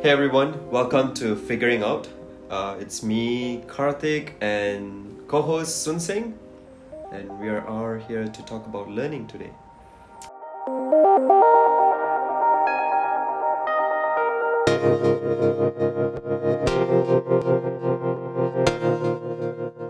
[0.00, 2.06] Hey everyone, welcome to Figuring Out.
[2.48, 6.38] Uh, it's me, Karthik, and co host Sun Singh,
[7.10, 9.50] and we are, are here to talk about learning today.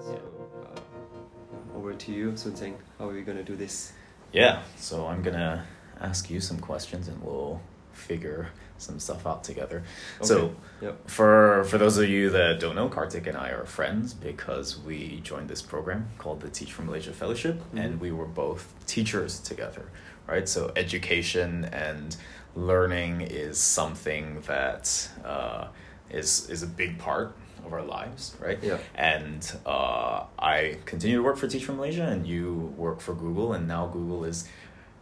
[0.00, 0.20] So,
[0.64, 2.76] uh, over to you, Sun.
[2.98, 3.92] How are we going to do this?
[4.32, 5.66] Yeah, so I'm gonna
[6.00, 7.60] ask you some questions and we'll
[7.92, 9.82] figure some stuff out together.
[10.22, 11.08] So yep.
[11.10, 15.20] for for those of you that don't know, Karthik and I are friends because we
[15.24, 18.00] joined this program called the Teach for Malaysia Fellowship and Mhm.
[18.00, 19.86] we were both teachers together,
[20.28, 20.48] right?
[20.48, 22.16] So education and
[22.54, 25.68] learning is something that uh,
[26.10, 27.34] is is a big part
[27.66, 28.58] of our lives, right?
[28.62, 28.78] Yeah.
[28.94, 33.52] And uh, I continue to work for Teach for Malaysia, and you work for Google,
[33.52, 34.48] and now Google is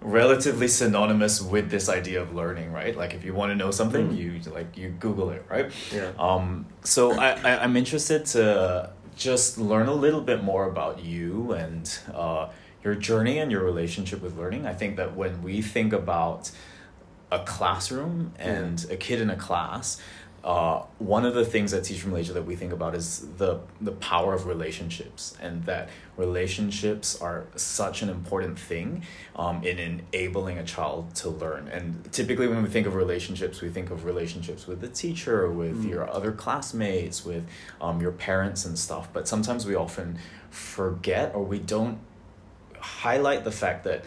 [0.01, 2.97] relatively synonymous with this idea of learning, right?
[2.97, 4.17] Like if you want to know something, Mm.
[4.17, 5.71] you like you Google it, right?
[5.93, 6.13] Yeah.
[6.19, 11.53] Um, so I, I I'm interested to just learn a little bit more about you
[11.53, 12.49] and uh,
[12.85, 14.67] your journey and your relationship with learning.
[14.67, 16.51] I think that when we think about
[17.33, 20.01] a classroom and a kid in a class,
[20.47, 23.59] uh, one of the things at Teach for Malaysia that we think about is the
[23.81, 29.03] the power of relationships, and that relationships are such an important thing
[29.35, 31.67] um, in enabling a child to learn.
[31.67, 35.83] And typically, when we think of relationships, we think of relationships with the teacher, with
[35.83, 35.91] Mm.
[35.91, 37.45] your other classmates, with
[37.81, 39.09] um, your parents and stuff.
[39.13, 40.19] But sometimes we often
[40.51, 41.99] forget or we don't
[42.79, 44.05] highlight the fact that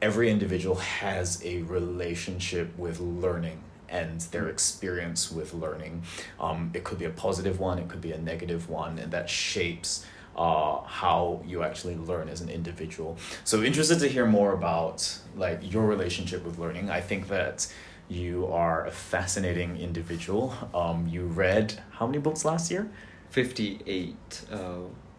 [0.00, 3.60] every individual has a relationship with learning
[3.94, 6.02] and their experience with learning.
[6.40, 9.30] Um, it could be a positive one, it could be a negative one, and that
[9.30, 10.04] shapes
[10.36, 13.16] uh, how you actually learn as an individual.
[13.44, 16.90] So interested to hear more about like your relationship with learning.
[16.90, 17.72] I think that
[18.08, 20.52] you are a fascinating individual.
[20.74, 22.90] Um, you read how many books last year?
[23.30, 24.16] 58
[24.52, 24.58] uh,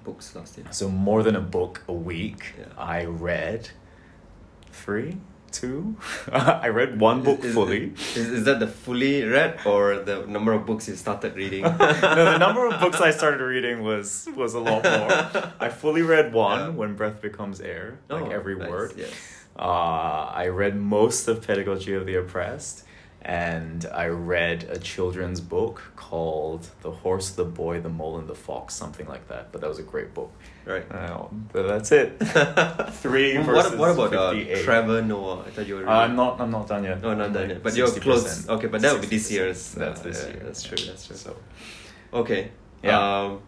[0.04, 0.68] books last year.
[0.72, 2.54] So more than a book a week.
[2.58, 2.66] Yeah.
[2.78, 3.70] I read
[4.72, 5.18] three,
[5.60, 5.96] two.
[6.32, 7.94] I read one book Is- fully.
[8.16, 11.64] Is, is that the fully read or the number of books you started reading?
[11.64, 11.78] no,
[12.34, 15.52] the number of books I started reading was was a lot more.
[15.60, 16.70] I fully read one Yeah.
[16.80, 18.94] when breath becomes air, like Oh, every nice, word.
[18.98, 19.12] Yes.
[19.58, 22.84] Uh, I read most of Pedagogy of the Oppressed,
[23.22, 28.36] and I read a children's book called The Horse, the Boy, the Mole, and the
[28.36, 29.44] Fox, something like that.
[29.52, 30.32] But that was a great book.
[30.66, 30.92] Right.
[30.92, 32.18] Uh, but that's it.
[33.04, 34.34] Three what, versus what about uh,
[34.64, 35.44] Trevor Noah?
[35.46, 35.88] I thought you were.
[35.88, 36.42] Uh, I'm not.
[36.42, 37.02] I'm not done yet.
[37.02, 37.64] No, not done Like yet.
[37.64, 38.02] But you're 60%.
[38.02, 38.50] close.
[38.50, 39.32] Okay, but that would be this 60%.
[39.32, 39.72] year's.
[39.74, 40.42] That's this year.
[40.44, 40.78] That's true.
[40.88, 41.16] That's true.
[41.16, 41.36] So,
[42.14, 42.52] Okay.
[42.84, 43.00] Yeah.
[43.24, 43.42] Um,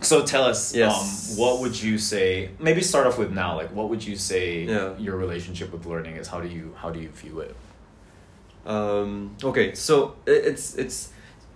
[0.00, 0.74] so tell us.
[0.74, 1.32] Yes.
[1.32, 2.50] Um, what would you say?
[2.58, 3.56] Maybe start off with now.
[3.56, 4.64] Like, what would you say?
[4.64, 4.98] Yeah.
[4.98, 6.28] Your relationship with learning is.
[6.28, 7.56] How do you How do you view it?
[8.66, 11.12] um, okay, so it, it's it's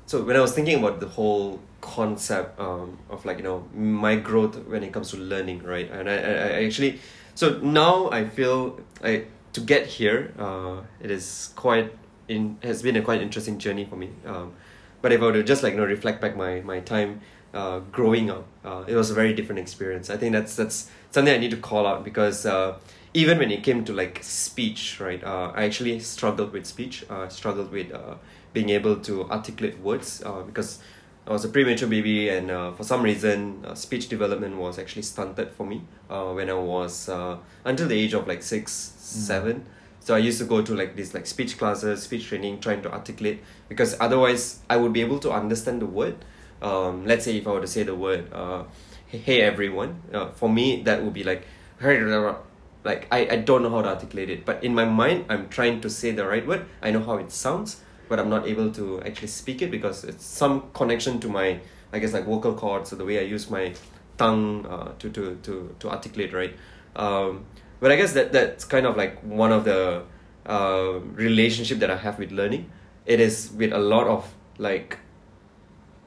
[0.06, 4.16] so when I was thinking about the whole concept um, of like you know my
[4.16, 5.91] growth when it comes to learning, right?
[5.91, 7.00] And I, I, I actually
[7.34, 11.93] so now I feel I to get here, uh, it is quite
[12.28, 14.11] in has been a quite interesting journey for me.
[14.27, 14.53] Um,
[15.00, 17.21] but if I were to just like you know reflect back my my time
[17.55, 20.11] uh, growing up, uh, it was a very different experience.
[20.11, 22.78] I think that's that's something I need to call out because uh,
[23.15, 25.22] even when it came to like speech, right?
[25.22, 27.05] Uh, I actually struggled with speech.
[27.09, 28.17] Uh, struggled with uh,
[28.53, 30.81] being able to articulate words uh, because
[31.28, 35.03] I was a premature baby, and uh, for some reason, uh, speech development was actually
[35.03, 39.67] stunted for me uh, when I was uh, until the age of like six, seven.
[40.00, 42.91] So I used to go to like these like speech classes, speech training, trying to
[42.91, 46.17] articulate because otherwise I would be able to understand the word.
[46.62, 48.65] Um, let's say if I were to say the word, uh,
[49.06, 51.47] "Hey everyone," uh, for me that would be like,
[51.83, 55.83] like I, I don't know how to articulate it, but in my mind I'm trying
[55.83, 56.65] to say the right word.
[56.81, 60.25] I know how it sounds, but I'm not able to actually speak it because it's
[60.25, 61.61] some connection to my
[61.93, 63.73] I guess like vocal cords or the way I use my
[64.19, 66.55] tongue uh, to, to, to, to articulate right.
[66.97, 67.45] Um,
[67.81, 70.03] but I guess that that's kind of like one of the
[70.45, 72.71] uh, relationship that I have with learning.
[73.06, 74.99] It is with a lot of like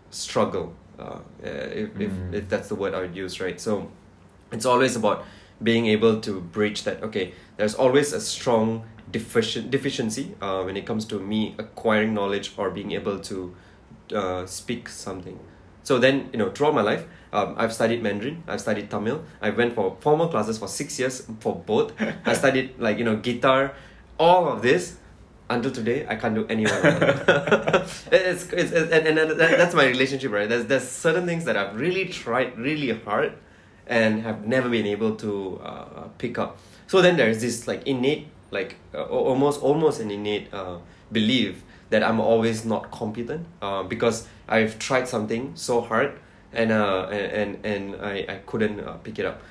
[0.10, 2.02] struggle, uh, if, Mm.
[2.02, 2.12] if,
[2.44, 3.60] if that's the word I would use, right?
[3.60, 3.90] So
[4.52, 5.26] it's always about
[5.64, 7.02] being able to bridge that.
[7.04, 12.54] Okay, there's always a strong deficient deficiency uh, when it comes to me acquiring knowledge
[12.58, 13.56] or being able to
[14.14, 15.40] uh, speak something.
[15.84, 19.50] So then, you know, throughout my life, um, I've studied Mandarin, I've studied Tamil, I
[19.50, 21.94] went for formal classes for six years for both.
[22.26, 23.74] I studied like, you know, guitar,
[24.20, 24.98] all of this.
[25.50, 27.82] Until today, I can't do any one of them.
[28.10, 30.48] it's, it's, it's, and, and that, that's my relationship, right?
[30.48, 33.34] There's, there's certain things that I've really tried really hard
[33.86, 36.58] and have never been able to uh, pick up.
[36.88, 40.78] So then there's this like innate, like uh, almost almost an innate uh,
[41.12, 46.20] belief that I'm always not competent uh, because I've tried something so hard
[46.54, 49.42] and uh and and, I, I couldn't uh, pick it up.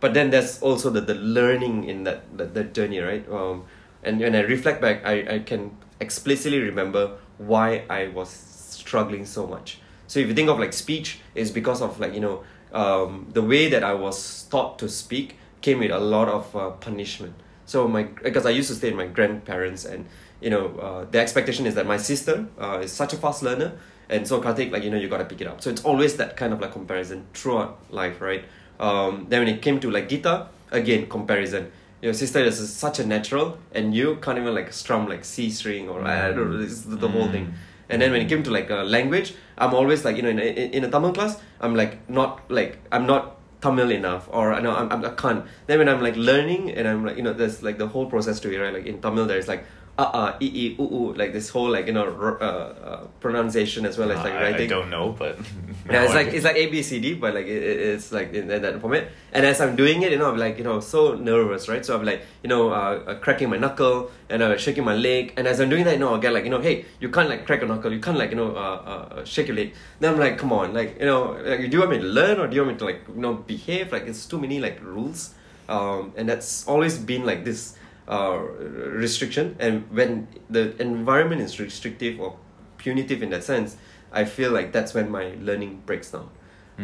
[0.00, 3.26] But then there's also the, the learning in that, that that journey right?
[3.30, 3.64] Um
[4.02, 9.46] and when I reflect back I, I can explicitly remember why I was struggling so
[9.46, 9.78] much.
[10.06, 13.42] So if you think of like speech it's because of like you know um, the
[13.42, 17.34] way that I was taught to speak came with a lot of uh, punishment
[17.72, 20.04] so my because I used to stay with my grandparents and
[20.42, 23.72] you know uh, the expectation is that my sister uh, is such a fast learner.
[24.10, 25.62] And so Karthik like you know you gotta pick it up.
[25.62, 28.44] So it's always that kind of like comparison throughout life right?
[28.78, 31.72] Um, then when it came to like guitar again comparison.
[32.02, 35.88] Your sister is such a natural and you can't even like strum like C string
[35.88, 37.54] or I don't know this is the whole thing.
[37.88, 40.40] And then when it came to like uh, language I'm always like you know in
[40.40, 40.48] a,
[40.78, 45.04] in a Tamil class I'm like not like I'm not Tamil enough or I'm, I'm
[45.04, 45.46] I can't.
[45.66, 48.40] Then when I'm like learning and I'm like you know there's like the whole process
[48.40, 48.74] to it right?
[48.74, 49.64] Like in Tamil there's like
[49.98, 53.00] uh uh e e u u like this whole like you know r- uh, uh,
[53.20, 55.36] pronunciation as well as like I, writing I don't know, but
[55.92, 58.32] yeah, it's like it's like A B C D, but like it, it- it's like
[58.32, 59.04] in that format.
[59.34, 61.84] And as I'm doing it, you know, I'm like you know so nervous, right?
[61.84, 65.34] So I'm like you know uh, uh, cracking my knuckle and uh, shaking my leg.
[65.36, 67.28] And as I'm doing that, you know, I get like you know, hey, you can't
[67.28, 69.74] like crack a knuckle, you can't like you know uh, uh, shake your leg.
[70.00, 72.40] Then I'm like, come on, like you know, like, do you want me to learn
[72.40, 73.92] or do you want me to like you know behave?
[73.92, 75.34] Like it's too many like rules,
[75.68, 77.76] um, and that's always been like this
[78.08, 79.56] uh, restriction.
[79.58, 82.36] And when the environment is restrictive or
[82.78, 83.76] punitive in that sense,
[84.12, 86.28] I feel like that's when my learning breaks down.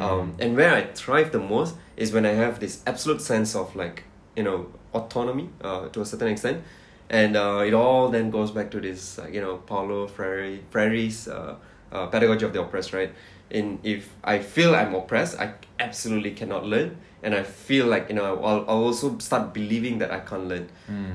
[0.00, 3.74] Um, and where I thrive the most is when I have this absolute sense of
[3.74, 4.04] like
[4.36, 6.62] you know autonomy uh, to a certain extent,
[7.10, 11.26] and uh, it all then goes back to this uh, you know Paulo Freire Freire's
[11.26, 11.56] uh,
[11.90, 13.12] uh, pedagogy of the oppressed, right?
[13.50, 18.14] In if I feel I'm oppressed, I absolutely cannot learn, and I feel like you
[18.14, 20.68] know I'll, I'll also start believing that I can't learn,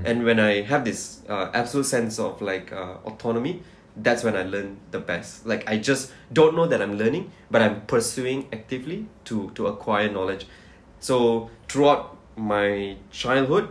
[0.06, 3.62] and when I have this uh, absolute sense of like uh, autonomy,
[3.96, 5.46] that's when I learn the best.
[5.46, 10.12] Like I just don't know that I'm learning, but I'm pursuing actively to to acquire
[10.12, 10.48] knowledge.
[11.00, 13.70] So throughout my childhood,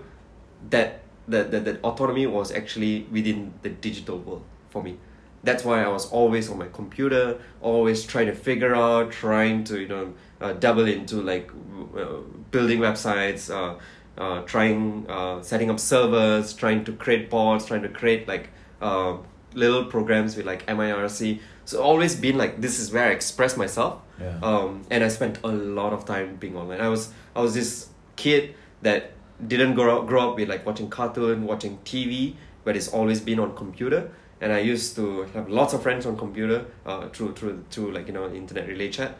[0.71, 4.97] that that that, that autonomy was actually within the digital world for me.
[5.45, 9.81] That's why I was always on my computer, always trying to figure out, trying to
[9.81, 11.51] you know uh, dabble into like
[11.97, 12.17] uh,
[12.51, 13.79] building websites, uh,
[14.21, 18.51] uh, trying uh, setting up servers, trying to create bots, trying to create like
[18.81, 19.17] uh,
[19.55, 21.41] little programs with like MIRC.
[21.65, 24.01] So always been like this is where I express myself.
[24.21, 24.39] Yeah.
[24.43, 26.81] Um, and I spent a lot of time being online.
[26.81, 29.13] I was I was this kid that
[29.47, 32.35] didn't grow up, grow up with like watching cartoon, watching TV,
[32.65, 34.11] but it's always been on computer.
[34.41, 38.09] And I used to have lots of friends on computer uh, through through through like
[38.09, 39.17] you know internet relay chat.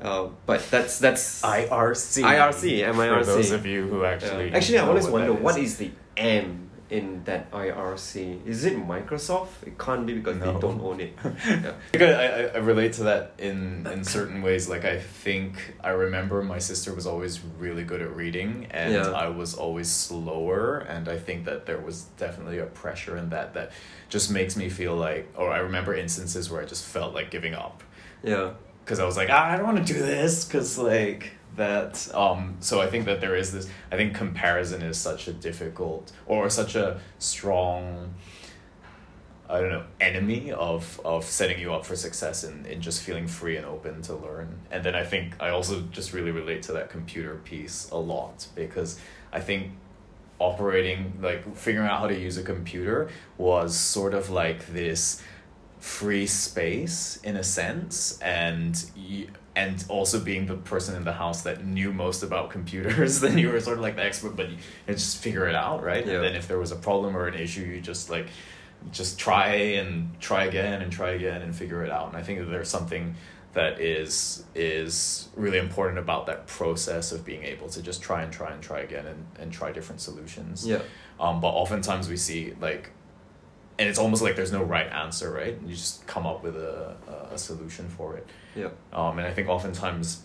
[0.00, 2.22] Uh, but that's that's IRC.
[2.22, 2.94] IRC, MIRC.
[2.94, 3.26] For MIRC.
[3.26, 4.08] those of you who yeah.
[4.10, 5.72] actually Actually, I always what wonder that what is.
[5.72, 8.44] is the M in that IRC?
[8.46, 9.48] Is it Microsoft?
[9.64, 10.54] It can't be because No.
[10.54, 11.12] they don't own it.
[11.46, 11.72] yeah.
[11.92, 14.68] Because I, I, I relate to that in, in certain ways.
[14.68, 19.10] Like I think I remember my sister was always really good at reading and Yeah.
[19.12, 23.54] I was always slower and I think that there was definitely a pressure in that
[23.54, 23.70] that
[24.08, 27.54] just makes me feel like or I remember instances where I just felt like giving
[27.54, 27.84] up.
[28.24, 28.54] Yeah.
[28.90, 32.56] Because I was like, ah, I don't want to do this because like that um
[32.58, 36.50] so I think that there is this I think comparison is such a difficult or
[36.50, 38.14] such a strong
[39.48, 43.28] I don't know, enemy of of setting you up for success and in just feeling
[43.28, 44.58] free and open to learn.
[44.72, 48.48] And then I think I also just really relate to that computer piece a lot
[48.56, 48.98] because
[49.32, 49.70] I think
[50.40, 55.22] operating like figuring out how to use a computer was sort of like this
[55.80, 61.42] free space in a sense and you, and also being the person in the house
[61.42, 64.56] that knew most about computers then you were sort of like the expert but you,
[64.86, 66.14] you just figure it out right Yeah.
[66.16, 68.28] and then if there was a problem or an issue you just like
[68.92, 72.38] just try and try again and try again and figure it out and i think
[72.40, 73.14] that there's something
[73.52, 78.32] that is is really important about that process of being able to just try and
[78.32, 80.82] try and try again and, and try different solutions Yeah.
[81.18, 82.90] um, but oftentimes we see like
[83.80, 86.94] and it's almost like there's no right answer right you just come up with a,
[87.32, 88.68] a, solution for it Yeah.
[88.92, 90.22] um, and i think oftentimes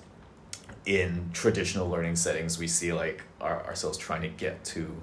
[0.85, 5.01] in traditional learning settings we see like our, ourselves trying to get to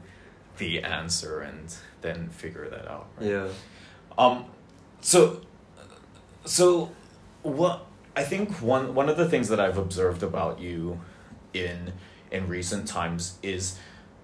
[0.59, 3.27] the answer and then figure that out right?
[3.31, 3.49] Yeah.
[4.19, 4.45] Um,
[5.01, 5.41] so,
[6.45, 6.91] so
[7.43, 11.01] what I think one one of the things that I've observed about you
[11.55, 11.95] in
[12.31, 13.79] in recent times is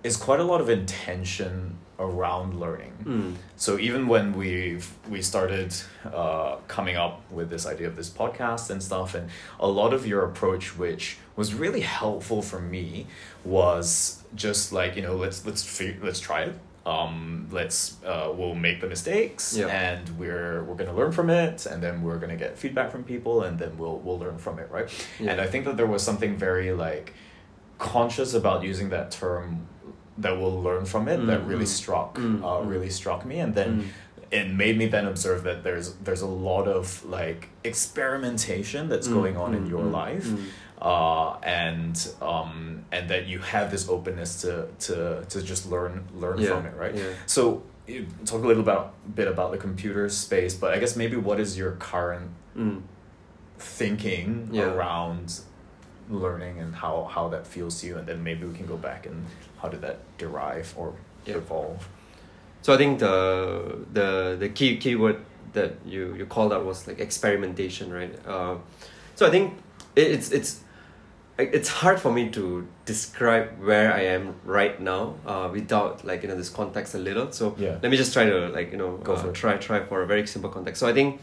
[0.04, 2.92] is quite a lot of intention around learning.
[3.04, 3.34] Mm.
[3.56, 5.74] So even when we we started
[6.04, 9.28] uh, coming up with this idea of this podcast and stuff, and
[9.58, 13.06] a lot of your approach, which was really helpful for me,
[13.44, 15.62] was just like you know let's let's
[16.02, 16.54] let's try it.
[16.86, 19.66] um, let's uh, we'll make the mistakes Yeah.
[19.66, 23.42] and we're we're gonna learn from it and then we're gonna get feedback from people
[23.46, 24.88] and then we'll we'll learn from it right
[25.20, 25.32] Yeah.
[25.32, 27.12] and I think that there was something very like
[27.78, 29.68] conscious about using that term
[30.18, 32.68] that we'll learn from it that Mm, really mm, struck mm, uh, mm.
[32.72, 33.38] really struck me.
[33.40, 33.70] And then
[34.30, 39.37] it made me then observe that there's there's a lot of like experimentation that's going
[39.37, 40.28] on in your life
[40.82, 46.38] uh, and um, and that you have this openness to to to just learn learn
[46.38, 46.94] Yeah, from it right?
[46.94, 47.12] Yeah.
[47.26, 51.16] so you talk a little about bit about the computer space but i guess maybe
[51.16, 52.82] what is your current Mm.
[53.58, 54.64] thinking Yeah.
[54.72, 55.40] around
[56.10, 57.98] learning and how how that feels to you?
[57.98, 59.25] And then maybe we can go back and
[59.60, 60.94] how did that derive or
[61.26, 61.36] Yeah.
[61.36, 61.88] evolve
[62.62, 63.16] So I think the
[63.92, 65.16] the the key keyword
[65.52, 68.12] that you you called out was like experimentation, right?
[68.26, 68.56] Uh,
[69.14, 69.54] so I think
[69.96, 70.60] it, it's it's
[71.38, 76.28] it's hard for me to describe where I am right now uh, without like you
[76.28, 77.30] know this context a little.
[77.32, 77.78] So Yeah.
[77.82, 80.06] let me just try to like you know Go uh, for try try for a
[80.06, 80.80] very simple context.
[80.80, 81.20] So I think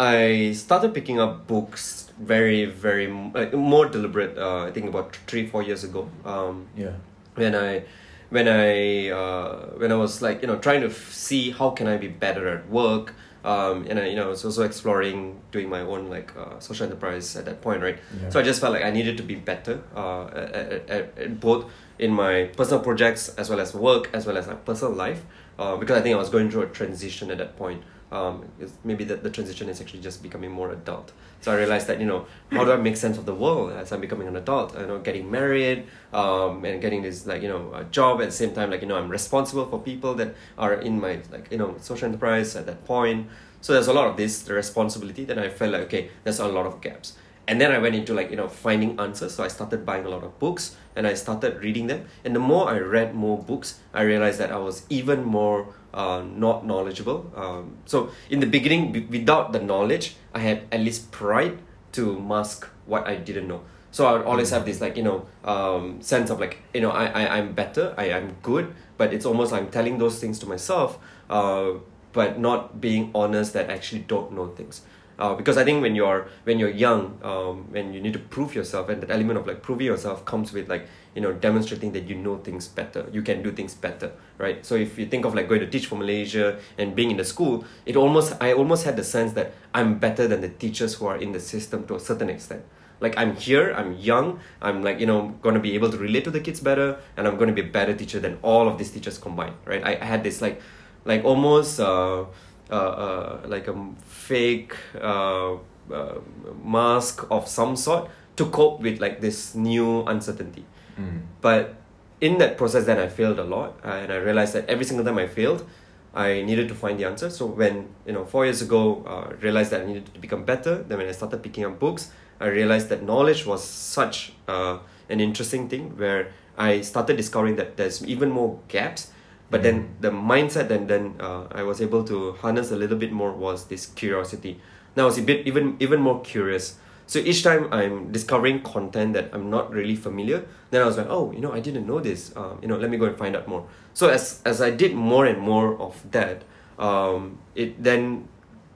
[0.00, 4.36] I started picking up books very very like more deliberate.
[4.36, 6.08] Uh, I think about three four years ago.
[6.24, 6.96] Um, yeah
[7.34, 7.84] when I
[8.30, 11.86] when I uh, when I was like you know trying to f- see how can
[11.86, 15.68] I be better at work um, and I you know I was also exploring doing
[15.68, 18.28] my own like uh, social enterprise at that point right Yeah.
[18.28, 21.70] so I just felt like I needed to be better uh, at, at, at, both
[21.98, 25.22] in my personal projects as well as work as well as my personal life
[25.58, 28.44] uh, because I think I was going through a transition at that point um,
[28.84, 31.12] maybe that the transition is actually just becoming more adult.
[31.40, 33.92] So I realized that you know how do I make sense of the world as
[33.92, 34.78] I'm becoming an adult?
[34.78, 38.32] You know getting married um, and getting this like you know a job at the
[38.32, 41.58] same time like you know I'm responsible for people that are in my like you
[41.58, 43.28] know social enterprise at that point.
[43.62, 46.48] So there's a lot of this the responsibility that I felt like okay there's a
[46.48, 47.16] lot of gaps.
[47.48, 49.34] And then I went into like you know finding answers.
[49.34, 52.06] So I started buying a lot of books and I started reading them.
[52.24, 56.22] And the more I read more books I realized that I was even more uh,
[56.22, 57.30] not knowledgeable.
[57.34, 61.58] Um, so in the beginning w- without the knowledge I had at least pride
[61.92, 63.62] to mask what I didn't know.
[63.92, 66.90] So I would always have this like you know um, sense of like you know
[66.90, 70.38] I, I I'm better I I'm good but it's almost like I'm telling those things
[70.40, 71.72] to myself uh,
[72.12, 74.82] but not being honest that I actually don't know things.
[75.18, 78.54] Uh, because I think when you're when you're young, um, when you need to prove
[78.54, 82.08] yourself, and that element of like proving yourself comes with like you know demonstrating that
[82.08, 84.64] you know things better, you can do things better, right?
[84.64, 87.24] So if you think of like going to teach for Malaysia and being in the
[87.24, 91.06] school, it almost I almost had the sense that I'm better than the teachers who
[91.06, 92.62] are in the system to a certain extent.
[93.00, 96.30] Like I'm here, I'm young, I'm like you know gonna be able to relate to
[96.30, 99.18] the kids better, and I'm gonna be a better teacher than all of these teachers
[99.18, 99.82] combined, right?
[99.84, 100.60] I, I had this like
[101.04, 101.80] like almost.
[101.80, 102.26] Uh,
[102.70, 103.74] uh, uh, like a
[104.04, 105.54] fake uh,
[105.92, 106.14] uh,
[106.62, 110.64] mask of some sort to cope with like this new uncertainty.
[111.00, 111.22] Mm.
[111.40, 111.76] But
[112.20, 115.04] in that process, then I failed a lot, uh, and I realized that every single
[115.04, 115.66] time I failed,
[116.14, 117.30] I needed to find the answer.
[117.30, 120.82] So when you know four years ago, uh, realized that I needed to become better.
[120.82, 124.78] Then when I started picking up books, I realized that knowledge was such uh,
[125.08, 129.12] an interesting thing where I started discovering that there's even more gaps.
[129.50, 133.10] But then the mindset and then uh, I was able to harness a little bit
[133.10, 134.60] more was this curiosity.
[134.94, 136.78] Now I was a bit even even more curious.
[137.10, 141.08] So each time I'm discovering content that I'm not really familiar, then I was like,
[141.10, 142.30] oh, you know, I didn't know this.
[142.36, 143.66] Um, you know, let me go and find out more.
[143.94, 146.44] So as as I did more and more of that,
[146.78, 148.28] um, it then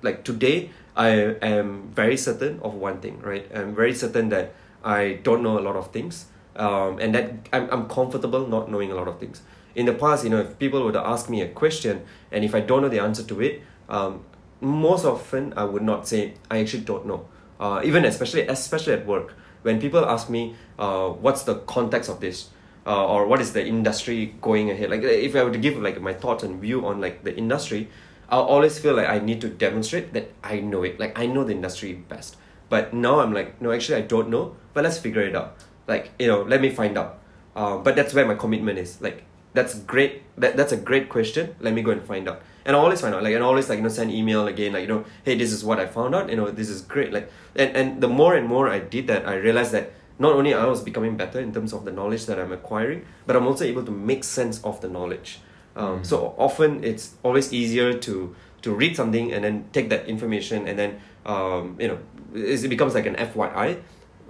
[0.03, 1.11] like today I
[1.47, 3.47] am very certain of one thing, right?
[3.55, 6.26] I'm very certain that I don't know a lot of things,
[6.57, 9.43] um, and that I'm I'm comfortable not knowing a lot of things.
[9.76, 12.53] In the past, you know, if people were to ask me a question, and if
[12.53, 14.25] I don't know the answer to it, um,
[14.61, 17.29] most often I would not say I actually don't know.
[17.64, 22.21] Uh, even especially especially at work, when people ask me, uh, what's the context of
[22.21, 22.50] this,
[22.87, 24.90] uh, or what is the industry going ahead?
[24.90, 27.88] Like if I were to give like my thoughts and view on like the industry,
[28.28, 31.00] I'll always feel like I need to demonstrate that I know it.
[31.00, 32.37] Like I know the industry best.
[32.68, 34.56] But now I'm like, no, actually I don't know.
[34.75, 35.56] But let's figure it out.
[35.88, 37.18] Like you know, let me find out.
[37.56, 39.00] Uh, but that's where my commitment is.
[39.00, 40.21] Like that's great.
[40.37, 41.56] That that's a great question.
[41.61, 42.42] Let me go and find out.
[42.64, 43.23] And I always find out.
[43.23, 44.73] Like and I always like you know send email again.
[44.73, 46.30] Like you know, hey, this is what I found out.
[46.30, 47.12] You know, this is great.
[47.12, 50.54] Like and and the more and more I did that, I realized that not only
[50.54, 53.64] I was becoming better in terms of the knowledge that I'm acquiring, but I'm also
[53.64, 55.40] able to make sense of the knowledge.
[55.76, 56.06] Um, Mm.
[56.06, 60.78] So often it's always easier to to read something and then take that information and
[60.78, 61.99] then um, you know
[62.35, 63.83] it becomes like an FYI.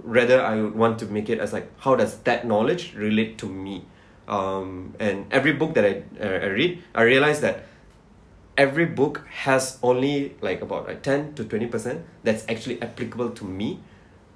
[0.03, 3.47] Rather, I would want to make it as like how does that knowledge relate to
[3.47, 3.85] me?
[4.27, 7.64] Um, and every book that I, uh, I read, I realize that
[8.57, 13.79] every book has only like about like 10 to 20% that's actually applicable to me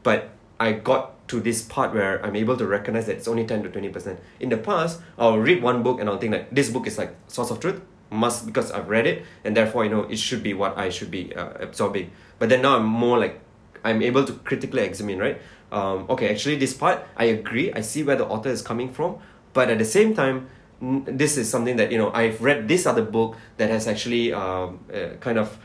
[0.04, 3.64] but i got to this part where I'm able to recognize that it's only 10
[3.64, 4.18] to 20%.
[4.40, 7.16] In the past, I'll read one book and I'll think like this book is like
[7.28, 10.54] source of truth, must because I've read it and therefore, you know, it should be
[10.54, 12.12] what I should be uh, absorbing.
[12.40, 13.40] But then now I'm more like,
[13.84, 15.40] I'm able to critically examine, right?
[15.72, 19.20] Um, okay, actually this part, I agree, I see where the author is coming from,
[19.54, 20.50] but at the same time,
[20.82, 24.80] this is something that, you know, I've read this other book that has actually um,
[24.94, 25.58] uh, kind of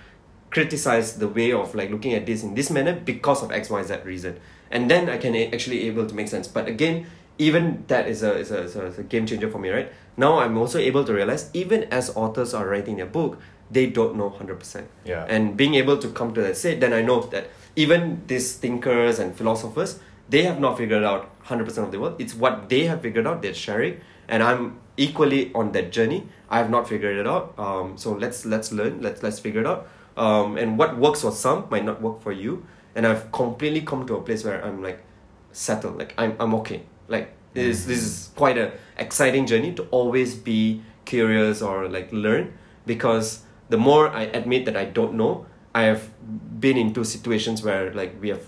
[0.51, 3.83] criticized the way of like looking at this in this manner because of X, Y,
[3.83, 4.39] Z reason
[4.75, 6.49] and then I can actually able to make sense.
[6.49, 7.07] But again,
[7.39, 9.91] even that is a, is a, is a, is a game changer for me, right?
[10.17, 13.41] Now I'm also able to realize even as authors are writing their book,
[13.71, 14.89] they don't know hundred percent.
[15.05, 15.25] Yeah.
[15.29, 19.19] And being able to come to that state, then I know that even these thinkers
[19.19, 22.17] and philosophers, they have not figured out hundred percent of the world.
[22.19, 23.43] It's what they have figured out.
[23.43, 26.29] They're sharing, and I'm equally on that journey.
[26.51, 27.55] I have not figured it out.
[27.59, 29.03] Um, so let's let's learn.
[29.03, 29.89] Let's let's figure it out.
[30.17, 32.65] Um, and what works for some might not work for you
[32.95, 35.03] and I've completely come to a place where I'm like
[35.53, 36.83] settled, like I'm I'm okay.
[37.09, 37.89] Like this Mm-hmm.
[37.89, 42.53] this is quite a exciting journey to always be curious or like learn
[42.87, 46.11] because the more I admit that I don't know, I have
[46.61, 48.45] been into situations where like we have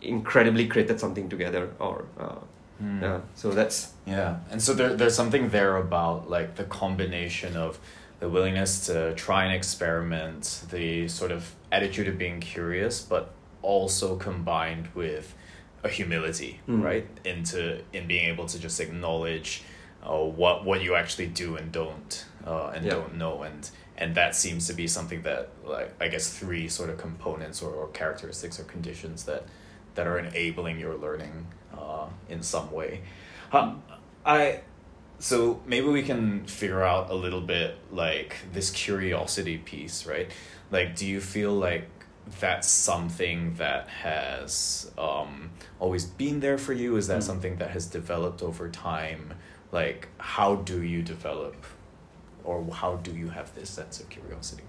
[0.00, 2.36] incredibly created something together or uh,
[2.78, 3.02] Hmm.
[3.02, 3.20] yeah.
[3.34, 7.78] So that's Yeah, and so there, there's something there about like the combination of
[8.20, 13.30] the willingness to try and experiment, the sort of attitude of being curious, but
[13.62, 15.34] also combined with
[15.84, 16.82] a humility, Mm.
[16.82, 17.06] right?
[17.24, 19.62] Into in being able to just acknowledge
[20.02, 22.94] uh, what what you actually do and don't uh, and Yeah.
[22.94, 26.90] don't know, and and that seems to be something that like I guess three sort
[26.90, 29.42] of components or, or characteristics or conditions that
[29.94, 31.46] that are enabling your learning
[31.78, 33.02] uh, in some way.
[33.50, 33.74] Huh,
[34.24, 34.60] I
[35.18, 40.30] so maybe we can figure out a little bit like this curiosity piece, right?
[40.70, 41.88] Like, do you feel like
[42.40, 46.96] that's something that has um, always been there for you?
[46.96, 47.22] Is that Mm.
[47.24, 49.34] something that has developed over time?
[49.72, 51.56] Like, how do you develop,
[52.44, 54.64] or how do you have this sense of curiosity?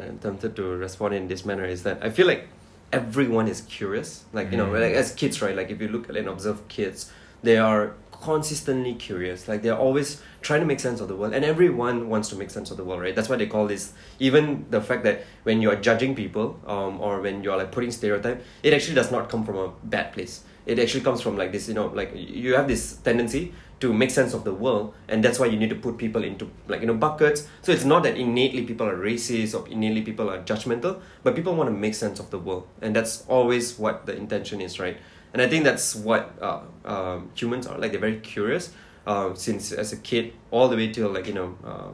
[0.00, 2.48] I'm tempted to respond in this manner is that I feel like
[2.92, 4.24] everyone is curious.
[4.32, 4.80] Like, you know, Mm.
[4.80, 5.54] like as kids, right?
[5.56, 7.10] Like if you look at and observe kids,
[7.42, 9.46] they are consistently curious.
[9.46, 11.34] Like they're always trying to make sense of the world.
[11.34, 13.14] And everyone wants to make sense of the world, right?
[13.14, 17.00] That's why they call this even the fact that when you are judging people, um,
[17.00, 20.42] or when you're like putting stereotype, it actually does not come from a bad place.
[20.66, 24.10] It actually comes from like this, you know, like you have this tendency to make
[24.10, 26.86] sense of the world and that's why you need to put people into like you
[26.86, 27.46] know buckets.
[27.62, 31.54] So it's not that innately people are racist or innately people are judgmental but people
[31.54, 34.96] want to make sense of the world and that's always what the intention is right?
[35.32, 38.72] And i think that's what uh, um, humans are like they're very curious
[39.06, 41.88] uh, since as a kid all the way till like you know uh,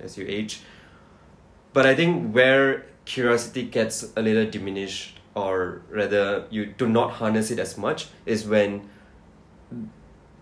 [0.00, 0.60] as you age.
[1.72, 7.50] But i think where curiosity gets a little diminished or rather you do not harness
[7.50, 8.88] it as much is when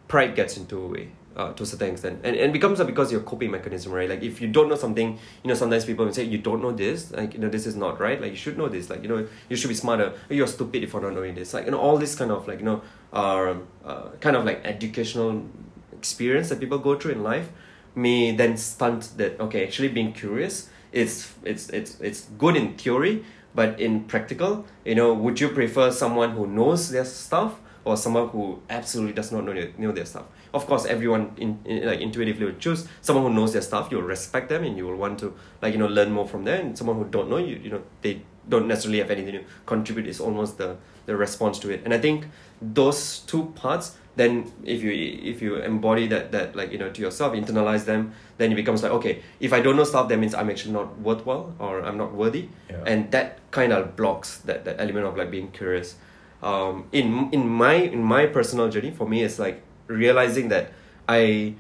[0.08, 2.20] pride gets into a way uh, to a certain extent.
[2.24, 4.08] And, and becomes a because your coping mechanism right?
[4.08, 6.72] Like if you don't know something you know sometimes people will say you don't know
[6.72, 7.10] this.
[7.10, 8.20] Like you know this is not right.
[8.20, 8.90] Like you should know this.
[8.90, 10.14] Like you know you should be smarter.
[10.28, 11.54] You're stupid if you're not knowing this.
[11.54, 14.60] Like you know all this kind of like you know um, uh, kind of like
[14.64, 15.44] educational
[15.92, 17.48] experience that people go through in life
[17.94, 23.24] may then stunt that okay actually being curious it's it's it's it's good in theory
[23.54, 28.28] but in practical you know would you prefer someone who knows their stuff or someone
[28.28, 30.24] who absolutely does not know their, know their stuff.
[30.52, 32.86] Of course everyone in, in like intuitively would choose.
[33.02, 35.78] Someone who knows their stuff you'll respect them and you will want to like you
[35.78, 38.68] know learn more from them and someone who don't know you you know they don't
[38.68, 40.06] necessarily have anything to contribute.
[40.06, 41.82] Is almost the the response to it.
[41.84, 42.26] And i think
[42.62, 47.02] those two parts then if you if you embody that that like you know to
[47.02, 50.34] yourself internalize them then it becomes like okay if i don't know stuff that means
[50.34, 52.48] i'm actually not worthwhile or i'm not worthy.
[52.70, 52.82] Yeah.
[52.86, 55.96] and that kind of blocks that, that element of like being curious
[56.44, 60.72] um, in in my in my personal journey for me it's like realizing that
[61.09, 61.54] i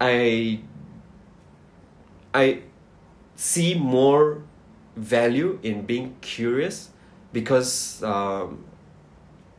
[0.00, 0.58] i
[2.34, 2.62] i
[3.36, 4.42] see more
[4.96, 6.90] value in being curious
[7.32, 8.64] because um,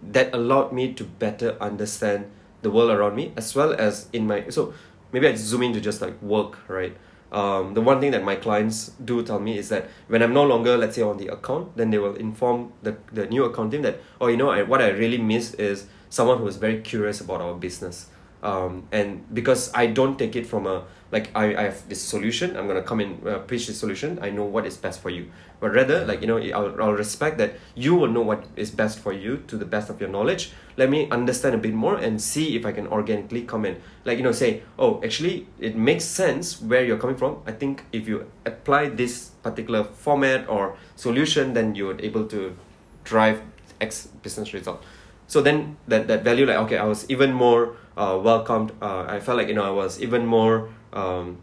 [0.01, 2.29] that allowed me to better understand
[2.61, 4.73] the world around me as well as in my so
[5.13, 6.95] maybe I zoom into just like work right
[7.31, 10.43] um, the one thing that my clients do tell me is that when I'm no
[10.43, 13.83] longer let's say on the account then they will inform the, the new account team
[13.83, 17.21] that oh you know I, what I really miss is someone who is very curious
[17.21, 18.07] about our business.
[18.41, 22.55] Um, and because I don't take it from a like I, I have this solution
[22.55, 25.29] I'm gonna come in uh, pitch this solution I know what is best for you
[25.59, 28.99] but rather like you know I'll, I'll respect that you will know what is best
[28.99, 30.51] for you to the best of your knowledge.
[30.77, 33.81] Let me understand a bit more and see if I can organically come in.
[34.05, 37.41] Like you know say oh actually it makes sense where you're coming from.
[37.45, 42.55] I think if you apply this particular format or solution then you're able to
[43.03, 43.41] drive
[43.81, 44.83] X business result.
[45.27, 49.19] So then that that value like okay I was even more uh, welcomed uh, I
[49.19, 51.37] felt like you know I was even more um,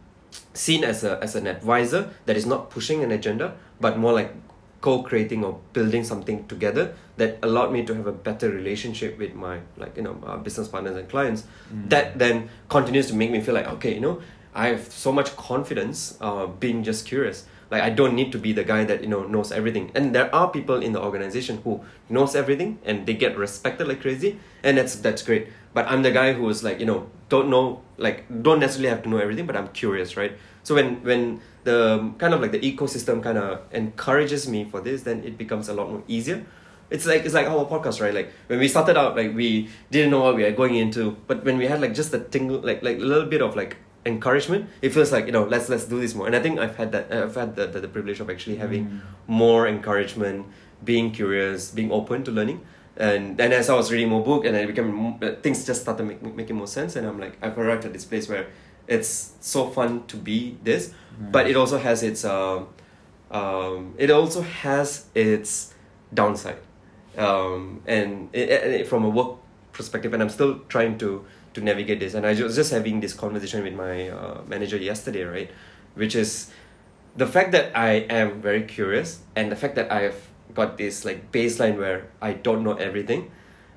[0.55, 4.33] seen as a as an advisor that is not pushing an agenda but more like
[4.81, 9.59] co-creating or building something together that allowed me to have a better relationship with my
[9.77, 11.91] like you know uh, business partners and clients Mm.
[11.91, 14.21] that then continues to make me feel like okay you know
[14.55, 17.45] i have so much confidence uh, being just curious.
[17.71, 19.91] Like i don't need to be the guy that you know knows everything.
[19.97, 24.01] And there are people in the organization who knows everything and they get respected like
[24.01, 25.49] crazy and that's that's great.
[25.75, 29.03] But i'm the guy who is like you know don't know like don't necessarily have
[29.03, 30.33] to know everything but i'm curious right?
[30.63, 31.79] So when when the
[32.23, 33.51] kind of like the ecosystem kind of
[33.83, 36.39] encourages me for this then it becomes a lot more easier.
[36.95, 38.15] It's like it's like our podcast right?
[38.19, 39.49] Like when we started out like we
[39.95, 42.59] didn't know what we were going into but when we had like just a tingle
[42.71, 43.73] like like a little bit of like
[44.07, 46.27] encouragement it feels like you know let's let's do this more.
[46.29, 48.83] And i think i've had that i've had the, the, the privilege of actually having
[48.87, 49.01] Mm.
[49.27, 50.47] more encouragement
[50.91, 52.61] being curious being open to learning.
[53.07, 54.89] And then as i was reading more book and I became
[55.21, 58.07] uh, things just started make, making more sense and i'm like i've arrived at this
[58.11, 58.47] place where
[58.89, 62.69] it's so fun to be this but it also has its um,
[63.31, 65.75] um, it also has its
[66.13, 66.59] downside.
[67.17, 69.39] Um, and it, it, from a work
[69.73, 72.15] perspective and i'm still trying to to navigate this.
[72.15, 75.51] And i was just having this conversation with my uh, manager yesterday right?
[75.95, 76.51] Which is
[77.17, 81.33] the fact that i am very curious and the fact that i've got this like
[81.33, 83.31] baseline where i don't know everything.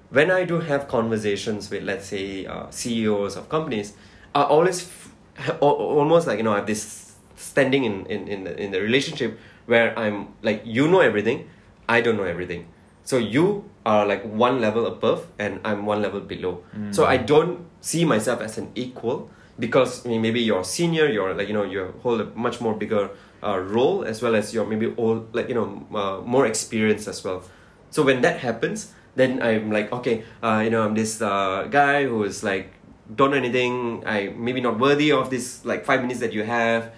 [0.09, 3.93] When i do have conversations with let's say uh, ceos of companies
[4.35, 8.27] i always f- ha- al- almost like you know i have this standing in in
[8.27, 11.47] in the, in the relationship where i'm like you know everything
[11.87, 12.65] i don't know everything.
[13.03, 16.61] So you are like one level above and i'm one level below.
[16.91, 21.33] So i don't see myself as an equal because I mean, maybe you're senior you're
[21.33, 23.09] like you know you hold a much more bigger
[23.41, 27.23] uh, role as well as you're maybe old like you know uh, more experienced as
[27.23, 27.41] well.
[27.89, 32.05] So when that happens then i'm like okay uh, you know i'm this uh, guy
[32.05, 32.71] who is like
[33.15, 36.91] don't know anything i maybe not worthy of this like five minutes that you have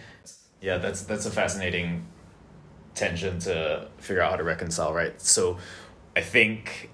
[0.62, 2.06] Yeah, that's that's a fascinating
[2.96, 5.20] tension to figure out how to reconcile, right?
[5.22, 5.58] So,
[6.16, 6.90] I think,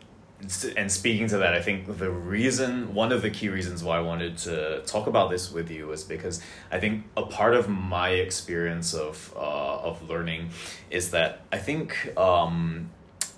[0.77, 4.01] and speaking to that, I think the reason, one of the key reasons why I
[4.01, 8.09] wanted to talk about this with you is because I think a part of my
[8.09, 10.51] experience of uh, of learning
[10.89, 12.91] is that I think um,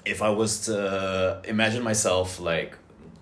[0.06, 2.78] if I was to imagine myself like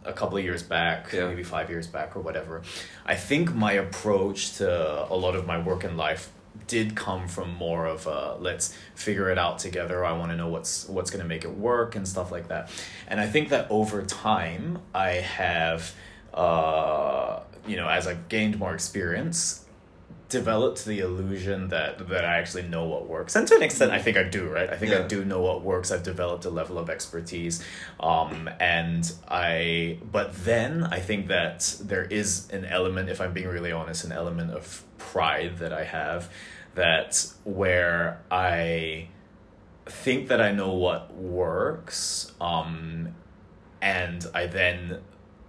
[0.08, 1.28] a couple of years back, Yeah.
[1.28, 2.62] maybe five years back or whatever,
[3.06, 4.68] I think my approach to
[5.12, 6.30] a lot of my work in life
[6.66, 10.04] did come from more of a let's figure it out together.
[10.04, 12.70] I want to know what's what's going to make it work and stuff like that.
[13.08, 15.94] And I think that over time I have
[16.34, 19.64] uh you know as I've gained more experience
[20.30, 23.36] developed the illusion that that I actually know what works.
[23.36, 24.70] And to an extent I think I do, right?
[24.70, 25.92] I think I do know what works.
[25.92, 27.64] I've developed a level of expertise.
[28.00, 33.48] Um and I but then I think that there is an element if I'm being
[33.48, 36.30] really honest an element of pride that I have
[36.76, 39.08] that where I
[39.86, 43.16] think that I know what works um
[43.82, 45.00] and I then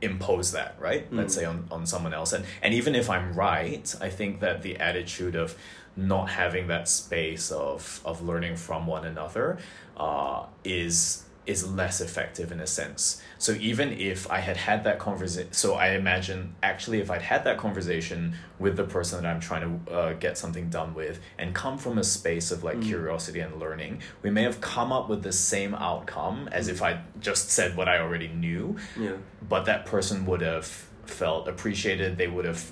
[0.01, 1.39] impose that right let's Mm.
[1.39, 4.77] say on, on someone else and and even if i'm right i think that the
[4.79, 5.57] attitude of
[5.97, 9.59] not having that space of of learning from one another
[9.97, 13.23] uh is is less effective in a sense.
[13.39, 17.45] So even if i had had that conversation so i imagine actually if i'd had
[17.45, 21.55] that conversation with the person that i'm trying to uh, get something done with and
[21.55, 22.83] come from a space of like Mm.
[22.93, 27.01] curiosity and learning we may have come up with the same outcome as if i
[27.21, 28.77] just said what i already knew.
[28.99, 29.17] Yeah.
[29.49, 30.67] But that person would have
[31.07, 32.63] felt appreciated they would have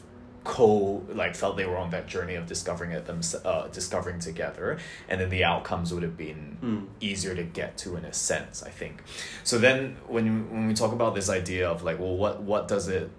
[0.47, 4.79] co like felt they were on that journey of discovering it them uh, discovering together
[5.09, 6.87] and then the outcomes would have been Mm.
[7.01, 9.03] easier to get to in a sense i think
[9.45, 12.87] so then when when we talk about this idea of like well what what does
[12.89, 13.11] it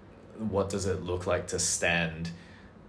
[0.56, 2.30] what does it look like to stand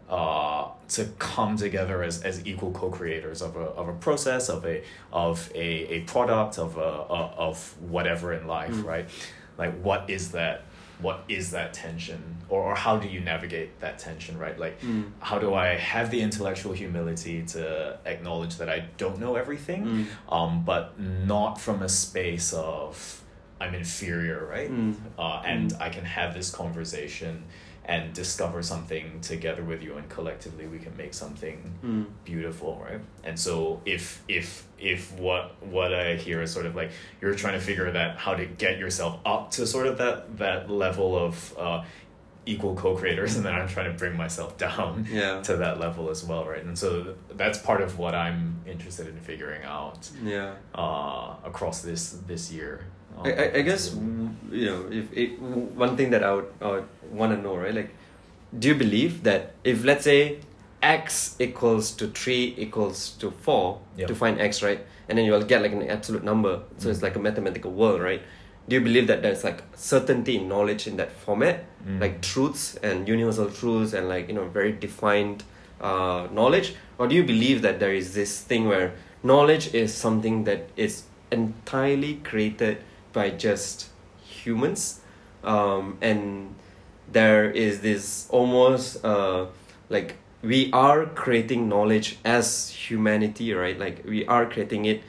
[0.10, 4.82] uh, to come together as, as equal co-creators of a, of a process of a
[5.14, 8.86] of a, a product of a, a of whatever in life Mm.
[8.86, 9.10] right
[9.58, 10.64] like what is that
[11.00, 15.12] what is that tension or, or how do you navigate that tension right like Mm.
[15.20, 20.06] how do i have the intellectual humility to acknowledge that i don't know everything Mm.
[20.38, 23.22] um, but not from a space of
[23.62, 24.96] i'm inferior right Mm.
[25.18, 27.44] uh, and I can have this conversation
[27.94, 32.06] and discover something together with you, and collectively we can make something Mm.
[32.24, 33.02] beautiful, right?
[33.24, 35.44] And so if if if what
[35.78, 38.78] what I hear is sort of like you're trying to figure that how to get
[38.84, 41.84] yourself up to sort of that that level of uh,
[42.46, 46.24] equal co-creators, and then I'm trying to bring myself down yeah to that level as
[46.24, 46.64] well, right?
[46.64, 52.02] And so that's part of what I'm interested in figuring out yeah uh, across this
[52.28, 52.74] this year.
[53.24, 57.36] I, I, I guess you know if it, one thing that I would, would want
[57.36, 57.90] to know right like
[58.58, 60.40] do you believe that if let's say
[60.82, 64.08] x equals to 3 equals to 4 Yep.
[64.08, 64.80] to find x right
[65.10, 67.04] and then you'll get like an absolute number so it's Mm.
[67.04, 68.22] like a mathematical world right
[68.70, 72.00] do you believe that there's like certainty in knowledge in that format Mm.
[72.02, 75.44] like truths and universal truths and like you know very defined
[75.82, 80.44] uh, knowledge or do you believe that there is this thing where knowledge is something
[80.46, 82.78] that is entirely created
[83.14, 83.90] by just
[84.24, 85.02] humans
[85.44, 86.54] um, and
[87.12, 89.46] there is this almost uh,
[89.90, 95.02] like we are creating knowledge as humanity right like we are creating it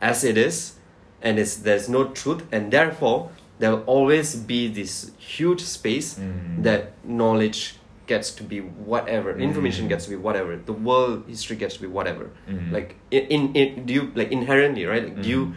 [0.00, 0.74] as it is
[1.20, 6.62] and it's there's no truth and therefore there will always be this huge space Mm.
[6.62, 7.74] that knowledge
[8.06, 9.88] gets to be whatever information Mm.
[9.88, 12.72] gets to be whatever the world history gets to be whatever Mm.
[12.72, 15.54] like in, in, in do you like inherently right like, do you.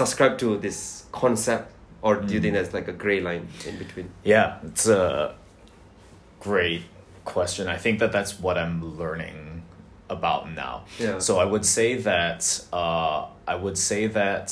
[0.00, 0.78] Subscribe to this
[1.12, 1.66] concept
[2.02, 2.42] or do you Mm.
[2.42, 5.34] think there's like a gray line in between Yeah, it's a
[6.40, 6.82] great
[7.24, 7.68] question.
[7.68, 9.62] I think that that's what I'm learning
[10.10, 10.74] about now.
[10.98, 12.40] yeah So I would say that
[12.72, 14.46] uh, I would say that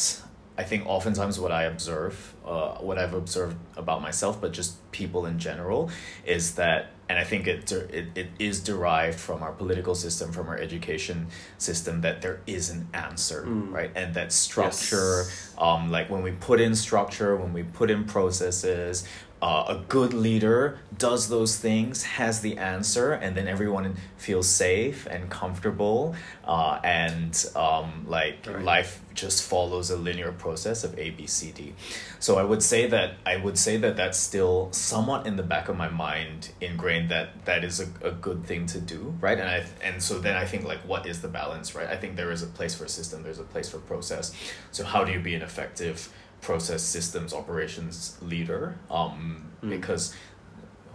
[0.59, 2.15] I think oftentimes what I observe,
[2.47, 5.91] uh, what I've observed about myself, but just people in general,
[6.37, 10.49] is that, and I think it, it it is derived from our political system, from
[10.49, 11.27] our education
[11.59, 13.73] system, that there is an answer, Mm.
[13.73, 15.55] right, and that structure Yes.
[15.59, 19.05] um, like when we put in structure, when we put in processes,
[19.43, 25.05] uh, a good leader does those things, has the answer, and then everyone feels safe
[25.11, 26.15] and comfortable,
[26.47, 28.63] uh, and um, like Right.
[28.65, 31.75] life just follows a linear process of A, B, C, D.
[32.21, 35.69] So I would say that I would say that that's still somewhat in the back
[35.69, 39.39] of my mind, ingrained that that is a, a good thing to do, right?
[39.39, 41.89] And I and so then I think like what is the balance, right?
[41.89, 44.33] I think there is a place for a system, there's a place for process.
[44.71, 48.77] So how do you be an effective process systems operations leader?
[48.91, 49.71] Um, Mm.
[49.71, 50.15] because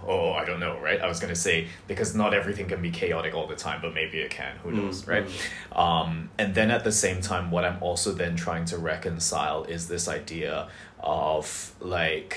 [0.06, 1.02] oh I don't know, right?
[1.02, 4.20] I was gonna say because not everything can be chaotic all the time, but maybe
[4.20, 4.56] it can.
[4.64, 5.26] Who Mm, knows, right?
[5.26, 5.78] mm.
[5.84, 9.88] Um, and then at the same time, what I'm also then trying to reconcile is
[9.88, 10.68] this idea
[11.00, 12.34] of like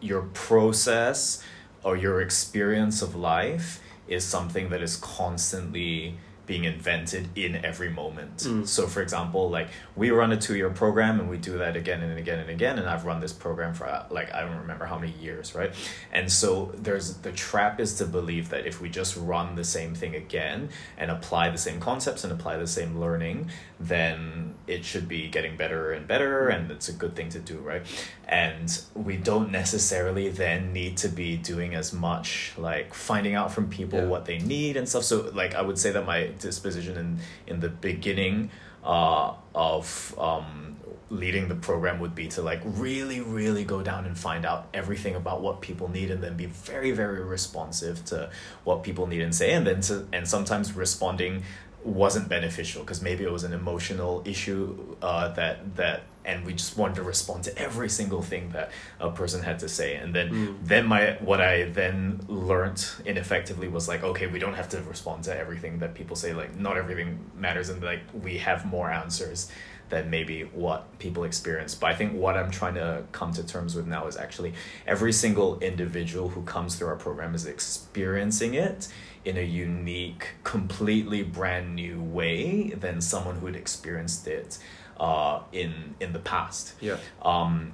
[0.00, 1.42] your process
[1.84, 8.38] or your experience of life is something that is constantly being invented in every moment.
[8.38, 8.66] Mm.
[8.66, 12.02] So, for example, like we run a two year program and we do that again
[12.02, 12.78] and again and again.
[12.78, 15.72] And I've run this program for uh, like, I don't remember how many years, right?
[16.12, 19.94] And so there's the trap is to believe that if we just run the same
[19.94, 25.08] thing again and apply the same concepts and apply the same learning, then it should
[25.08, 27.82] be getting better and better and it's a good thing to do, right?
[28.26, 33.68] And we don't necessarily then need to be doing as much like finding out from
[33.68, 34.06] people Yeah.
[34.06, 35.04] what they need and stuff.
[35.04, 38.50] So like I would say that my disposition in in the beginning
[38.84, 40.76] uh of um
[41.10, 45.14] leading the program would be to like really really go down and find out everything
[45.14, 48.30] about what people need and then be very very responsive to
[48.64, 51.42] what people need and say and then to and sometimes responding
[51.84, 56.76] wasn't beneficial because maybe it was an emotional issue uh, that that and we just
[56.76, 59.96] wanted to respond to every single thing that a person had to say.
[59.96, 60.56] And then Mm.
[60.62, 65.24] then my what I then learned ineffectively was like okay we don't have to respond
[65.24, 66.32] to everything that people say.
[66.32, 69.48] Like not everything matters and like we have more answers
[69.88, 71.74] than maybe what people experience.
[71.74, 74.54] But I think what I'm trying to come to terms with now is actually
[74.86, 78.88] every single individual who comes through our program is experiencing it
[79.24, 84.58] in a unique completely brand new way than someone who had experienced it
[84.98, 86.74] uh, in in the past.
[86.80, 86.96] Yeah.
[87.22, 87.72] Um,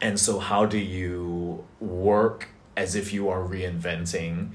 [0.00, 4.50] and so, how do you work as if you are reinventing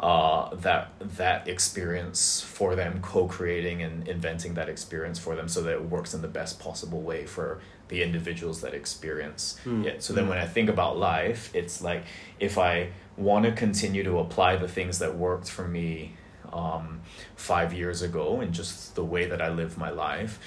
[0.00, 5.72] uh, that that experience for them, co-creating and inventing that experience for them, so that
[5.72, 9.84] it works in the best possible way for the individuals that experience Mm.
[9.86, 10.02] it.
[10.02, 12.04] So then, when I think about life, it's like
[12.40, 16.14] if I want to continue to apply the things that worked for me
[16.52, 17.00] um,
[17.36, 20.38] five years ago and just the way that I live my life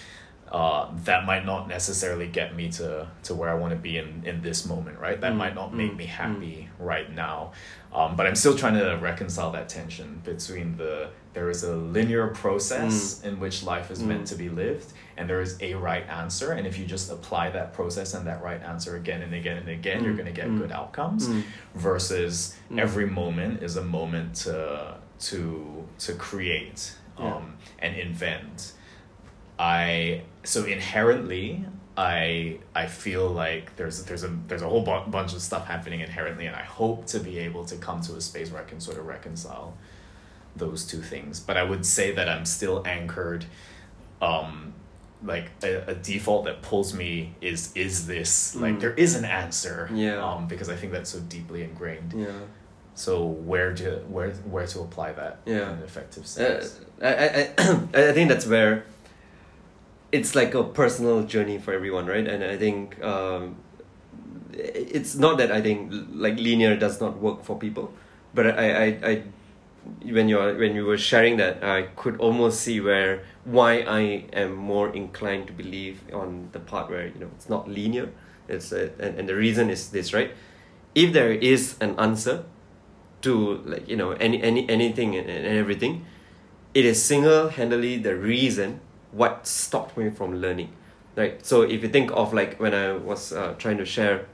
[0.52, 4.24] uh, that might not necessarily get me to, to where I want to be in,
[4.26, 5.20] in this moment, right?
[5.22, 7.52] That Mm, might not make mm, me happy right now.
[7.94, 12.28] Um, but I'm still trying to reconcile that tension between the there is a linear
[12.30, 14.30] process in which life is meant Mm.
[14.30, 16.54] to be lived, and there is a right answer.
[16.54, 19.68] And if you just apply that process and that right answer again and again and
[19.70, 21.28] again, you're Mm, going to get mm, good outcomes.
[21.28, 21.44] Mm.
[21.76, 22.80] Versus Mm.
[22.80, 24.96] every moment is a moment to
[25.30, 27.36] to to create Yeah.
[27.36, 28.74] um, and invent.
[29.60, 31.66] I so inherently
[31.98, 36.00] I I feel like there's there's a there's a whole bu- bunch of stuff happening
[36.00, 38.80] inherently, and I hope to be able to come to a space where I can
[38.80, 39.76] sort of reconcile
[40.56, 41.40] those two things.
[41.42, 43.44] But I would say that I'm still anchored
[44.22, 44.74] um,
[45.24, 48.80] like a, a default that pulls me is is this like Mm.
[48.80, 50.24] there is an answer Yeah.
[50.24, 52.28] um because i think that's so deeply ingrained yeah.
[52.96, 55.64] so where to where where to apply that Yeah.
[55.74, 57.28] in an effective Uh, sense I, I,
[57.58, 57.80] I
[58.10, 58.84] I think that's where
[60.12, 62.28] it's like a personal journey for everyone, right?
[62.28, 63.58] And I think um,
[64.54, 67.94] it's not that I think like linear does not work for people,
[68.34, 68.52] but I,
[68.86, 69.24] I, I
[70.04, 74.56] when you're when you were sharing that, I could almost see where why I am
[74.56, 78.10] more inclined to believe on the part where you know it's not linear.
[78.48, 80.32] It's uh, and, and the reason is this, right?
[80.96, 82.46] If there is an answer
[83.22, 86.06] to like you know any any anything and, and everything,
[86.74, 88.80] it is single handedly the reason
[89.12, 90.72] what stopped me from learning
[91.16, 94.26] right so if you think of like when i was uh, trying to share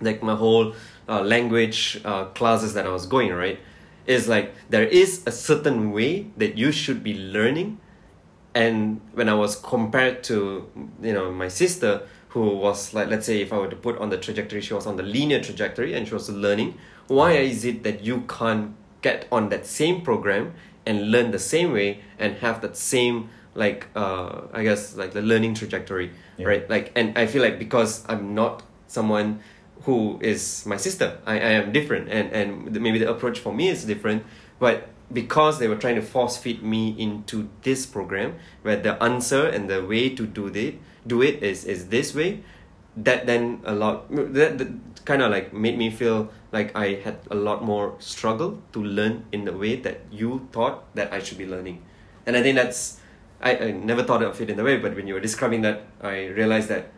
[0.00, 0.74] like my whole
[1.08, 3.60] uh, language uh, classes that i was going right
[4.08, 7.78] is like there is a certain way that you should be learning
[8.54, 10.68] and when i was compared to
[11.02, 14.08] you know my sister who was like let's say if i were to put on
[14.10, 17.82] the trajectory she was on the linear trajectory and she was learning why is it
[17.82, 20.54] that you can't get on that same program
[20.86, 25.22] and learn the same way and have that same like uh i guess like the
[25.22, 26.46] learning trajectory Yeah.
[26.48, 29.40] right like and i feel like because i'm not someone
[29.82, 31.18] who is my sister.
[31.26, 34.24] I, I am different and and maybe the approach for me is different
[34.58, 39.46] but because they were trying to force feed me into this program where the answer
[39.46, 42.42] and the way to do it do it is is this way
[42.96, 44.68] that then a lot that, that
[45.04, 49.24] kind of like made me feel like I had a lot more struggle to learn
[49.32, 51.82] in the way that you thought that I should be learning,
[52.26, 53.00] and I think that's
[53.40, 55.82] I, I never thought of it in the way, but when you were describing that,
[56.00, 56.90] I realized that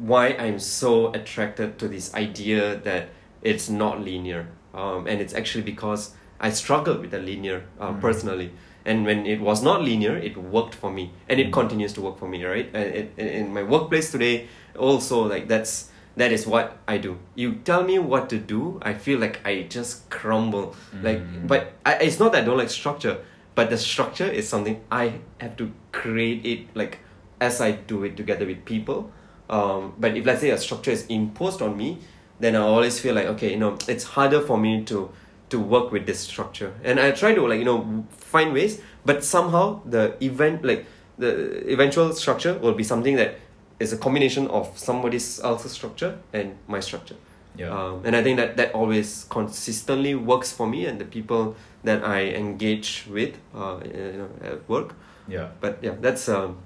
[0.00, 3.08] why I'm so attracted to this idea that
[3.42, 8.00] it's not linear, um, and it's actually because I struggled with the linear uh, Mhm.
[8.00, 8.50] personally.
[8.84, 11.52] And when it was not linear, it worked for me, and it Mhm.
[11.52, 12.68] continues to work for me, right?
[12.72, 14.46] And it, in my workplace today,
[14.78, 17.18] also like that's that is what I do.
[17.34, 20.74] You tell me what to do, I feel like I just crumble.
[21.02, 21.46] Like, Mm.
[21.46, 23.18] but I, it's not that I don't like structure,
[23.54, 26.98] but the structure is something I have to create it like
[27.40, 29.12] as I do it together with people.
[29.50, 31.98] Um, but if let's say a structure is imposed on me,
[32.38, 35.10] then I always feel like okay, you know, it's harder for me to
[35.50, 39.24] to work with this structure, and I try to like you know find ways, but
[39.24, 40.86] somehow the event like
[41.18, 41.30] the
[41.70, 43.34] eventual structure will be something that
[43.80, 47.16] is a combination of somebody else's structure and my structure.
[47.56, 51.56] yeah Um, and I think that that always consistently works for me and the people
[51.84, 54.94] that I engage with, uh, you know, at work.
[55.28, 56.58] yeah But yeah, that's um,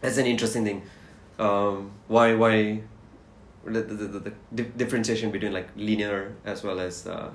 [0.00, 0.82] that's an interesting thing.
[1.38, 2.82] Um, why why
[3.64, 7.30] the the, the, the differentiation between like linear as well as uh,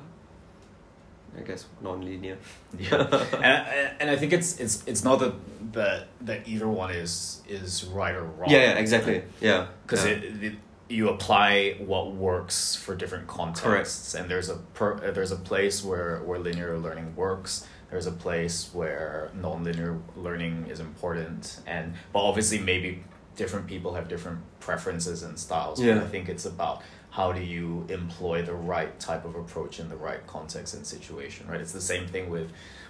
[1.38, 2.38] I guess non-linear.
[2.79, 3.25] yeah.
[3.33, 5.33] And, and I think it's it's it's not that
[5.73, 8.49] that that either one is is right or wrong.
[8.49, 9.23] Yeah, yeah, exactly.
[9.39, 10.12] Yeah, because yeah.
[10.13, 10.53] it, it
[10.89, 14.15] you apply what works for different contexts.
[14.15, 17.67] And there's a per, there's a place where where linear learning works.
[17.89, 21.60] There's a place where non-linear learning is important.
[21.65, 23.03] And but obviously maybe
[23.38, 25.95] different people have different preferences and styles Yeah.
[25.95, 29.88] but i think it's about how do you employ the right type of approach in
[29.89, 32.47] the right context and situation right it's the same thing with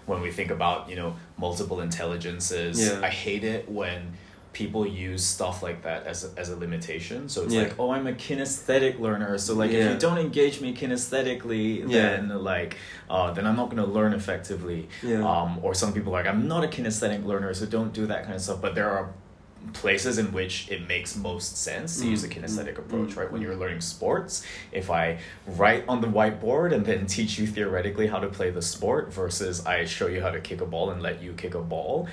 [0.07, 2.99] when we think about you know multiple intelligences Yeah.
[3.03, 4.13] i hate it when
[4.53, 7.63] people use stuff like that as a, as a limitation so it's Yeah.
[7.63, 12.01] like oh i'm a kinesthetic learner so like if you don't engage me kinesthetically Yeah.
[12.09, 12.75] then like
[13.09, 15.23] uh, then i'm not going to learn effectively Yeah.
[15.29, 18.23] um, or some people are like i'm not a kinesthetic learner so don't do that
[18.23, 19.13] kind of stuff but there are
[19.73, 23.17] places in which it makes most sense to use a Mm, kinesthetic mm, approach mm,
[23.17, 23.45] right when mm.
[23.45, 28.19] you're learning sports if i write on the whiteboard and then teach you theoretically how
[28.19, 31.21] to play the sport versus i show you how to kick a ball and let
[31.21, 32.07] you kick a ball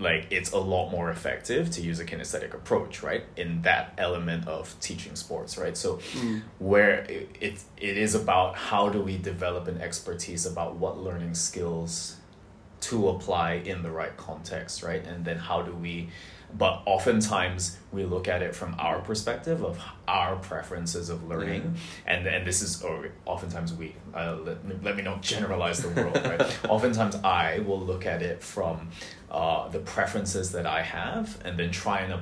[0.00, 4.46] like it's a lot more effective to use a kinesthetic approach right in that element
[4.46, 6.42] of teaching sports right so Mm.
[6.58, 11.34] where it, it, it is about how do we develop an expertise about what learning
[11.34, 12.16] skills
[12.80, 16.10] to apply in the right context right and then how do we
[16.56, 21.74] but oftentimes we look at it from our perspective of our preferences of learning
[22.06, 26.16] and and this is or oftentimes we uh, let, let me not generalize the world
[26.24, 28.88] right oftentimes i will look at it from
[29.30, 32.20] uh, the preferences that i have and then try and ap-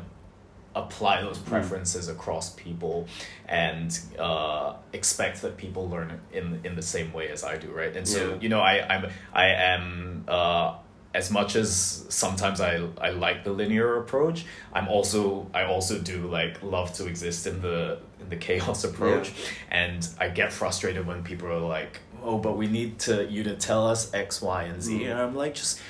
[0.74, 3.06] apply those preferences across people
[3.48, 7.96] and uh, expect that people learn in in the same way as I do, right?
[7.96, 8.38] And so Yeah.
[8.42, 10.74] you know, I I'm I am uh,
[11.20, 11.70] as much as
[12.08, 12.72] sometimes I
[13.08, 14.38] I like the linear approach.
[14.76, 15.22] I'm also
[15.60, 19.32] I also do like love to exist in the in the chaos approach,
[19.70, 21.92] and I get frustrated when people are like,
[22.22, 25.10] "Oh, but we need to you to tell us X, Y, and Z," Mm.
[25.10, 25.80] and I'm like, just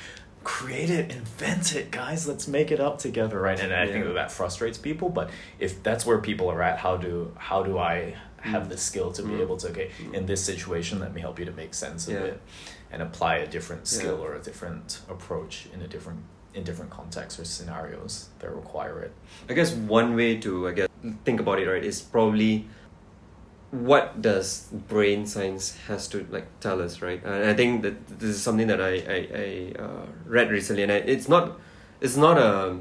[0.44, 2.20] create it, invent it, guys.
[2.30, 3.58] Let's make it up together, right?
[3.64, 5.08] And I think that that frustrates people.
[5.08, 5.26] But
[5.58, 8.14] if that's where people are at, how do how do I
[8.52, 9.40] have the skill to be Mm.
[9.44, 12.40] able to okay in this situation let me help you to make sense of it
[12.92, 14.24] and apply a different skill Yeah.
[14.24, 16.20] or a different approach in a different
[16.54, 19.12] in different contexts or scenarios that require it.
[19.50, 20.88] I guess one way to I guess
[21.24, 22.66] think about it right is probably
[23.70, 27.22] what does brain science has to like tell us right?
[27.24, 30.92] And I think that this is something that I I, I uh, read recently and
[30.92, 31.58] I, it's not
[32.00, 32.80] it's not a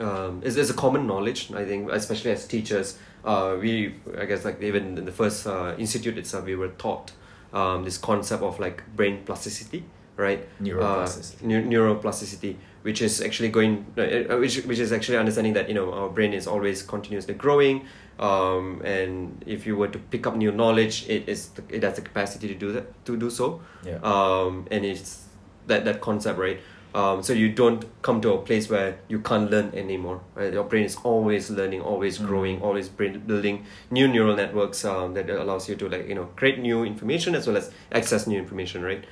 [0.00, 2.98] um, it's, it's a common knowledge I think especially as teachers.
[3.24, 7.12] Uh, we I guess like even in the first uh, institute itself we were taught
[7.54, 9.84] um, this concept of like brain plasticity
[10.16, 10.46] right?
[10.62, 11.42] Neuroplasticity.
[11.42, 15.68] uh, neu- neuroplasticity which is actually going uh, uh, which which is actually understanding that
[15.68, 17.86] you know our brain is always continuously growing
[18.20, 22.02] um, and if you were to pick up new knowledge it is it has the
[22.02, 23.60] capacity to do that to do so.
[23.84, 23.98] Yeah.
[24.02, 25.24] Um, and it's
[25.66, 26.60] that that concept right
[26.94, 30.64] um, so you don't come to a place where you can't learn anymore right your
[30.64, 32.26] brain is always learning always Mhm.
[32.26, 36.28] growing always brain building new neural networks um, that allows you to like you know
[36.36, 39.04] create new information as well as access new information right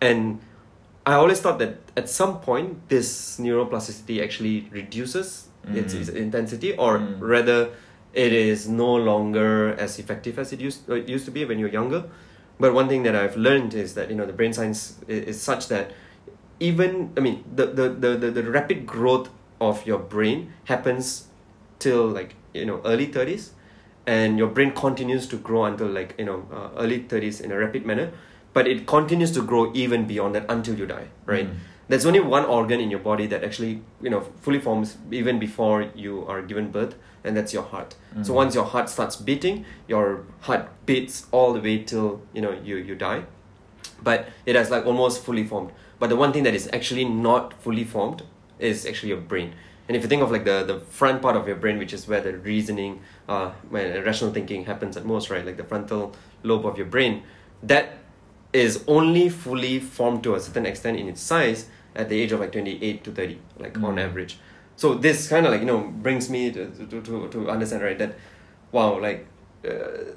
[0.00, 0.40] and
[1.06, 6.00] I always thought that at some point this neuroplasticity actually reduces its, Mm.
[6.00, 7.16] its intensity or Mm.
[7.20, 7.68] rather
[8.14, 11.58] it is no longer as effective as it used, uh, it used to be when
[11.58, 12.04] you're younger
[12.60, 15.40] but one thing that I've learned is that you know the brain science is, is
[15.40, 15.92] such that
[16.60, 19.28] even I mean the, the, the, the, the rapid growth
[19.60, 21.26] of your brain happens
[21.78, 23.50] till like you know early 30s
[24.06, 27.58] and your brain continues to grow until like you know uh, early 30s in a
[27.58, 28.10] rapid manner
[28.54, 31.56] but it continues to grow even beyond that until you die right Mm.
[31.88, 35.86] there's only one organ in your body that actually you know fully forms even before
[35.94, 36.94] you are given birth
[37.24, 38.36] and that's your heart so Mhm.
[38.36, 40.06] once your heart starts beating your
[40.48, 43.22] heart beats all the way till you know you you die
[44.02, 47.54] but it has like almost fully formed but the one thing that is actually not
[47.62, 48.22] fully formed
[48.58, 49.54] is actually your brain.
[49.88, 52.06] And if you think of like the the front part of your brain which is
[52.06, 55.44] where the reasoning uh when rational thinking happens at most right?
[55.44, 57.22] Like the frontal lobe of your brain
[57.62, 57.98] that
[58.52, 62.40] is only fully formed to a certain extent in its size at the age of
[62.40, 64.04] like 28 to 30 like on Mm.
[64.06, 64.38] average.
[64.76, 67.98] So this kind of like you know brings me to to, to, to understand right
[67.98, 68.14] that
[68.72, 69.26] wow like
[69.66, 70.14] uh,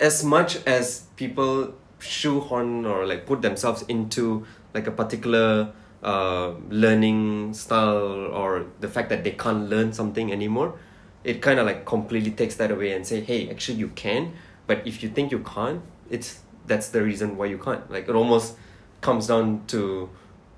[0.00, 7.52] as much as people shoehorn or like put themselves into like a particular uh, learning
[7.54, 10.78] style or the fact that they can't learn something anymore
[11.24, 14.32] it kind of like completely takes that away and say hey actually you can
[14.66, 17.90] but if you think you can't it's that's the reason why you can't.
[17.90, 18.54] Like it almost
[19.00, 20.10] comes down to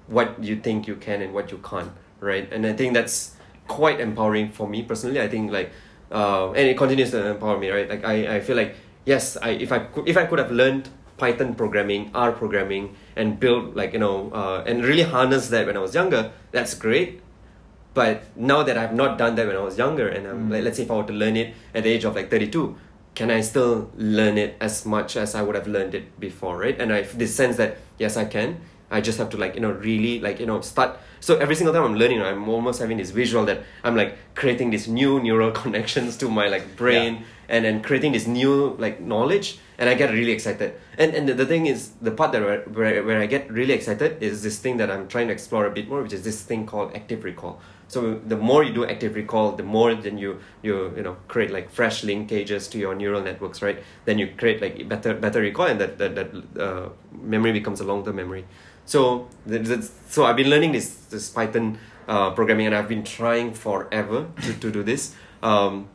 [0.08, 2.52] what you think you can and what you can't right?
[2.52, 3.36] And i think that's
[3.68, 5.20] quite empowering for me personally.
[5.20, 5.72] I think like
[6.11, 7.88] uh, and it continues to empower me right?
[7.88, 8.74] Like i, I feel like
[9.06, 10.86] yes i if i could if i could have learned
[11.20, 12.84] python programming r programming
[13.16, 16.74] and build like you know uh, and really harness that when i was younger that's
[16.84, 17.20] great
[17.92, 20.52] but now that I've not done that when I was younger, and I'm Mm.
[20.52, 22.76] like, let's say if I were to learn it at the age of like 32,
[23.16, 26.78] can I still learn it as much as I would have learned it before, right?
[26.80, 28.60] And I have this sense that yes, I can.
[28.92, 30.98] I just have to like you know really like you know start.
[31.18, 34.70] So every single time I'm learning, I'm almost having this visual that I'm like creating
[34.70, 39.59] these new neural connections to my like brain, and then creating this new like knowledge,
[39.76, 40.74] and I get really excited.
[40.96, 43.74] And and the, the thing is, the part that where, where where I get really
[43.74, 46.40] excited is this thing that I'm trying to explore a bit more, which is this
[46.42, 47.61] thing called active recall.
[47.88, 51.51] So the more you do active recall, the more then you you you know create
[51.51, 53.82] like fresh linkages to your neural networks, right?
[54.05, 56.88] Then you create like better better recall, and that that, that uh,
[57.20, 58.44] memory becomes a long term memory.
[58.86, 63.03] So th- th- so I've been learning this this Python uh, programming, and I've been
[63.03, 65.14] trying forever to, to do this.
[65.42, 65.88] Um,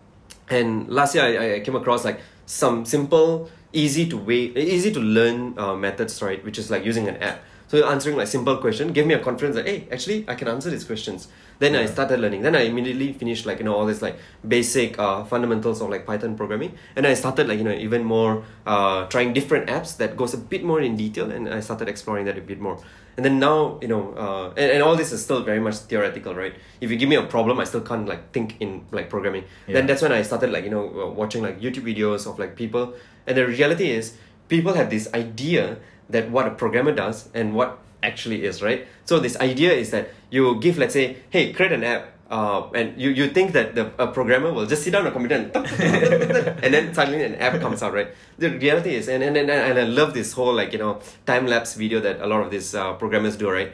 [0.49, 4.99] and last year I, I came across like some simple, easy to way easy to
[4.99, 6.43] learn uh, methods, right?
[6.43, 7.41] Which is like using an app.
[7.67, 10.69] So answering like simple question gave me a confidence that hey, actually I can answer
[10.69, 11.27] these questions.
[11.57, 12.41] Then I started learning.
[12.41, 14.17] Then I immediately finished like you know all this like
[14.47, 18.43] basic uh, fundamentals of like Python programming, and I started like you know even more
[18.65, 22.25] uh, trying different apps that goes a bit more in detail, and I started exploring
[22.25, 22.79] that a bit more.
[23.17, 26.35] And then now you know, uh, and, and all this is still very much theoretical,
[26.35, 26.53] right?
[26.81, 29.45] If you give me a problem, I still can't like think in like programming.
[29.67, 32.55] Then that's when I started like you know uh, watching like YouTube videos of like
[32.55, 32.93] people,
[33.25, 35.77] and the reality is people have this idea
[36.09, 38.85] that what a programmer does and what actually is right.
[39.05, 42.14] So this idea is that you give let's say hey create an app.
[42.29, 45.11] Uh, and you, you think that the a programmer will just sit down on a
[45.11, 45.55] computer and,
[46.63, 48.07] and then suddenly an app comes out right?
[48.39, 51.45] The reality is and, and, and, and I love this whole like you know time
[51.45, 53.71] lapse video that a lot of these uh, programmers do right?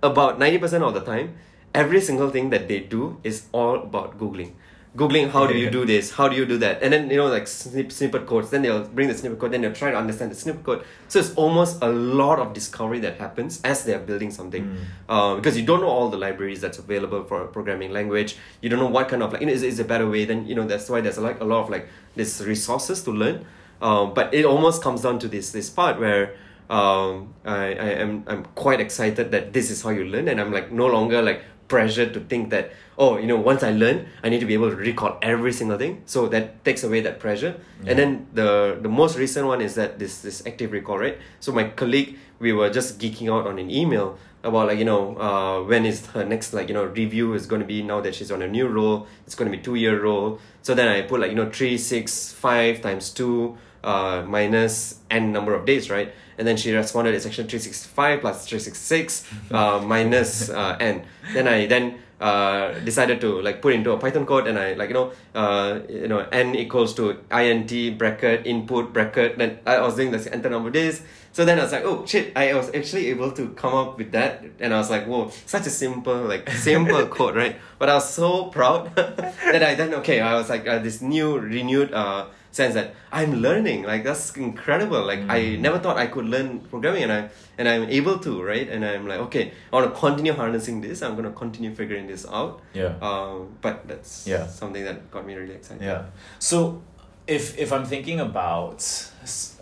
[0.00, 1.34] About 90% of the time
[1.74, 4.52] every single thing that they do is all about googling
[4.96, 6.12] googling how do you do this?
[6.12, 6.82] How do you do that?
[6.82, 9.62] And then you know like snip, snippet codes then they'll bring the snippet code then
[9.62, 13.16] they'll try to understand the snippet code so it's almost a lot of discovery that
[13.18, 14.64] happens as they're building something.
[14.64, 14.84] Mm.
[15.08, 18.36] uh, because you don't know all the libraries that's available for a programming language.
[18.60, 20.46] You don't know what kind of like you know, is, is a better way then
[20.46, 23.46] you know that's why there's like a lot of like this resources to learn.
[23.80, 26.36] Um, but it almost comes down to this this part where
[26.70, 30.28] um, I, I am I'm quite excited that this is how you learn.
[30.28, 31.42] And I'm like no longer like
[31.72, 34.68] pressured to think that oh you know once I learn I need to be able
[34.68, 36.02] to recall every single thing.
[36.04, 37.56] So that takes away that pressure.
[37.88, 41.16] And then the the most recent one is that this this active recall right?
[41.40, 45.16] So my colleague we were just geeking out on an email about like you know
[45.16, 48.14] uh, when is her next like you know review is going to be now that
[48.14, 49.06] she's on a new role.
[49.24, 50.38] It's going to be two year role.
[50.60, 55.32] So then I put like you know three six five times two uh, minus n
[55.32, 56.12] number of days right?
[56.38, 61.04] And then she responded it's actually 365 plus 366 uh, minus uh, n
[61.34, 64.88] then I then uh, decided to like put into a Python code and I like
[64.90, 69.38] you know uh, you know n equals to int bracket input bracket.
[69.38, 71.02] Then I was doing this enter number days.
[71.32, 74.12] So then I was like oh shit I was actually able to come up with
[74.12, 74.44] that.
[74.60, 77.56] And I was like whoa such a simple like simple code right?
[77.80, 81.38] But I was so proud that I then okay I was like uh, this new
[81.38, 86.26] renewed uh, sense that I'm learning like that's incredible like I never thought I could
[86.26, 89.92] learn programming and I and I'm able to right and I'm like okay I want
[89.92, 92.94] to continue harnessing this I'm gonna continue figuring this out Yeah.
[93.00, 94.46] um, but that's Yeah.
[94.46, 96.04] something that got me really excited Yeah.
[96.38, 96.82] So
[97.26, 98.84] if if I'm thinking about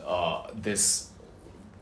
[0.07, 1.11] uh, this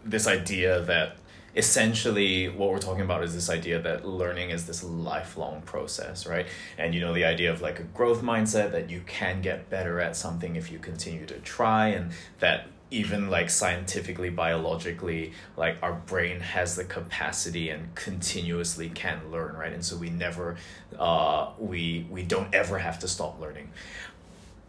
[0.04, 1.16] this idea that
[1.58, 6.46] essentially what we're talking about is this idea that learning is this lifelong process, right?
[6.78, 10.00] And you know the idea of like a growth mindset that you can get better
[10.00, 15.92] at something if you continue to try and that even like scientifically biologically like our
[15.92, 20.56] brain has the capacity and continuously can learn right and so we never
[20.98, 23.70] uh we we don't ever have to stop learning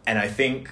[0.06, 0.70] and I think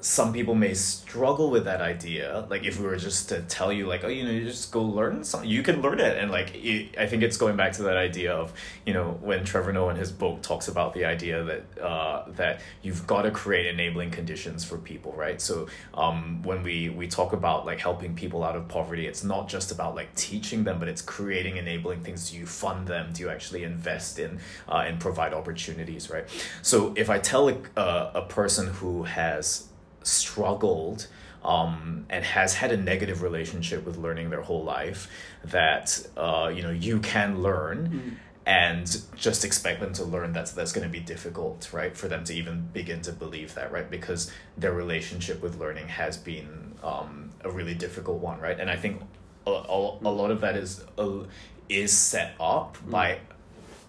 [0.00, 2.46] some people may struggle with that idea.
[2.50, 4.82] Like if we were just to tell you, like, oh, you know, you just go
[4.82, 6.18] learn something, you can learn it.
[6.18, 8.52] And like, it, I think it's going back to that idea of,
[8.84, 12.60] you know, when Trevor Noah in his book talks about the idea that uh, that
[12.82, 15.40] you've got to create enabling conditions for people, right?
[15.40, 19.48] So um, when we we talk about like helping people out of poverty, it's not
[19.48, 22.30] just about like teaching them, but it's creating enabling things.
[22.30, 23.12] Do you fund them?
[23.12, 26.26] Do you actually invest in uh, and provide opportunities, right?
[26.62, 29.68] So if I tell a, a, a person who has
[30.04, 31.08] struggled
[31.44, 35.10] um, and has had a negative relationship with learning their whole life
[35.44, 40.72] that uh, you know you can learn and just expect them to learn that's that's
[40.72, 44.30] going to be difficult right for them to even begin to believe that right because
[44.56, 48.60] their relationship with learning has been um, a really difficult one right?
[48.60, 49.02] And i think
[49.46, 51.24] a, a, a lot of that is uh,
[51.68, 53.18] is set up by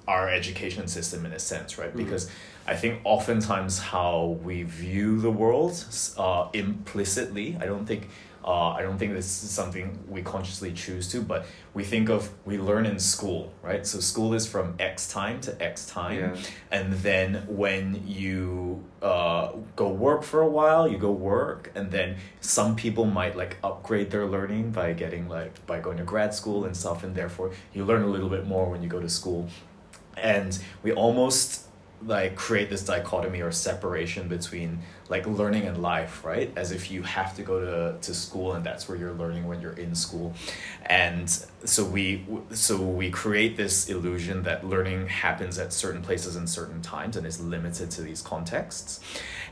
[0.07, 1.95] our education system in a sense, right?
[1.95, 2.29] Because
[2.67, 5.83] I think oftentimes how we view the world
[6.17, 8.09] uh, implicitly, I don't think.
[8.43, 12.29] Uh, I don't think this is something we consciously choose to, but we think of
[12.45, 13.87] we learn in school, right?
[13.87, 16.35] So school is from X time to X time, Yeah.
[16.69, 22.17] and then when you uh, go work for a while, you go work, and then
[22.39, 26.65] some people might like upgrade their learning by getting like by going to grad school
[26.65, 29.49] and stuff, and therefore you learn a little bit more when you go to school
[30.17, 31.64] and we almost
[32.03, 34.79] like create this dichotomy or separation between
[35.09, 36.51] like learning and life right?
[36.55, 39.61] As if you have to go to, to school and that's where you're learning when
[39.61, 40.33] you're in school.
[40.85, 41.29] And
[41.63, 46.81] so we so we create this illusion that learning happens at certain places and certain
[46.81, 48.99] times and is limited to these contexts.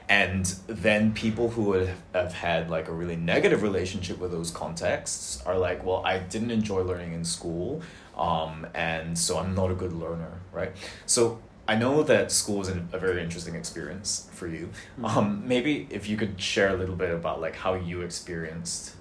[0.09, 5.41] And then people who would have had like a really negative relationship with those contexts
[5.45, 7.81] are like well i didn't enjoy learning in school
[8.17, 10.71] um, and so i'm not a good learner right?
[11.05, 14.69] So i know that school is an, a very interesting experience for you
[15.03, 18.95] um, maybe if you could share a little bit about like how you experienced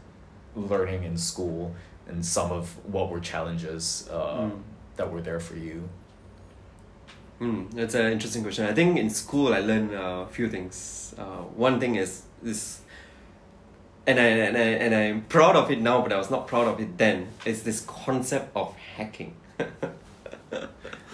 [0.55, 1.75] learning in school
[2.09, 4.61] and some of what were challenges uh, Mm.
[4.97, 5.89] that were there for you
[7.39, 8.67] Hmm, that's an interesting question.
[8.67, 11.13] I think in school I learned a few things.
[11.19, 12.83] Uh, one thing is this,
[14.07, 16.69] and I and I and I'm proud of it now, but I was not proud
[16.69, 17.27] of it then.
[17.45, 19.35] Is this concept of hacking?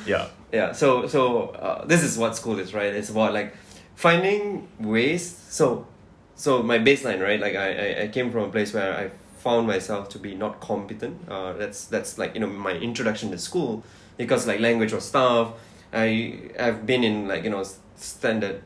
[0.08, 0.72] yeah yeah.
[0.72, 2.94] So so uh, this is what school is, right?
[2.94, 3.54] It's about like
[3.94, 5.26] finding ways.
[5.48, 5.86] So
[6.34, 7.40] so my baseline, right?
[7.40, 10.60] Like I I, I came from a place where I found myself to be not
[10.60, 11.28] competent.
[11.28, 13.84] Uh, that's that's like you know my introduction to school
[14.16, 15.52] because like language was tough.
[15.92, 17.64] I I've been in like you know
[17.96, 18.62] standard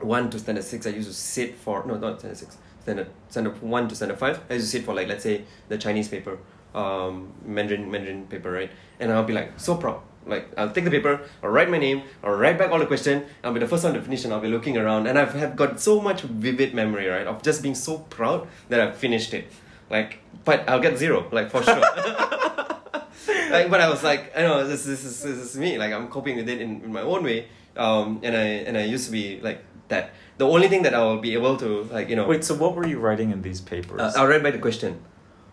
[0.00, 0.86] one to standard six.
[0.86, 4.40] I used to sit for no not standard six standard standard one to standard five.
[4.48, 6.38] I used to sit for like let's say the Chinese paper,
[6.74, 8.70] um, Mandarin Mandarin paper, right?
[8.98, 10.02] And I'll be like so proud.
[10.26, 13.24] Like I'll take the paper, I'll write my name, I'll write back all the question,
[13.42, 15.56] I'll be the first one to finish and I'll be looking around and I've have
[15.56, 19.50] got so much vivid memory, right, of just being so proud that I've finished it.
[19.90, 21.80] Like but I'll get zero, like for sure.
[23.50, 25.78] like but I was like, I know this, this is this is me.
[25.78, 27.48] Like I'm coping with it in, in my own way.
[27.76, 30.10] Um and I and I used to be like that.
[30.38, 32.86] The only thing that I'll be able to like, you know Wait, so what were
[32.86, 34.00] you writing in these papers?
[34.00, 35.00] uh, I'll write back the question.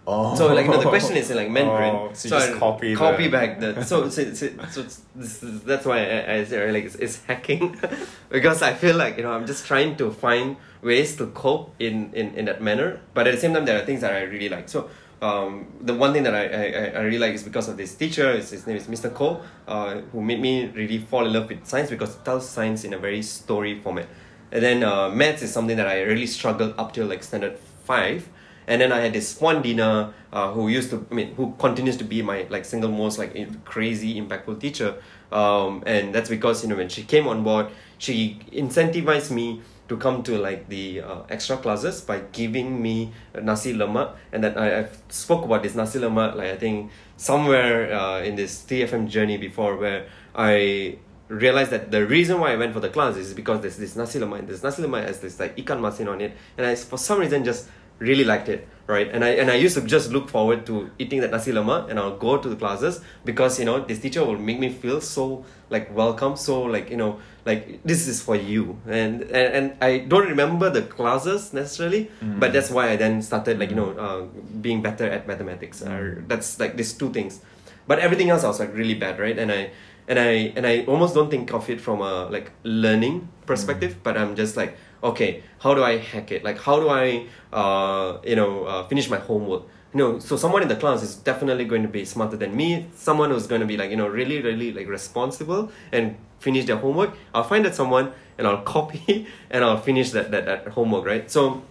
[0.08, 0.36] Oh.
[0.36, 1.96] So like you know, the question is in like Mandarin.
[1.96, 4.84] Oh, so you just I copy copy the- back the so so, so, so
[5.16, 7.80] this, that's why I, I say like it's, it's hacking
[8.30, 12.14] because I feel like you know I'm just trying to find ways to cope in,
[12.14, 13.00] in, in that manner.
[13.14, 14.70] But at the same time, there are things that I really like.
[14.70, 14.90] So
[15.22, 18.36] um, the one thing that I, I, I really like is because of this teacher.
[18.36, 19.14] His, his name is Mr.
[19.14, 22.84] Cole, uh, who made me really fall in love with science because it tells science
[22.84, 24.08] in a very story format.
[24.52, 28.28] And then uh, maths is something that I really struggled up till like standard five.
[28.70, 31.98] And then I had this Puan Dina, uh, who used to, I mean, who continues
[31.98, 33.34] to be my like single most like
[33.66, 35.02] crazy impactful teacher.
[35.32, 37.68] Um, and that's because you know when she came on board,
[37.98, 43.12] she incentivized me to come to like the uh, extra classes by giving me
[43.42, 47.92] nasi lemak, and that I I've spoke about this nasi lemak like I think somewhere
[47.92, 50.06] uh, in this TFM journey before where
[50.36, 53.96] I realized that the reason why I went for the class is because there's this
[53.96, 54.46] nasi lemak.
[54.48, 57.44] This nasi lemak has this like ikan masin on it, and I for some reason
[57.44, 57.68] just
[58.00, 59.08] really liked it, right?
[59.12, 62.00] And I and I used to just look forward to eating that nasi lemak, and
[62.00, 65.46] I'll go to the classes because you know this teacher will make me feel so
[65.70, 70.00] like welcome, so like you know like this is for you, and and, and I
[70.00, 74.22] don't remember the classes necessarily, but that's why I then started like you know uh,
[74.62, 75.82] being better at mathematics.
[75.82, 77.42] Uh, that's like these two things,
[77.88, 79.38] but everything else I was like really bad, right?
[79.38, 79.72] And I
[80.08, 84.18] and I and I almost don't think of it from a like learning perspective, but
[84.18, 86.44] I'm just like, okay, how do I hack it?
[86.44, 89.64] Like, how do I, uh, you know, uh, finish my homework?
[89.94, 92.88] You know, so someone in the class is definitely going to be smarter than me.
[92.96, 96.78] Someone who's going to be like, you know, really, really like responsible and finish their
[96.78, 97.16] homework.
[97.34, 101.30] I'll find that someone and I'll copy and I'll finish that that, that homework, right?
[101.30, 101.64] So,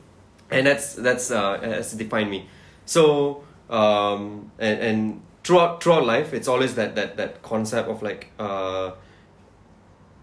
[0.51, 2.49] and that's that's uh, has defined me.
[2.87, 8.33] So, um, and and throughout throughout life, it's always that that that concept of like
[8.39, 8.93] uh,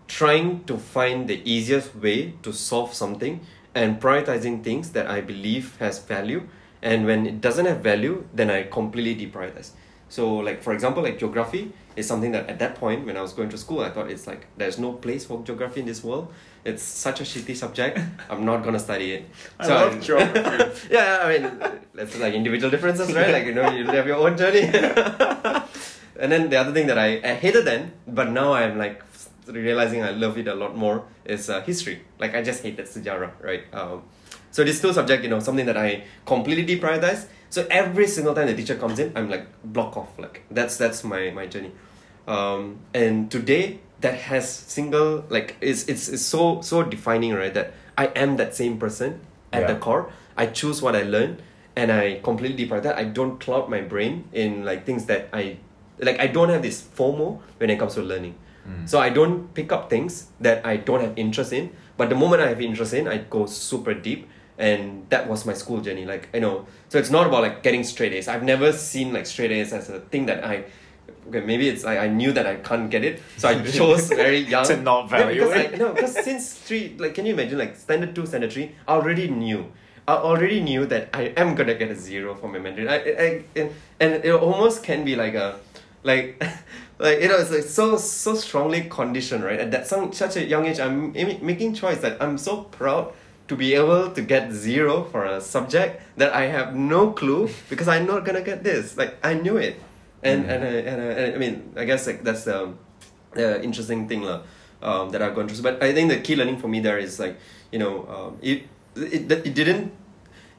[0.07, 3.41] trying to find the easiest way to solve something
[3.73, 6.47] and prioritizing things that I believe has value.
[6.81, 9.71] And when it doesn't have value, then I completely deprioritize.
[10.09, 13.33] So, like for example, like geography is something that at that point when I was
[13.33, 16.31] going to school, I thought it's like there's no place for geography in this world.
[16.63, 17.99] It's such a shitty subject.
[18.29, 19.29] I'm not gonna study it.
[19.59, 20.87] I love geography.
[20.93, 21.59] yeah, I mean,
[21.93, 23.31] that's like individual differences, right?
[23.31, 24.61] Like you know, you have your own journey.
[26.19, 29.03] and then the other thing that I, I hated then, but now I'm like
[29.47, 32.01] realizing I love it a lot more is uh, history.
[32.19, 33.63] Like I just hated sejarah, right?
[33.73, 34.03] Um,
[34.51, 37.27] so this two subject, you know, something that I completely deprioritize.
[37.49, 40.17] So every single time the teacher comes in, I'm like block off.
[40.17, 41.71] Like that's that's my my journey.
[42.27, 47.53] Um, and today that has single like it's it's, it's so so defining, right?
[47.53, 49.21] That I am that same person
[49.51, 50.11] at the core.
[50.37, 51.41] I choose what I learn,
[51.75, 52.95] and I completely deprioritize.
[52.95, 55.57] I don't cloud my brain in like things that I
[55.99, 56.19] like.
[56.19, 58.35] I don't have this FOMO when it comes to learning.
[58.67, 58.89] Mm.
[58.89, 61.71] So I don't pick up things that I don't have interest in.
[61.97, 64.29] But the moment I have interest in, I go super deep.
[64.57, 66.05] And that was my school journey.
[66.05, 68.27] Like I know, so it's not about like getting straight A's.
[68.29, 70.63] I've never seen like straight A's as a thing that I.
[71.27, 74.37] Okay, maybe it's I, I knew that I can't get it, so I chose very
[74.37, 75.73] young To not Yeah, because value it.
[75.73, 78.75] I, no, because since three, like, can you imagine like standard two, standard three?
[78.87, 79.71] I already knew.
[80.07, 82.87] I already knew that I am gonna get a zero for my Mandarin.
[82.87, 85.59] I, I, and, and it almost can be like a,
[86.03, 86.41] like,
[86.97, 89.59] like you know, it's like so so strongly conditioned, right?
[89.59, 93.13] At that some such a young age, I'm making choice that I'm so proud
[93.47, 97.87] to be able to get zero for a subject that I have no clue because
[97.87, 98.97] I'm not gonna get this.
[98.97, 99.79] Like I knew it,
[100.23, 102.73] and and, I, and, I, and I mean I guess like that's the
[103.35, 104.41] uh, interesting thing lah,
[104.81, 105.63] um, that I've gone through.
[105.63, 107.37] But I think the key learning for me there is like
[107.71, 108.63] you know um, it,
[108.95, 109.91] it it didn't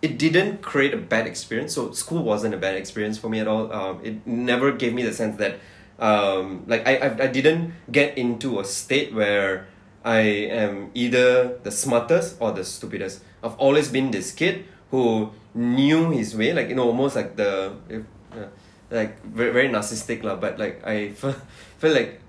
[0.03, 1.75] it didn't create a bad experience.
[1.75, 3.73] So school wasn't a bad experience for me at all.
[3.73, 5.59] Um, it never gave me the sense that
[5.99, 9.67] um, like I, I I didn't get into a state where
[10.05, 10.21] I
[10.53, 13.23] am either the smartest or the stupidest.
[13.43, 17.75] I've always been this kid who knew his way, like you know, almost like the
[17.89, 18.47] if, uh,
[18.91, 20.37] like very, very narcissistic lah.
[20.37, 21.35] But like I feel,
[21.79, 22.21] feel like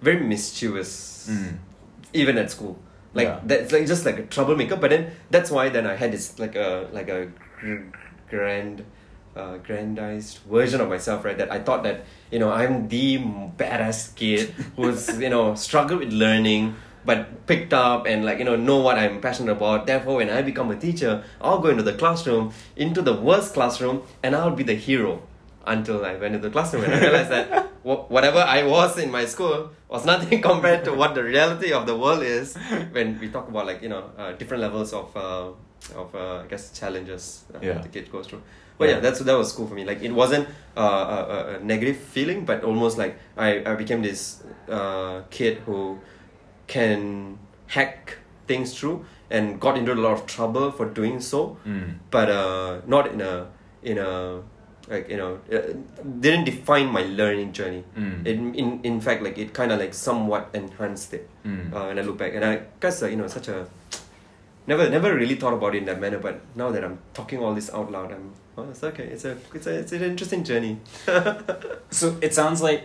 [0.00, 1.58] very mischievous, Mm.
[2.14, 2.78] even at school.
[3.12, 3.40] Like Yeah.
[3.44, 4.76] that's like just like a troublemaker.
[4.76, 7.88] But then that's why then I had this like a like a gr-
[8.30, 8.84] grand,
[9.36, 11.36] uh, grandized version of myself, right?
[11.38, 13.18] That I thought that you know I'm the
[13.56, 16.76] badass kid who's you know struggled with learning.
[17.04, 19.86] But picked up and like you know know what I'm passionate about.
[19.86, 24.02] Therefore, when I become a teacher, I'll go into the classroom, into the worst classroom,
[24.22, 25.22] and I'll be the hero.
[25.64, 29.24] Until I went into the classroom and I realized that whatever I was in my
[29.26, 32.56] school was nothing compared to what the reality of the world is
[32.92, 35.48] when we talk about like you know uh, different levels of uh,
[35.94, 37.78] of uh, I guess challenges uh, Yeah.
[37.84, 38.42] the kid goes through.
[38.78, 38.94] But yeah.
[38.94, 39.00] Yeah.
[39.00, 39.84] that's that was cool for me.
[39.84, 44.42] Like it wasn't uh, a, a, negative feeling, but almost like I, I became this
[44.70, 45.98] uh, kid who
[46.66, 51.98] can hack things through and got into a lot of trouble for doing so Mm.
[52.10, 53.46] but uh, not in a
[53.82, 54.40] in a
[54.88, 55.58] like you know uh,
[56.20, 58.26] didn't define my learning journey Mm.
[58.26, 61.72] it, in in fact like it kind of like somewhat enhanced it Mm.
[61.74, 63.66] uh, when I look back and I guess uh, you know such a
[64.66, 67.54] never never really thought about it in that manner but now that I'm talking all
[67.54, 70.78] this out loud I'm oh, it's okay it's a it's a it's an interesting journey
[71.90, 72.82] So it sounds like,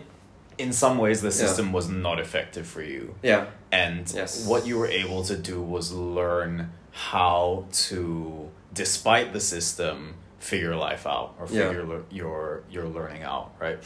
[0.58, 1.44] in some ways, the Yeah.
[1.48, 4.46] system was not effective for you, yeah and Yes.
[4.52, 6.70] what you were able to do was learn
[7.12, 11.68] how to, despite the system, figure life out or Yeah.
[11.68, 13.80] figure le- your your learning out, right?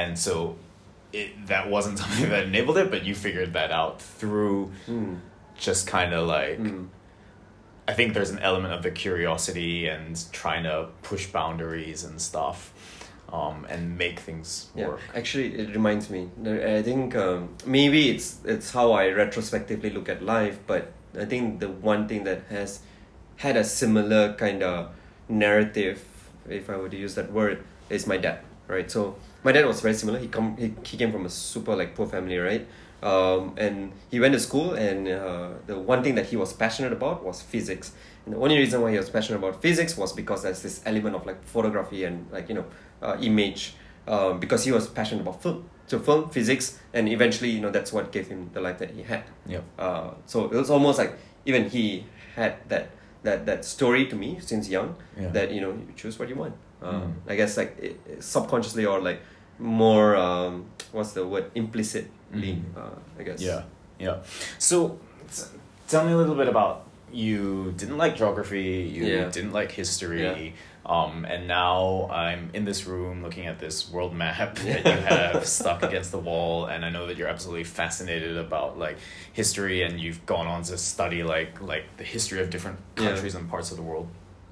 [0.00, 0.56] And so,
[1.12, 5.18] it that wasn't something that enabled it, but you figured that out through mm.
[5.58, 6.58] just kind of like.
[6.60, 6.86] Mm.
[7.88, 12.72] I think there's an element of the curiosity and trying to push boundaries and stuff,
[13.32, 15.00] um, and make things Yeah, work.
[15.14, 16.30] actually, it reminds me.
[16.46, 21.60] I think um, maybe it's it's how I retrospectively look at life, but I think
[21.60, 22.80] the one thing that has
[23.36, 24.90] had a similar kind of
[25.28, 26.04] narrative,
[26.48, 28.40] if I were to use that word, is my dad.
[28.68, 28.90] Right.
[28.90, 30.18] So my dad was very similar.
[30.18, 32.66] He come he, he came from a super like poor family, right?
[33.02, 36.92] Um, and he went to school, and uh, the one thing that he was passionate
[36.92, 37.92] about was physics.
[38.24, 41.16] And the only reason why he was passionate about physics was because there's this element
[41.16, 42.64] of like photography and like you know
[43.02, 43.74] uh, image
[44.06, 45.68] um, because he was passionate about film.
[45.88, 49.02] So film, physics, and eventually you know that's what gave him the life that he
[49.02, 49.24] had.
[49.46, 49.64] Yep.
[49.78, 52.04] Uh, so it was almost like even he
[52.36, 52.90] had that
[53.24, 55.28] that that story to me since young Yeah.
[55.30, 56.54] that you know you choose what you want.
[56.80, 56.94] Um,
[57.26, 57.32] Mm.
[57.32, 59.20] I guess like it, subconsciously or like
[59.58, 62.10] more um, what's the word implicitly.
[62.32, 62.62] Mhm.
[62.76, 62.80] Uh,
[63.18, 63.40] I guess.
[63.40, 63.62] Yeah,
[63.98, 64.18] yeah.
[64.58, 64.98] So,
[65.34, 65.42] t-
[65.88, 67.72] tell me a little bit about you.
[67.76, 68.90] Didn't like geography.
[68.92, 69.28] You Yeah.
[69.30, 70.22] didn't like history.
[70.22, 70.52] Yeah.
[70.84, 75.46] Um, and now I'm in this room looking at this world map that you have
[75.46, 78.96] stuck against the wall, and I know that you're absolutely fascinated about like
[79.32, 83.08] history, and you've gone on to study like like the history of different Yeah.
[83.08, 84.08] countries and parts of the world.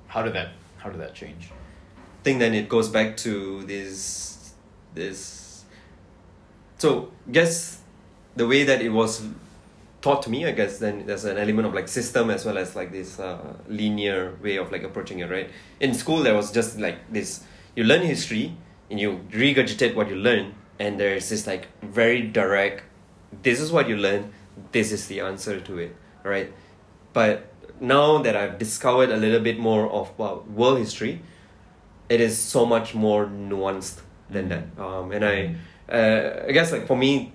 [0.07, 1.49] How did that How did that change?
[1.51, 4.53] I think then it goes back to this
[4.95, 5.40] this
[6.81, 7.81] so guess
[8.37, 9.23] the way that it was
[10.01, 12.75] taught to me i guess then there's an element of like system as well as
[12.75, 15.51] like this uh, linear way of like approaching it right?
[15.79, 17.45] In school there was just like this
[17.77, 18.57] you learn history
[18.91, 22.83] and you regurgitate what you learn and there's this like very direct
[23.43, 24.33] this is what you learn
[24.73, 26.51] this is the answer to it right?
[27.13, 31.23] But now that i've discovered a little bit more of well, world history
[32.09, 34.65] it is so much more nuanced than that.
[34.79, 35.57] Um, and i
[35.91, 37.33] uh, i guess like for me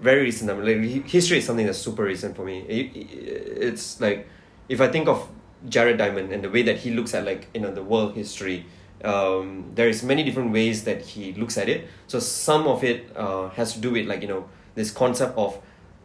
[0.00, 0.66] very recent I mean,
[0.98, 2.60] like history is something that's super recent for me.
[2.68, 4.28] It, it- it's like
[4.68, 5.28] if i think of
[5.68, 8.66] jared diamond and the way that he looks at like you know the world history
[9.04, 11.88] um, there is many different ways that he looks at it.
[12.06, 14.44] So some of it uh, has to do with like you know
[14.76, 15.58] this concept of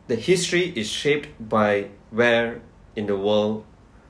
[0.07, 2.59] the history is shaped by where
[2.95, 3.65] in the world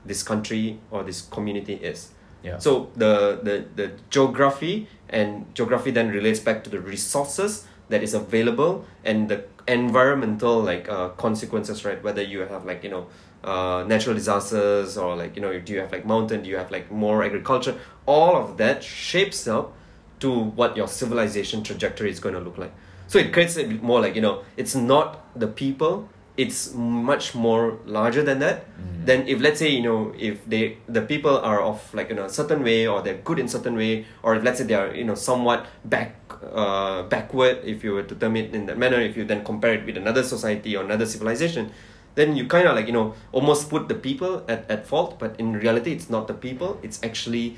[0.06, 2.12] this country or this community is.
[2.42, 2.56] Yeah.
[2.58, 8.14] so the, the the geography and geography then relates back to the resources that is
[8.14, 12.02] available and the environmental like uh, consequences, right?
[12.02, 13.06] Whether you have like you know
[13.44, 16.70] uh, natural disasters or like you know do you have like mountain, do you have
[16.70, 17.74] like more agriculture?
[18.06, 19.72] All of that shapes up
[20.20, 22.72] to what your civilization trajectory is going to look like.
[23.06, 25.08] So it creates a bit more like you know it's not
[25.38, 26.08] the people.
[26.36, 29.06] It's much more larger than that Mhm.
[29.06, 32.26] then if let's say you know if they the people are of like you know
[32.26, 34.94] a certain way or they're good in certain way or if let's say they are
[34.94, 36.14] you know somewhat back
[36.54, 39.74] uh backward if you were to term it in that manner if you then compare
[39.74, 41.70] it with another society or another civilization
[42.14, 45.38] then you kind of like you know almost put the people at, at fault but
[45.38, 47.56] in reality it's not the people it's actually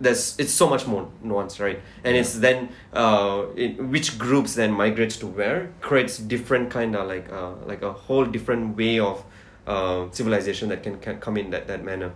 [0.00, 1.80] there's it's so much more nuanced right?
[2.02, 7.08] And it's then uh in which groups then migrates to where creates different kind of
[7.08, 9.24] like uh like a whole different way of
[9.66, 12.12] uh, civilization that can, can come in that, that manner.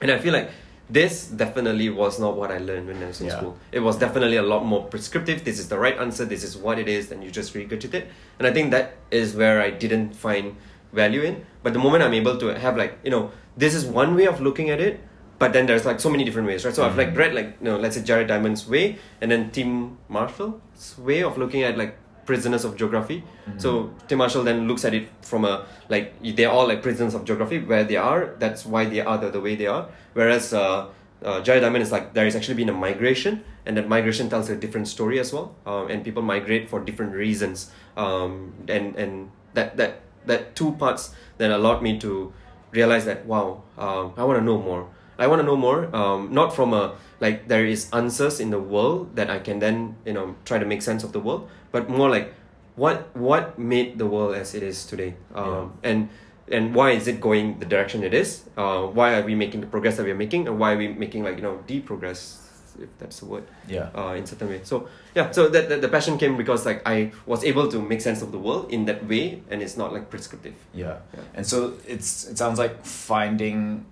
[0.00, 0.50] And i feel like
[0.92, 3.36] this definitely was not what i learned when i was in Yeah.
[3.36, 6.56] school it was definitely a lot more prescriptive this is the right answer this is
[6.56, 8.08] what it is and you just regurgitate it.
[8.38, 10.56] and i think that is where i didn't find
[10.92, 14.16] value in but the moment i'm able to have like you know this is one
[14.16, 14.98] way of looking at it
[15.38, 17.16] but then there's like so many different ways right so i've like Mhm.
[17.22, 21.38] read like you know let's say jared diamond's way and then tim marshall's way of
[21.38, 21.96] looking at like
[22.30, 23.18] prisoners of geography
[23.64, 23.70] so
[24.08, 25.54] tim marshall then looks at it from a
[25.94, 29.30] like they're all like prisoners of geography where they are that's why they are the,
[29.36, 30.86] the way they are whereas uh
[31.22, 34.48] uh, Jared Diamond is like there is actually been a migration, and that migration tells
[34.48, 35.54] a different story as well.
[35.66, 37.70] Um, and people migrate for different reasons.
[37.96, 42.32] Um, and and that that that two parts then allowed me to
[42.72, 44.88] realize that wow, um, I want to know more.
[45.18, 45.94] I want to know more.
[45.94, 49.96] Um, not from a like there is answers in the world that I can then
[50.04, 52.34] you know try to make sense of the world, but more like
[52.76, 55.14] what what made the world as it is today.
[55.34, 56.08] Um, and
[56.50, 58.42] and why is it going the direction it is?
[58.56, 60.88] Uh, why are we making the progress that we are making, and why are we
[60.88, 62.40] making like you know deprogress,
[62.80, 63.90] if that's the word, Yeah.
[63.94, 64.60] uh, in certain way.
[64.64, 68.00] So yeah, so that, that the passion came because like I was able to make
[68.00, 70.54] sense of the world in that way, and it's not like prescriptive.
[70.74, 70.98] Yeah.
[71.14, 71.20] Yeah.
[71.34, 73.84] And so it's it sounds like finding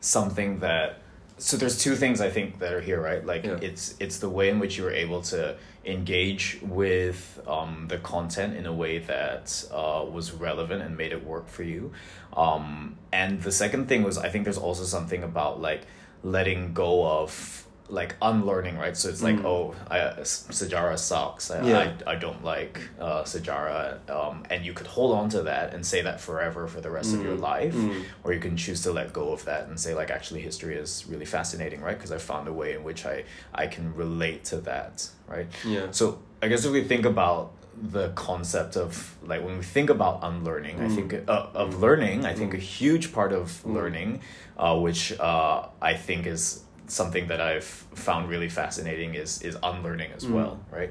[0.00, 1.00] something that
[1.44, 3.24] so there's two things I think that are here, right?
[3.24, 3.58] Like Yeah.
[3.60, 8.56] it's it's the way in which you were able to engage with um, the content
[8.56, 11.92] in a way that uh, was relevant and made it work for you.
[12.34, 15.82] Um, and the second thing was I think there's also something about like
[16.22, 18.96] letting go of like unlearning, right?
[18.96, 19.44] So it's like, Mm.
[19.44, 21.50] oh, I, Sejarah sucks.
[21.50, 21.92] I, Yeah.
[22.06, 23.98] I, I don't like uh, Sejarah.
[24.10, 27.14] Um, and you could hold on to that and say that forever for the rest
[27.14, 27.40] of your Mm.
[27.40, 27.74] life.
[27.74, 28.02] Mm.
[28.24, 31.04] Or you can choose to let go of that and say, like, actually, history is
[31.08, 31.96] really fascinating, right?
[31.96, 33.24] Because I found a way in which I,
[33.54, 35.46] I can relate to that, right?
[35.64, 35.88] Yeah.
[35.90, 40.20] So I guess if we think about the concept of like when we think about
[40.22, 40.94] unlearning, I Mm.
[40.94, 42.24] think uh, of learning.
[42.24, 43.74] I think a huge part of Mm.
[43.74, 44.20] learning,
[44.56, 50.12] uh, which uh, I think is something that I've found really fascinating, is is unlearning
[50.12, 50.32] as Mm.
[50.34, 50.90] well, right?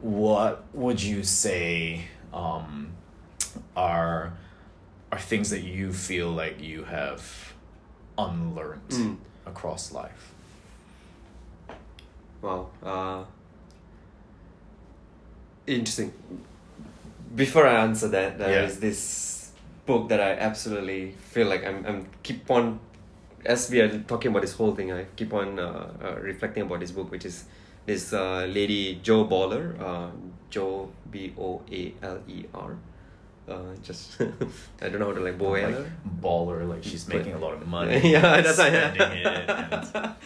[0.00, 2.92] What would you say um,
[3.76, 4.32] are
[5.12, 7.52] are things that you feel like you have
[8.16, 9.16] unlearned Mm.
[9.46, 10.32] across life?
[12.40, 12.70] Wow.
[12.82, 13.24] Uh,
[15.66, 16.12] interesting.
[17.34, 18.80] Before I answer that, there is Yeah.
[18.80, 19.50] this
[19.86, 22.78] book that I absolutely feel like I'm, I'm keep on,
[23.44, 26.80] as we are talking about this whole thing, I keep on uh, uh, reflecting about
[26.80, 27.44] this book, which is
[27.86, 30.10] this uh, lady, Jo Baller, uh,
[30.50, 32.76] Jo B O A L E R.
[33.48, 34.20] Uh, just
[34.82, 37.54] I don't know how to like boil like baller, like she's But- making a lot
[37.54, 38.00] of money.
[38.12, 40.10] yeah, that's spending it.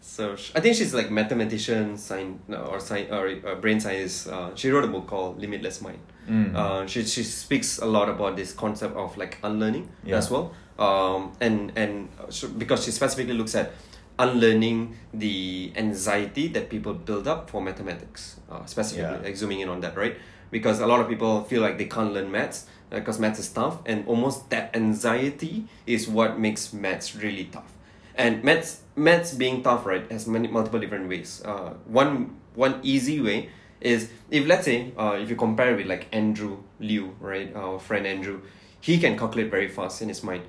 [0.00, 4.26] So sh- I think she's like mathematician, science or science or uh, brain science.
[4.26, 5.98] Uh, she wrote a book called Limitless Mind.
[6.28, 6.54] Mm.
[6.56, 10.16] Uh, she she speaks a lot about this concept of like unlearning Yeah.
[10.16, 10.52] as well.
[10.78, 13.72] Um, and and so because she specifically looks at
[14.18, 19.22] unlearning the anxiety that people build up for mathematics, uh, specifically Yeah.
[19.22, 20.16] like zooming in on that, right?
[20.50, 23.78] Because a lot of people feel like they can't learn maths because maths is tough,
[23.86, 27.70] and almost that anxiety is what makes maths really tough.
[28.14, 31.42] And maths, maths being tough, right, has many multiple different ways.
[31.44, 33.50] Uh, one one easy way
[33.80, 38.06] is if let's say uh, if you compare with like Andrew Liu, right, our friend
[38.06, 38.40] Andrew,
[38.80, 40.42] he can calculate very fast in his mind.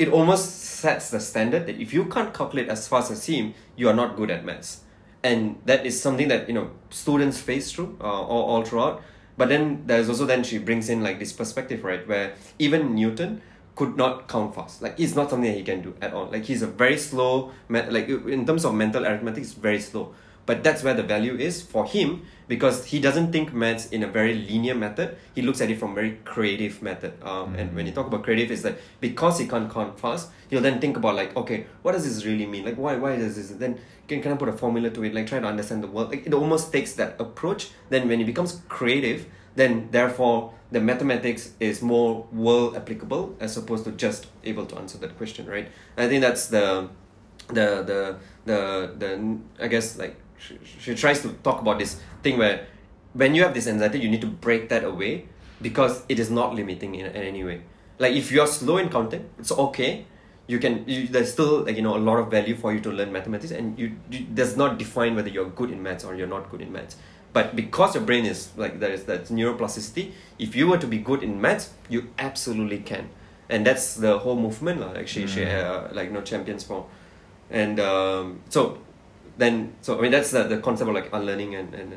[0.00, 0.46] It almost
[0.80, 4.16] sets the standard that if you can't calculate as fast as him, you are not
[4.16, 4.80] good at maths,
[5.22, 9.02] and that is something that you know students face through uh, all, all throughout.
[9.36, 13.42] But then there's also then she brings in like this perspective, right, where even Newton
[13.76, 14.80] could not count fast.
[14.80, 16.30] Like it's not something that he can do at all.
[16.32, 20.14] Like he's a very slow, like in terms of mental arithmetic, it's very slow.
[20.46, 24.08] But that's where the value is for him because he doesn't think maths in a
[24.08, 25.16] very linear method.
[25.34, 27.12] He looks at it from very creative method.
[27.22, 30.60] Um, And when you talk about creative, is that because he can't count fast, he'll
[30.62, 32.64] then think about like, okay, what does this really mean?
[32.64, 33.50] Like, why why does this?
[33.50, 33.78] Then
[34.08, 35.14] can, can I put a formula to it?
[35.14, 36.10] Like, try to understand the world.
[36.10, 37.70] Like, it almost takes that approach.
[37.90, 43.84] Then when he becomes creative, then therefore the mathematics is more world applicable as opposed
[43.84, 45.68] to just able to answer that question, right?
[45.96, 46.88] I think that's the
[47.48, 48.16] the the
[48.46, 48.58] the
[48.98, 52.66] the I guess like she, she tries to talk about this thing where
[53.12, 55.26] when you have this anxiety you need to break that away
[55.62, 57.60] because it is not limiting in, in any way.
[57.98, 60.06] Like if you're slow in counting it's okay.
[60.50, 62.90] You can you, there's still like you know a lot of value for you to
[62.90, 66.26] learn mathematics and you, you does not define whether you're good in maths or you're
[66.26, 66.96] not good in maths.
[67.32, 70.10] But because your brain is like there is that neuroplasticity
[70.40, 73.10] if you were to be good in maths you absolutely can.
[73.48, 75.54] And that's the whole movement lah, actually she Mm.
[75.54, 76.86] uh, like you know champions for.
[77.50, 78.78] And um, so
[79.40, 81.94] then so I mean that's the, the concept of like unlearning and, and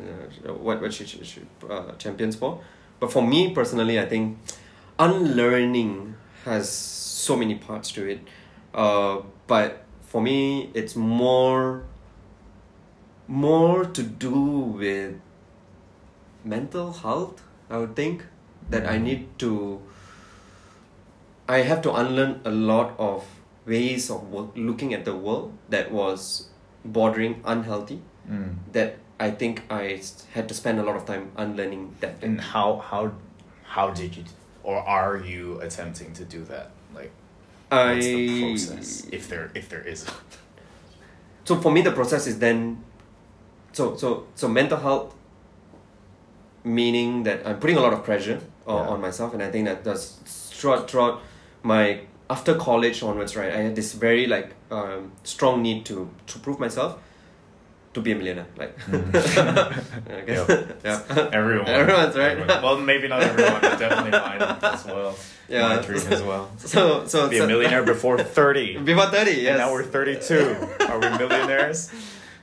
[0.48, 2.62] uh, what what she, she, she uh, champions for.
[3.00, 4.38] But for me personally I think
[4.98, 6.16] unlearning
[6.46, 8.22] has so many parts to it.
[8.74, 11.84] Uh, but for me it's more
[13.28, 14.40] more to do
[14.82, 15.16] with
[16.44, 18.26] mental health I would think
[18.70, 19.82] that I need to
[21.48, 23.26] I have to unlearn a lot of
[23.66, 26.50] ways of work, looking at the world that was
[26.86, 28.56] bordering unhealthy Mm.
[28.72, 30.02] that I think I
[30.34, 32.16] had to spend a lot of time unlearning that.
[32.24, 33.12] And how how
[33.64, 34.24] how did you
[34.64, 36.72] or are you attempting to do that?
[36.96, 37.12] Like
[37.70, 40.06] what's the I process if there if there is?
[41.46, 42.84] so for me the process is then
[43.74, 45.14] so so so mental health
[46.64, 48.90] meaning that i'm putting a lot of pressure on, Yeah.
[48.94, 51.22] on myself and i think that does throughout throughout
[51.64, 56.40] my after college onwards right i had this very like um, strong need to to
[56.40, 56.98] prove myself
[57.94, 60.50] to be a millionaire like I guess.
[60.84, 61.68] yeah Everyone.
[61.68, 62.32] Everyone's right.
[62.32, 62.64] Everyone.
[62.64, 65.16] Well, maybe not everyone, but definitely mine as well.
[65.48, 65.68] Yeah.
[65.76, 66.50] My dream as well.
[66.58, 68.80] so so Be so- a millionaire before 30.
[68.80, 70.58] before 30 yes And now we're 32.
[70.90, 71.92] Are we millionaires?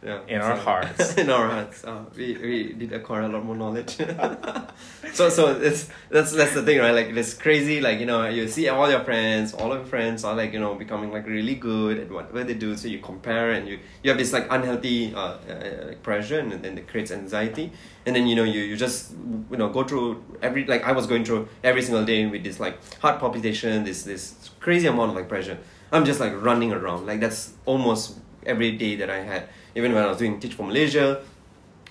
[0.02, 0.20] Yeah.
[0.28, 1.14] In our So- hearts.
[1.22, 1.84] in our hearts.
[1.84, 3.96] Uh, we, we did acquire a lot more knowledge.
[5.12, 6.92] so so it's that's that's the thing, right?
[6.94, 7.80] Like it's crazy.
[7.80, 10.60] Like you know, you see all your friends, all of your friends are like you
[10.60, 12.76] know becoming like really good at whatever they do.
[12.76, 16.52] So you compare and you you have this like unhealthy uh, uh, like pressure and
[16.52, 17.72] then it creates anxiety.
[18.06, 19.12] And then you know you, you just
[19.50, 22.58] you know go through every like I was going through every single day with this
[22.60, 25.58] like heart palpitation, this this crazy amount of like pressure.
[25.92, 27.06] I'm just like running around.
[27.06, 29.48] Like that's almost every day that I had.
[29.74, 31.20] Even when I was doing Teach for Malaysia,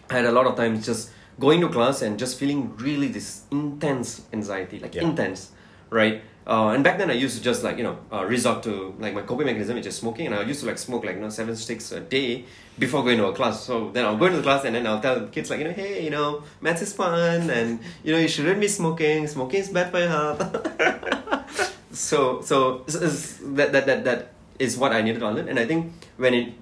[0.10, 3.44] I had a lot of times just going to class and just feeling really this
[3.52, 5.04] intense anxiety, like Yeah.
[5.04, 5.52] intense,
[5.90, 6.22] right?
[6.48, 9.14] Uh, and back then I used to just like you know uh, resort to like
[9.14, 11.30] my coping mechanism, which is smoking, and I used to like smoke like you know
[11.30, 12.44] seven sticks a day
[12.80, 13.62] before going to a class.
[13.64, 15.66] So then I'll go into the class and then I'll tell the kids like you
[15.70, 19.28] know hey you know maths is fun and you know you shouldn't be smoking.
[19.28, 20.42] Smoking is bad for your health.
[21.94, 24.20] so so s- s- that, that that that
[24.58, 26.54] is what I needed to unlearn, and I think when it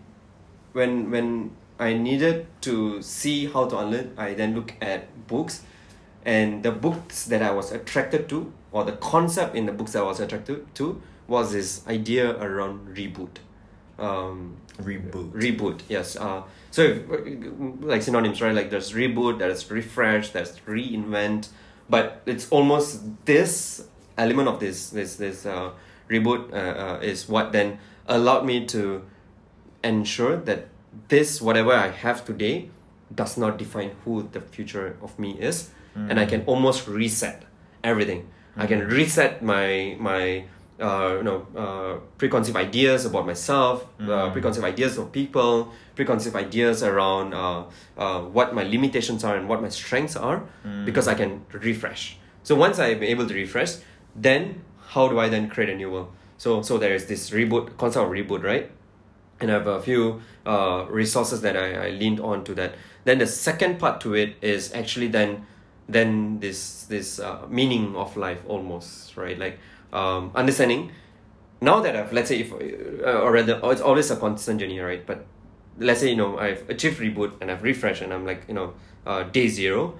[0.77, 5.63] when when I needed to see how to unlearn, I then look at books,
[6.23, 10.03] and the books that I was attracted to, or the concept in the books that
[10.03, 13.41] I was attracted to, was this idea around reboot.
[13.97, 15.31] Um, Reboot.
[15.31, 17.01] reboot yes uh so if,
[17.81, 21.47] like synonyms right like there's reboot there's refresh there's reinvent
[21.89, 23.87] but it's almost this
[24.19, 25.71] element of this this this uh
[26.11, 29.01] reboot uh, uh, is what then allowed me to
[29.87, 30.67] ensure that
[31.07, 32.69] this whatever i have today
[33.13, 35.69] does not define who the future of me is.
[36.09, 37.43] And i can almost reset
[37.83, 38.21] everything.
[38.63, 40.43] I can reset my my
[40.87, 44.33] uh, you know uh, preconceived ideas about myself uh, Mm.
[44.35, 47.63] preconceived ideas of people preconceived ideas around uh,
[47.97, 50.85] uh, what my limitations are and what my strengths are Mm.
[50.85, 51.31] because i can
[51.69, 52.17] refresh.
[52.43, 53.71] So once i'm able to refresh
[54.27, 54.41] then
[54.93, 56.09] how do i then create a new world?
[56.37, 58.65] So so there is this reboot concept of reboot right
[59.39, 62.75] and I have a few uh, resources that I, I leaned on to that.
[63.03, 65.45] Then the second part to it is actually then
[65.89, 69.37] then this this uh, meaning of life almost right?
[69.37, 69.59] Like
[69.93, 70.91] um, understanding
[71.61, 74.79] now that I've let's say if uh, or rather oh, it's always a constant journey
[74.79, 75.05] right?
[75.05, 75.25] But
[75.79, 78.73] let's say you know I've achieved reboot and I've refreshed and I'm like you know
[79.05, 79.97] uh, day zero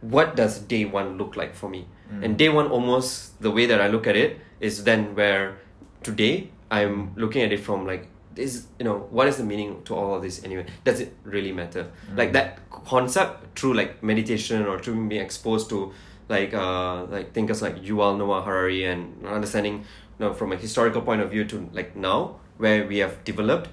[0.00, 1.86] what does day one look like for me?
[2.22, 5.58] And day one almost the way that I look at it is then where
[6.02, 9.94] today I'm looking at it from like this you know what is the meaning to
[9.94, 10.66] all of this anyway?
[10.84, 11.90] Does it really matter?
[12.10, 12.18] Mm.
[12.18, 15.92] Like that concept through like meditation or through being exposed to
[16.28, 19.84] like uh like thinkers like Yuval Noah Harari and understanding
[20.18, 23.70] you know from a historical point of view to like now where we have developed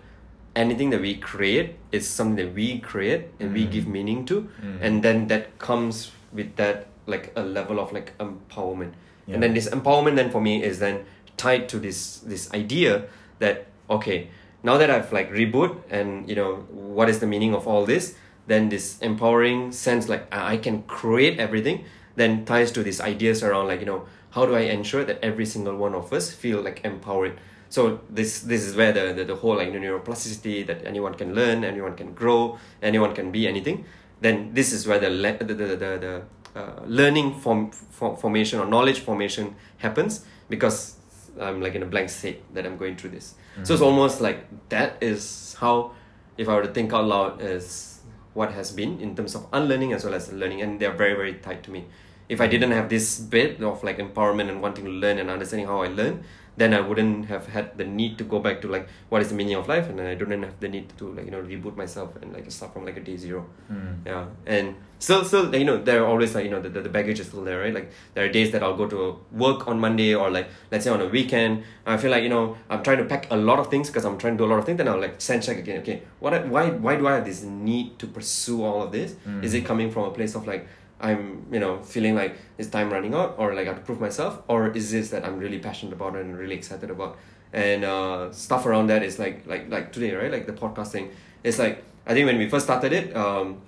[0.55, 3.71] anything that we create is something that we create and we mm.
[3.71, 4.77] give meaning to mm.
[4.81, 8.93] and then that comes with that like a level of like empowerment.
[9.25, 9.35] Yeah.
[9.35, 11.05] and then this empowerment then for me is then
[11.37, 13.05] tied to this this idea
[13.39, 14.29] that okay
[14.63, 18.15] now that i've like reboot and you know what is the meaning of all this
[18.47, 21.85] then this empowering sense like i can create everything
[22.15, 25.45] then ties to these ideas around like you know how do i ensure that every
[25.45, 27.39] single one of us feel like empowered
[27.69, 31.63] so this this is where the, the, the whole like neuroplasticity that anyone can learn
[31.63, 33.85] anyone can grow anyone can be anything
[34.21, 36.23] then this is where the le- the, the, the, the
[36.55, 40.95] uh, learning form, form formation or knowledge formation happens because
[41.39, 43.33] I'm like in a blank state that I'm going through this.
[43.61, 45.91] So it's almost like that is how,
[46.37, 48.01] if I were to think out loud, is
[48.33, 51.35] what has been in terms of unlearning as well as learning, and they're very very
[51.35, 51.85] tied to me.
[52.29, 52.51] If I mm.
[52.51, 55.87] didn't have this bit of like empowerment and wanting to learn and understanding how I
[55.87, 56.23] learn,
[56.55, 59.35] then I wouldn't have had the need to go back to like what is the
[59.35, 61.75] meaning of life, and then I don't have the need to like you know reboot
[61.75, 63.45] myself and like start from like a day zero.
[63.67, 63.93] Hmm.
[64.05, 67.19] Yeah, and still, still, you know, there are always like you know the, the baggage
[67.19, 67.73] is still there, right?
[67.73, 70.91] Like there are days that I'll go to work on Monday or like let's say
[70.91, 71.63] on a weekend.
[71.87, 74.17] I feel like you know I'm trying to pack a lot of things because I'm
[74.19, 74.77] trying to do a lot of things.
[74.77, 75.81] Then I'll like sense check again.
[75.81, 76.33] Okay, what?
[76.35, 76.69] I- Why?
[76.69, 79.13] Why do I have this need to pursue all of this?
[79.23, 79.43] Hmm.
[79.43, 80.67] Is it coming from a place of like
[80.99, 83.99] I'm you know feeling like is time running out or like I have to prove
[83.99, 87.17] myself or is this that I'm really passionate about and really excited about
[87.51, 91.11] and uh, stuff around that is like like like today right like the podcasting
[91.43, 93.61] it's like I think when we first started it um,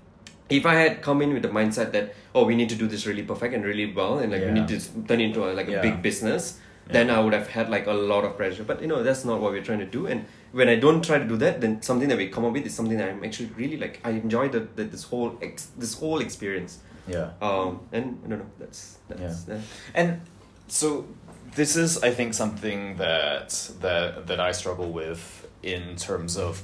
[0.49, 3.05] if I had come in with the mindset that oh we need to do this
[3.05, 5.67] really perfect and really well and like we need to turn it into a, like
[5.67, 8.63] a big business then I would have had like a lot of pressure.
[8.63, 10.07] But you know, that's not what we're trying to do.
[10.07, 12.65] And when I don't try to do that, then something that we come up with
[12.65, 13.99] is something that I'm actually really like.
[14.03, 16.79] I enjoy the, the this whole ex, this whole experience.
[17.07, 17.31] Yeah.
[17.41, 18.51] Um, and I don't know.
[18.59, 19.61] That's that's yeah.
[19.93, 20.21] And
[20.67, 21.07] so
[21.55, 26.61] this is, I think, something that that that I struggle with in terms of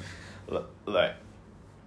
[0.85, 1.15] like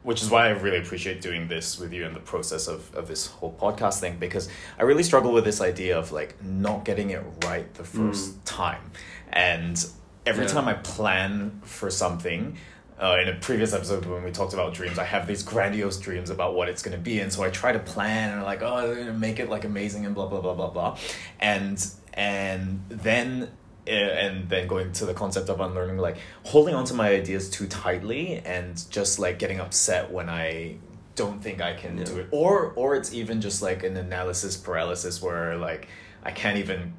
[0.04, 3.08] which is why I really appreciate doing this with you in the process of, of
[3.08, 7.08] this whole podcast thing because I really struggle with this idea of like not getting
[7.08, 8.40] it right the first mm.
[8.44, 8.90] time.
[9.32, 9.82] And
[10.26, 10.52] every yeah.
[10.52, 12.58] time I plan for something,
[13.04, 16.30] uh, in a previous episode when we talked about dreams, I have these grandiose dreams
[16.30, 17.20] about what it's going to be.
[17.20, 19.50] And so I try to plan and I'm like, oh, I'm going to make it
[19.50, 20.98] like amazing and blah, blah, blah, blah, blah.
[21.38, 23.50] And, and then
[23.86, 27.66] and then going to the concept of unlearning like holding on to my ideas too
[27.66, 30.74] tightly and just like getting upset when i
[31.16, 32.04] don't think i can yeah.
[32.04, 35.86] do it or or it's even just like an analysis paralysis where like
[36.22, 36.94] i can't even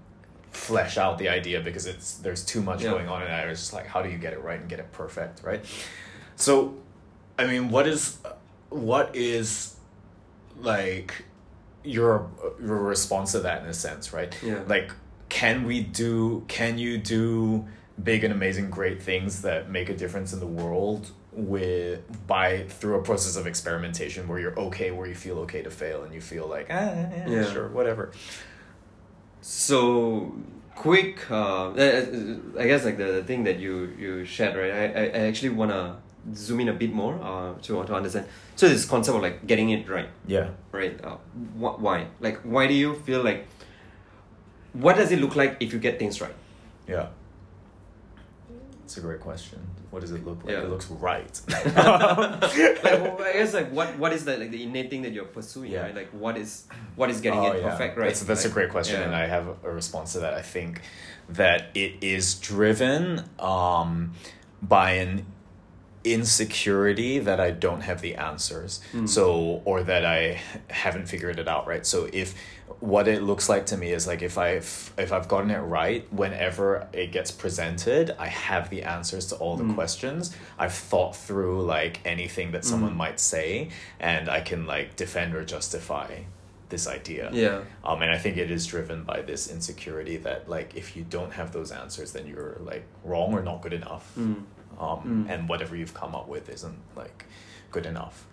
[0.55, 2.91] flesh out the idea because it's there's too much yeah.
[2.91, 4.79] going on and i was just like how do you get it right and get
[4.79, 5.63] it perfect right?
[6.35, 6.75] So
[7.37, 8.17] i mean what is
[8.69, 9.75] what is
[10.59, 11.25] like
[11.83, 12.29] your
[12.59, 14.35] your response to that in a sense right?
[14.43, 14.63] Yeah.
[14.67, 14.91] Like
[15.29, 17.65] can we do can you do
[18.01, 22.95] big and amazing great things that make a difference in the world with by through
[22.95, 26.21] a process of experimentation where you're okay where you feel okay to fail and you
[26.21, 27.51] feel like ah, yeah, yeah.
[27.51, 28.11] sure whatever
[29.47, 30.33] so
[30.73, 34.71] quick uh, i guess like the, the thing that you you shared right?
[34.73, 35.95] I, I actually want to
[36.33, 38.25] zoom in a bit more uh, to, to understand.
[38.55, 40.09] So this concept of like getting it right.
[40.25, 40.47] Yeah.
[40.71, 41.17] Right uh,
[41.61, 42.07] wh- why?
[42.19, 43.45] Like why do you feel like
[44.73, 46.33] what does it look like if you get things right?
[46.87, 47.09] Yeah.
[48.85, 49.59] It's a great question.
[49.89, 50.53] What does it look like?
[50.53, 50.61] Yeah.
[50.61, 51.41] It looks right.
[51.65, 55.25] like, well, I guess like what what is the like the innate thing that you're
[55.25, 55.71] pursuing?
[55.71, 55.81] Yeah.
[55.81, 55.95] Right?
[55.95, 57.71] Like what is what is getting oh, it yeah.
[57.71, 57.97] perfect?
[57.97, 58.05] Right.
[58.05, 60.35] That's, that's like, a great question, and I have a response to that.
[60.35, 60.81] I think
[61.29, 64.13] that it is driven um,
[64.61, 65.25] by an
[66.05, 68.81] insecurity that I don't have the answers.
[68.93, 69.09] Mm.
[69.09, 71.85] So or that I haven't figured it out, right?
[71.85, 72.35] So if
[72.79, 76.11] what it looks like to me is like if I've if I've gotten it right,
[76.13, 79.75] whenever it gets presented, I have the answers to all the mm.
[79.75, 80.35] questions.
[80.57, 82.97] I've thought through like anything that someone mm.
[82.97, 86.21] might say and I can like defend or justify
[86.69, 87.29] this idea.
[87.31, 87.61] Yeah.
[87.83, 91.31] Um, and I think it is driven by this insecurity that like if you don't
[91.33, 94.11] have those answers, then you're like wrong or not good enough.
[94.17, 94.43] Mm.
[94.79, 95.33] Um, mm.
[95.33, 97.25] and whatever you've come up with isn't like
[97.71, 98.25] good enough.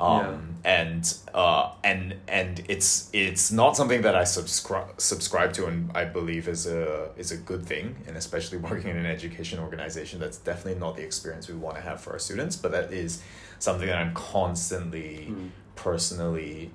[0.00, 0.82] Um, yeah.
[0.82, 6.06] and uh, and and it's it's not something that I subscribe subscribe to, and I
[6.06, 10.38] believe is a is a good thing, and especially working in an education organization, that's
[10.38, 12.56] definitely not the experience we want to have for our students.
[12.56, 13.22] But that is
[13.58, 15.50] something that I'm constantly, mm.
[15.76, 16.70] personally,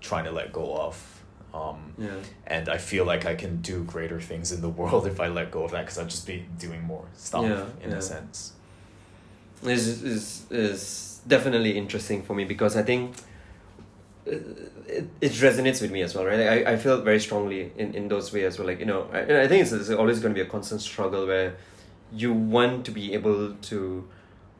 [0.00, 1.15] trying to let go of.
[1.54, 2.10] Um, yeah.
[2.46, 5.50] And I feel like I can do greater things in the world if I let
[5.50, 7.96] go of that because I'll just be doing more stuff yeah, in yeah.
[7.96, 8.52] a sense.
[9.62, 13.16] Is is is definitely interesting for me because I think
[14.26, 16.40] it, it resonates with me as well, right?
[16.40, 18.68] I, I feel very strongly in, in those ways as well.
[18.68, 21.26] Like, you know, I, I think it's, it's always going to be a constant struggle
[21.26, 21.56] where
[22.12, 24.08] you want to be able to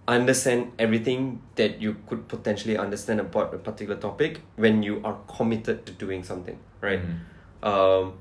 [0.09, 5.85] understand everything that you could potentially understand about a particular topic when you are committed
[5.87, 7.01] to doing something, right?
[7.01, 7.69] Mm-hmm.
[7.69, 8.15] Um,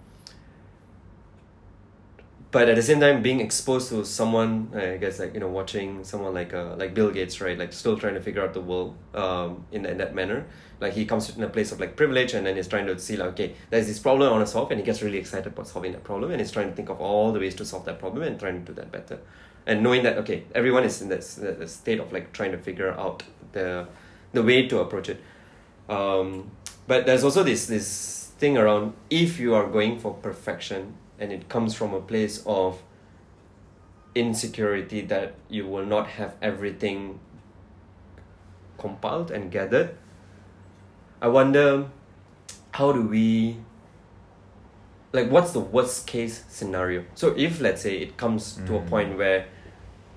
[2.55, 6.05] but at the same time being exposed to someone i guess like you know watching
[6.05, 8.95] someone like uh, like bill gates right like still trying to figure out the world
[9.13, 10.45] um, in, in that manner
[10.79, 13.17] like he comes in a place of like privilege and then he's trying to see
[13.17, 15.67] like okay there's this problem i want to solve and he gets really excited about
[15.67, 17.99] solving that problem and he's trying to think of all the ways to solve that
[17.99, 19.19] problem and trying to do that better
[19.65, 22.91] and knowing that okay everyone is in this the state of like trying to figure
[22.91, 23.87] out the
[24.33, 25.19] the way to approach it
[25.89, 26.51] um,
[26.87, 31.47] but there's also this this thing around if you are going for perfection and it
[31.47, 32.81] comes from a place of
[34.13, 37.19] insecurity that you will not have everything
[38.77, 39.95] compiled and gathered
[41.21, 41.89] i wonder
[42.71, 43.57] how do we
[45.13, 48.67] like what's the worst case scenario so if let's say it comes mm.
[48.67, 48.87] to a mm.
[48.89, 49.47] point where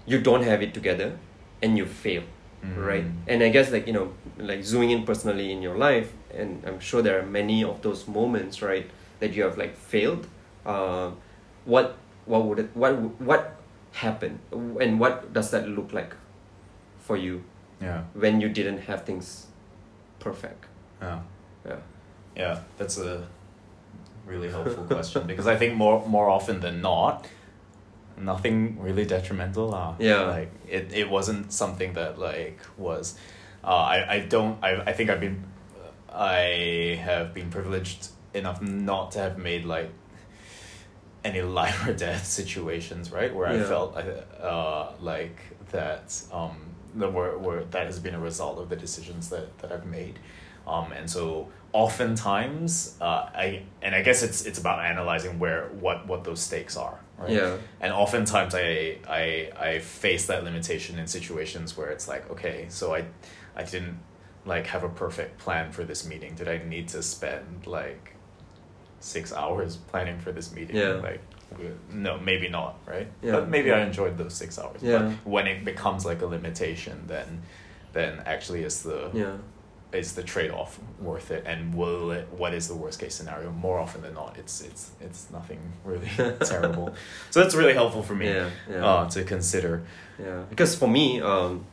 [0.09, 1.19] you don't have it together
[1.63, 2.23] and you fail
[2.65, 2.87] mm.
[2.87, 3.05] right?
[3.27, 6.81] And i guess like you know like zooming in personally in your life and i'm
[6.81, 8.91] sure there are many of those moments right
[9.21, 10.27] that you have like failed
[10.67, 11.11] uh,
[11.65, 13.57] what what would it what what
[13.93, 16.15] happened and what does that look like
[17.01, 17.43] for you
[17.81, 18.03] yeah.
[18.15, 19.47] when you didn't have things
[20.19, 20.67] perfect?
[21.01, 21.21] Yeah.
[21.67, 21.77] Yeah.
[22.37, 23.27] Yeah that's a
[24.27, 27.27] really helpful question because i think more more often than not
[28.20, 33.19] nothing really detrimental uh, yeah like it, it wasn't something that like was
[33.65, 35.45] uh, I, I don't I, I think i've been
[36.12, 39.90] i have been privileged enough not to have made like
[41.24, 43.35] any life or death situations, right?
[43.35, 45.39] Where I felt uh, like
[45.73, 46.57] that um,
[46.95, 50.19] the where, where that has been a result of the decisions that, that I've made.
[50.66, 56.07] Um, and so oftentimes uh, I and I guess it's it's about analyzing where what
[56.07, 57.31] what those stakes are, right?
[57.31, 57.57] Yeah.
[57.81, 62.95] And oftentimes I I I face that limitation in situations where it's like, okay, so
[62.95, 63.05] I
[63.57, 63.99] I didn't
[64.45, 66.35] like have a perfect plan for this meeting.
[66.35, 68.15] Did I need to spend like
[69.01, 70.77] six hours planning for this meeting?
[70.77, 70.95] Yeah.
[70.95, 71.20] Like
[71.90, 73.09] no, maybe not, right?
[73.23, 73.32] Yeah.
[73.32, 74.82] But maybe I enjoyed those six hours.
[74.82, 74.99] Yeah.
[75.24, 77.43] But when it becomes like a limitation then
[77.93, 79.36] then actually it's the Yeah.
[79.93, 83.51] Is the trade off worth it and will it what is the worst case scenario?
[83.51, 86.10] More often than not it's it's it's nothing really
[86.44, 86.94] terrible.
[87.31, 88.51] So that's really helpful for me Yeah.
[88.70, 88.85] Yeah.
[88.85, 89.82] uh, to consider.
[90.19, 91.65] Yeah, because for me, um,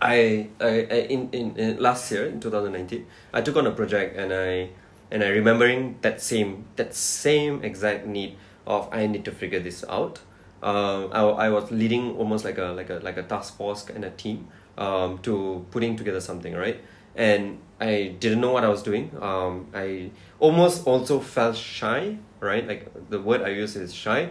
[0.00, 3.66] I, I, I in, in, in last year in two thousand nineteen, I took on
[3.66, 4.70] a project and I
[5.10, 8.36] and I remembering that same that same exact need
[8.66, 10.18] of I need to figure this out.
[10.62, 14.04] Um, I, I was leading almost like a like a like a task force and
[14.04, 16.80] a team um, to putting together something right,
[17.16, 19.10] and I didn't know what I was doing.
[19.20, 24.30] Um, I almost also felt shy right, like the word I use is shy,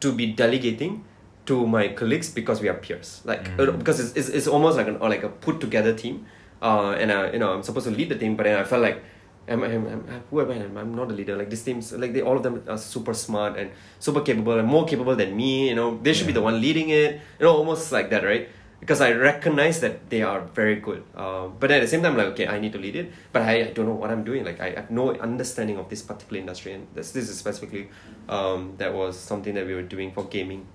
[0.00, 1.04] to be delegating
[1.46, 3.78] to my colleagues because we are peers like Mm.
[3.78, 6.26] because it's, it's, it's almost like an or like a put together team
[6.60, 8.82] uh and uh, you know i'm supposed to lead the team but then i felt
[8.82, 9.00] like
[9.48, 10.54] am I, am, am, who am I?
[10.54, 11.36] I'm, I'm not a leader.
[11.36, 13.70] Like this team's like they all of them are super smart and
[14.00, 15.68] super capable and more capable than me.
[15.68, 17.20] You know, they should be the one leading it.
[17.38, 18.48] You know, almost like that, right?
[18.80, 21.02] Because I recognize that they are very good.
[21.16, 23.52] Uh, but at the same time, like okay, I need to lead it, but I,
[23.60, 24.44] I don't know what I'm doing.
[24.44, 27.88] Like I have no understanding of this particular industry, and this this is specifically
[28.28, 30.66] um, that was something that we were doing for gaming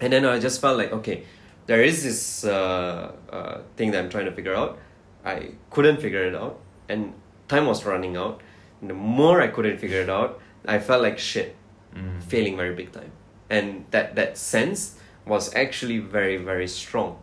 [0.00, 1.24] and then I just felt like okay,
[1.66, 4.78] there is this uh, uh, thing that I'm trying to figure out.
[5.24, 7.12] I couldn't figure it out, and
[7.48, 8.40] time was running out.
[8.80, 11.54] And the more I couldn't figure it out, I felt like shit,
[11.96, 12.22] Mm.
[12.22, 13.10] failing very big time,
[13.48, 17.18] and that that sense was actually very very strong.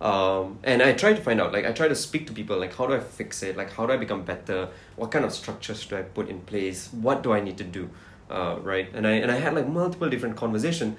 [0.00, 2.74] Um, and I tried to find out, like I try to speak to people, like
[2.74, 3.56] how do I fix it?
[3.56, 4.68] Like how do I become better?
[4.96, 6.90] What kind of structures do I put in place?
[6.92, 7.88] What do I need to do?
[8.30, 8.88] Uh, right?
[8.92, 10.96] And I and I had like multiple different conversation,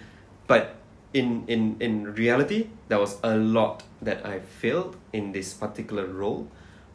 [0.47, 0.75] but
[1.13, 6.47] in in in reality, there was a lot that I failed in this particular role.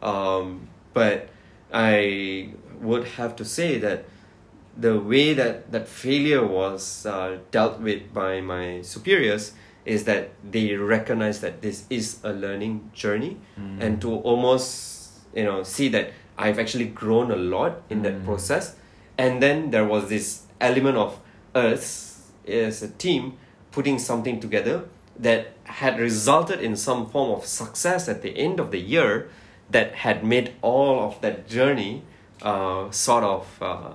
[0.03, 1.29] Um, but
[1.73, 2.51] I
[2.81, 4.05] would have to say that
[4.77, 9.53] the way that that failure was uh, dealt with by my superiors
[9.85, 13.83] is that they recognize that this is a learning journey Mm.
[13.83, 18.25] and to almost you know see that I've actually grown a lot in that Mm.
[18.25, 18.77] process
[19.19, 21.19] and then there was this element of
[21.55, 23.35] us as a team
[23.71, 24.85] putting something together
[25.19, 29.29] that had resulted in some form of success at the end of the year
[29.71, 32.03] that had made all of that journey
[32.43, 33.93] uh, sort of uh,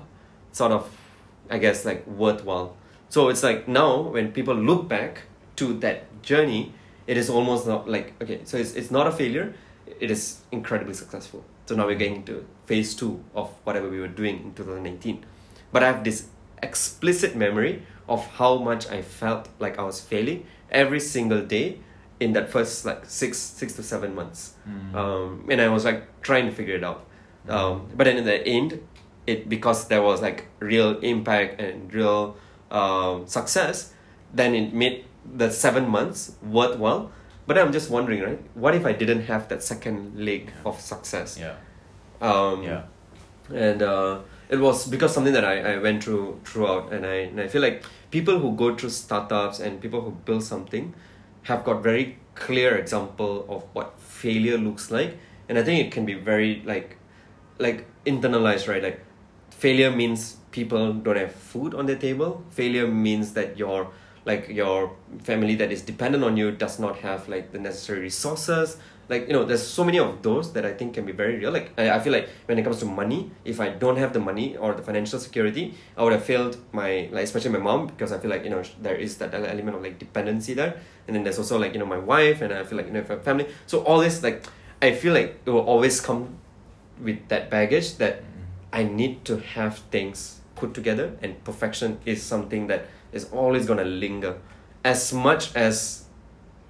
[0.58, 0.90] sort of
[1.50, 2.76] I guess like worthwhile.
[3.10, 5.24] So it's like now when people look back
[5.58, 6.74] to that journey,
[7.06, 9.54] it is almost not like okay, so it's it's not a failure,
[10.00, 11.46] it is incredibly successful.
[11.66, 15.26] So now we're getting to phase two of whatever we were doing in 2019.
[15.72, 16.28] But I have this
[16.64, 21.80] explicit memory of how much I felt like I was failing every single day
[22.20, 24.54] in that first like six six to seven months.
[24.68, 24.96] Mm.
[24.96, 27.06] Um, and I was like trying to figure it out.
[27.48, 28.82] Um, but then in the end,
[29.28, 32.38] it because there was like real impact and real
[32.72, 33.94] um, success,
[34.34, 35.06] then it made
[35.36, 37.12] the seven months worthwhile.
[37.46, 38.40] But I'm just wondering, right?
[38.56, 41.38] What if I didn't have that second leg of success?
[41.40, 41.56] yeah.
[42.22, 42.84] Um, Yeah.
[43.54, 47.40] and uh, it was because something that I, I went through throughout and I, and
[47.40, 50.94] I feel like people who go through startups and people who build something
[51.44, 55.18] have got very clear example of what failure looks like
[55.50, 56.98] and i think it can be very like
[57.58, 59.00] like internalized right like
[59.58, 62.44] failure means people don't have food on their table.
[62.52, 63.92] Failure means that your
[64.26, 64.92] like your
[65.24, 68.78] family that is dependent on you does not have like the necessary resources.
[69.10, 71.52] Like you know there's so many of those that i think can be very real.
[71.52, 74.58] Like i, feel like when it comes to money if i don't have the money
[74.58, 78.18] or the financial security i would have failed my like especially my mom because i
[78.18, 80.82] feel like you know there is that element of like dependency there.
[81.08, 83.04] And then there's also like you know my wife and i feel like you know
[83.04, 83.48] family.
[83.66, 84.44] So all this like
[84.82, 86.38] i feel like it will always come
[87.02, 88.24] with that baggage that
[88.72, 93.86] I need to have things put together, and perfection is something that is always gonna
[93.86, 94.38] linger.
[94.84, 96.06] As much as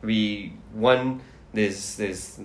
[0.01, 1.21] we want
[1.53, 2.39] this this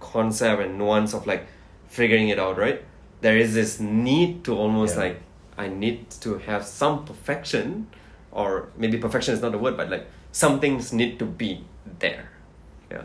[0.00, 1.46] concept and nuance of like
[1.88, 2.82] figuring it out, right?
[3.20, 5.02] There is this need to almost Yeah.
[5.04, 5.20] like
[5.56, 7.88] I need to have some perfection,
[8.32, 11.64] or maybe perfection is not the word, but like some things need to be
[11.98, 12.30] there.
[12.90, 13.02] Yeah.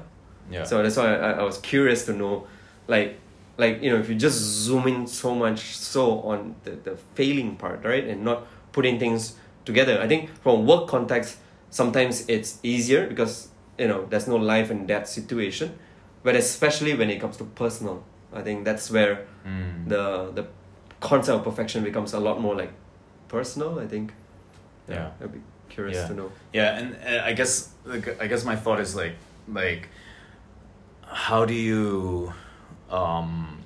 [0.51, 0.63] Yeah.
[0.63, 2.45] So that's why I, I was curious to know,
[2.87, 3.19] like,
[3.57, 7.55] like you know, if you just zoom in so much so on the, the failing
[7.55, 9.35] part, right, and not putting things
[9.65, 9.99] together.
[10.01, 11.37] I think from work context,
[11.69, 15.77] sometimes it's easier because you know there's no life and death situation,
[16.23, 18.03] but especially when it comes to personal,
[18.33, 19.89] I think that's where Mm.
[19.89, 20.45] the the
[21.01, 22.71] concept of perfection becomes a lot more like
[23.27, 23.77] personal.
[23.79, 24.13] I think.
[24.87, 25.11] Yeah.
[25.21, 25.39] I'd be
[25.69, 26.07] curious Yeah.
[26.07, 26.31] to know.
[26.53, 29.15] Yeah, and uh, I guess like, I guess my thought is like
[29.47, 29.89] like
[31.05, 32.33] how do you
[32.89, 33.59] um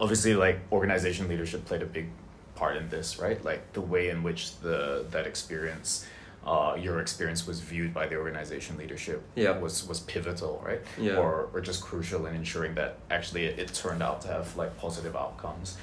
[0.00, 2.08] obviously like organization leadership played a big
[2.54, 3.42] part in this, right?
[3.44, 6.06] Like the way in which the that experience
[6.46, 9.58] uh, your experience was viewed by the organization leadership Yeah.
[9.58, 10.80] was was pivotal, right?
[10.98, 11.16] Yeah.
[11.18, 14.76] Or or just crucial in ensuring that actually it, it turned out to have like
[14.78, 15.76] positive outcomes.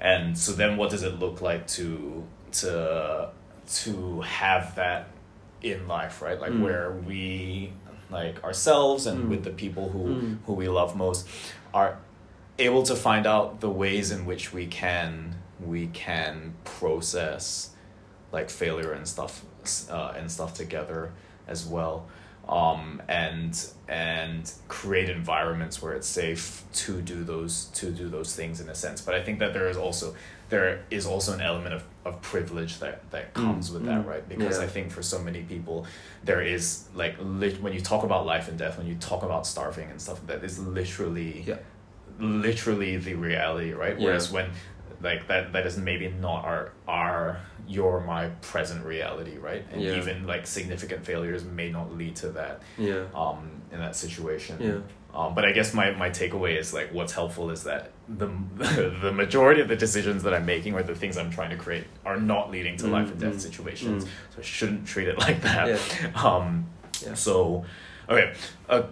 [0.00, 3.28] And so then what does it look like to to
[3.82, 5.08] to have that
[5.62, 6.40] in life, right?
[6.40, 6.62] Like Mm.
[6.62, 7.72] where we
[8.10, 9.28] like ourselves and Mm.
[9.28, 10.38] with the people who Mm.
[10.46, 11.28] who we love most
[11.72, 11.98] are
[12.58, 17.70] able to find out the ways in which we can we can process
[18.32, 19.44] like failure and stuff
[19.90, 21.12] uh, and stuff together
[21.46, 22.06] as well.
[22.48, 28.60] Um, and and create environments where it's safe to do those to do those things
[28.60, 29.02] in a sense.
[29.02, 30.14] But i think that there is also
[30.48, 34.28] there is also an element of, of privilege that that comes with that mm, right
[34.28, 34.64] because yeah.
[34.64, 35.86] i think for so many people
[36.24, 39.46] there is like lit- when you talk about life and death when you talk about
[39.46, 41.56] starving and stuff that is literally Yeah.
[42.18, 44.06] literally the reality right Yeah.
[44.06, 44.50] whereas when
[45.00, 50.26] like that that is maybe not our our your my present reality right and even
[50.26, 53.04] like significant failures may not lead to that Yeah.
[53.14, 54.78] um in that situation Yeah.
[55.14, 58.28] Um, but I guess my, my takeaway is like what's helpful is that the
[59.02, 61.84] the majority of the decisions that I'm making or the things I'm trying to create
[62.04, 64.04] are not leading to life and death Mm, mm, situations.
[64.04, 64.08] mm.
[64.34, 65.68] So I shouldn't treat it like that.
[65.68, 66.22] Yeah.
[66.24, 66.66] Um,
[67.02, 67.14] Yeah.
[67.14, 67.64] So,
[68.08, 68.34] okay,
[68.68, 68.84] a,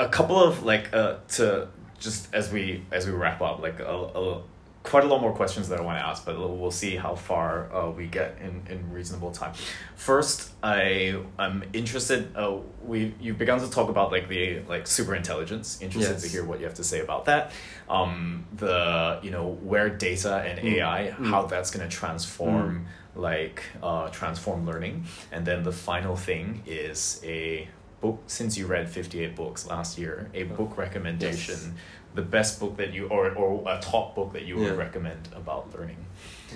[0.00, 1.68] a couple of like uh, to
[1.98, 4.42] just as we as we wrap up, like a, a
[4.88, 7.70] quite a lot more questions that I want to ask, but we'll see how far
[7.74, 9.52] uh, we get in, in reasonable time.
[9.96, 12.34] First, I am interested.
[12.36, 15.80] Uh, we you've begun to talk about like the like super intelligence.
[15.82, 16.22] Interested Yes.
[16.22, 17.52] to hear what you have to say about that.
[17.88, 20.72] Um, the you know where data and Mm.
[20.78, 21.30] AI, Mm.
[21.30, 27.68] how that's gonna transform like uh, transform learning, and then the final thing is a
[28.00, 28.22] book.
[28.26, 31.54] Since you read fifty eight books last year, a book recommendation.
[31.54, 31.70] Yes.
[32.14, 34.84] The best book that you or or a top book that you would Yeah.
[34.84, 35.98] recommend about learning.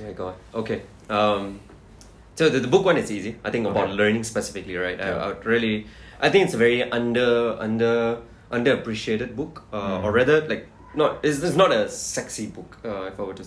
[0.00, 0.34] Oh my god.
[0.54, 0.82] Okay.
[1.10, 1.60] Um,
[2.34, 3.36] so the, the book one is easy.
[3.44, 3.92] I think about Okay.
[3.92, 4.98] learning specifically, right?
[5.00, 5.24] I, Yeah.
[5.24, 5.86] I would really,
[6.20, 8.18] I think it's a very under under
[8.50, 10.04] underappreciated book, uh, Mm.
[10.04, 12.78] or rather, like not it's, it's not a sexy book.
[12.84, 13.44] Uh, if I were to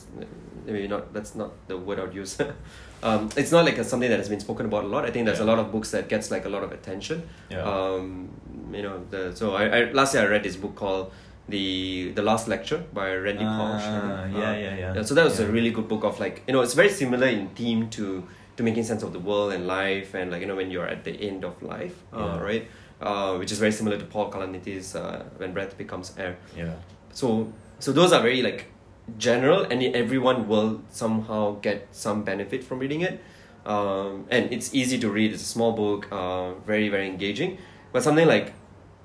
[0.66, 2.38] maybe not that's not the word I'd use.
[3.04, 5.06] um, it's not like a, something that has been spoken about a lot.
[5.06, 7.28] I think there's a lot of books that gets like a lot of attention.
[7.50, 7.62] Yeah.
[7.64, 8.30] Um,
[8.72, 11.12] you know the so I, I last year I read this book called
[11.48, 13.84] the the last lecture by Randy Pausch.
[13.86, 14.94] Ah, yeah, yeah, yeah.
[14.96, 17.28] Yeah, so that was a really good book of like you know it's very similar
[17.28, 18.28] in theme to
[18.58, 21.04] to making sense of the world and life and like you know when you're at
[21.04, 22.40] the end of life, uh, Yeah.
[22.42, 22.68] right?
[23.02, 26.38] Uh, which is very similar to Paul Kalanithi's uh, when breath becomes air.
[26.58, 26.74] Yeah.
[27.14, 28.72] So so those are very like
[29.20, 33.22] general and everyone will somehow get some benefit from reading it.
[33.66, 35.34] Um, and it's easy to read.
[35.34, 37.58] It's a small book, uh, very very engaging.
[37.92, 38.54] But something like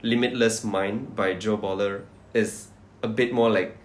[0.02, 2.04] Limitless Mind by Jo Boaler
[2.34, 2.68] is
[3.02, 3.76] a bit more like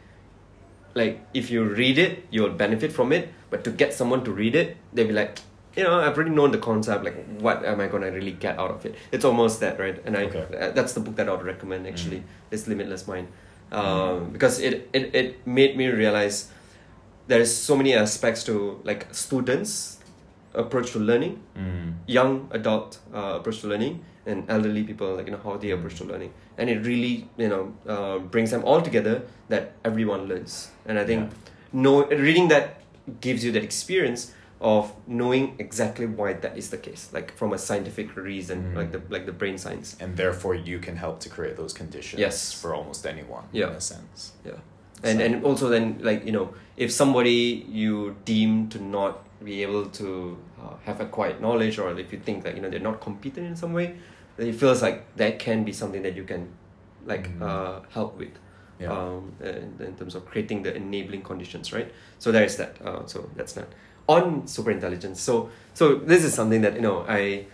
[0.93, 3.29] like if you read it, you'll benefit from it.
[3.49, 5.39] But to get someone to read it, they'll be like,
[5.75, 7.03] you know, I've already known the concept.
[7.03, 8.95] Like, what am I gonna really get out of it?
[9.11, 10.01] It's almost that, right?
[10.05, 10.45] And I Okay.
[10.57, 12.17] uh, that's the book that I would recommend actually.
[12.19, 12.51] Mm.
[12.51, 13.27] Is Limitless Mind,
[13.71, 16.49] um, because it, it it made me realize
[17.27, 19.99] there is so many aspects to like students
[20.53, 21.93] approach to learning Mm.
[22.07, 25.95] young adult uh, approach to learning and elderly people like you know how they approach
[25.97, 30.69] to learning and it really you know uh, brings them all together that everyone learns
[30.85, 31.81] and i think Yeah.
[31.85, 32.81] know reading that
[33.21, 37.57] gives you that experience of knowing exactly why that is the case like from a
[37.57, 38.75] scientific reason Mm.
[38.79, 42.19] like the like the brain science And therefore, you can help to create those conditions
[42.19, 42.53] Yes.
[42.61, 43.43] for almost anyone.
[43.51, 43.69] Yeah.
[43.69, 44.31] In a sense.
[44.45, 44.59] yeah
[45.03, 49.13] and So- and also then like you know if somebody you deem to not
[49.43, 50.07] be able to
[50.61, 53.55] uh, have acquired knowledge or if you think that you know they're not competent in
[53.63, 53.87] some way
[54.37, 56.47] it feels like that can be something that you can
[57.05, 57.41] like Mhm.
[57.41, 58.33] uh, help with
[58.79, 58.91] Yeah.
[58.91, 61.89] um, in, in terms of creating the enabling conditions right
[62.19, 63.67] so there is that uh, so that's that
[64.07, 67.45] on super intelligence so so this is something that you know i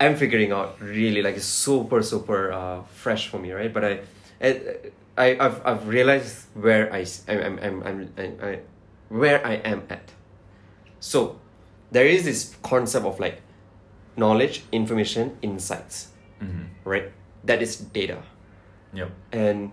[0.00, 4.00] i'm figuring out really like it's super super uh, fresh for me right but i
[4.42, 4.50] I,
[5.16, 8.58] I I've, I've realized where I I'm, I'm, I'm, I'm,
[9.08, 10.12] where I am at.
[11.00, 11.36] So,
[11.90, 13.42] there is this concept of like
[14.16, 16.08] knowledge, information, insights,
[16.42, 16.88] Mm-hmm.
[16.88, 17.12] right?
[17.44, 18.18] That is data,
[18.92, 19.10] Yep.
[19.32, 19.70] and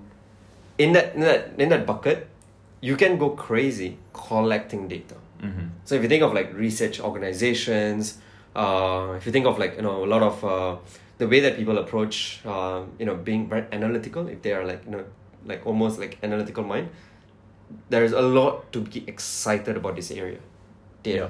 [0.77, 2.27] in that in that in that bucket,
[2.81, 5.67] you can go crazy collecting data, Mm-hmm.
[5.85, 8.17] So if you think of like research organizations,
[8.55, 10.77] uh, if you think of like you know a lot of uh,
[11.17, 14.81] the way that people approach, uh, you know, being very analytical, if they are like
[14.85, 15.03] you know
[15.45, 16.89] like almost like analytical mind,
[17.89, 20.39] there is a lot to be excited about this area,
[21.03, 21.29] data.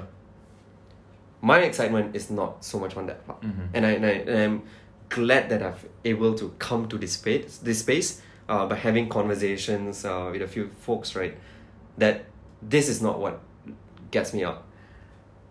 [1.40, 3.68] My excitement is not so much on that part, Mhm.
[3.74, 4.62] and I and, I and I'm
[5.08, 10.04] glad that I've able to come to this space this space uh, by having conversations
[10.04, 11.36] uh, with a few folks, right?
[11.98, 12.24] That
[12.62, 13.40] this is not what
[14.10, 14.66] gets me up.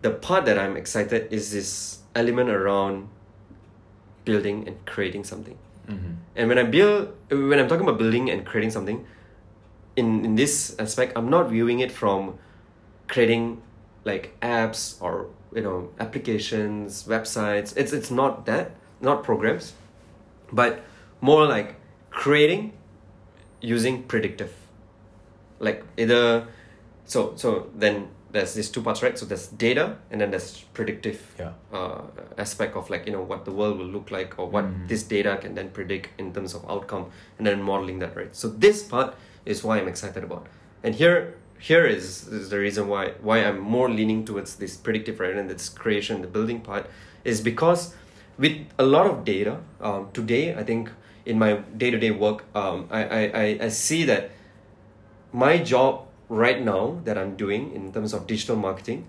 [0.02, 3.08] The part that I'm excited is this element around
[4.24, 5.56] building and creating something.
[5.88, 6.12] Mm-hmm.
[6.36, 9.06] And when I build, when I'm talking about building and creating something,
[9.96, 12.38] in in this aspect, I'm not viewing it from
[13.08, 13.62] creating
[14.04, 17.76] like apps or you know applications, websites.
[17.76, 19.72] It's it's not that, not programs,
[20.52, 20.80] but
[21.20, 21.76] more like
[22.10, 22.72] creating
[23.60, 24.52] using predictive.
[25.60, 26.46] Like either,
[27.04, 29.18] so so then there's these two parts, right?
[29.18, 31.52] So there's data and then there's predictive Yeah.
[31.72, 32.02] uh,
[32.36, 34.88] aspect of like you know what the world will look like or what Mm.
[34.88, 37.06] this data can then predict in terms of outcome
[37.38, 39.14] and then modeling that right so this part
[39.46, 40.46] is why i'm excited about
[40.84, 45.18] and here here is, is the reason why why i'm more leaning towards this predictive
[45.20, 46.86] right and this creation the building part
[47.24, 47.94] is because
[48.38, 50.90] with a lot of data um, today i think
[51.26, 54.30] in my day-to-day work um, I, I, I, see that
[55.32, 59.06] my job right now that I'm doing in terms of digital marketing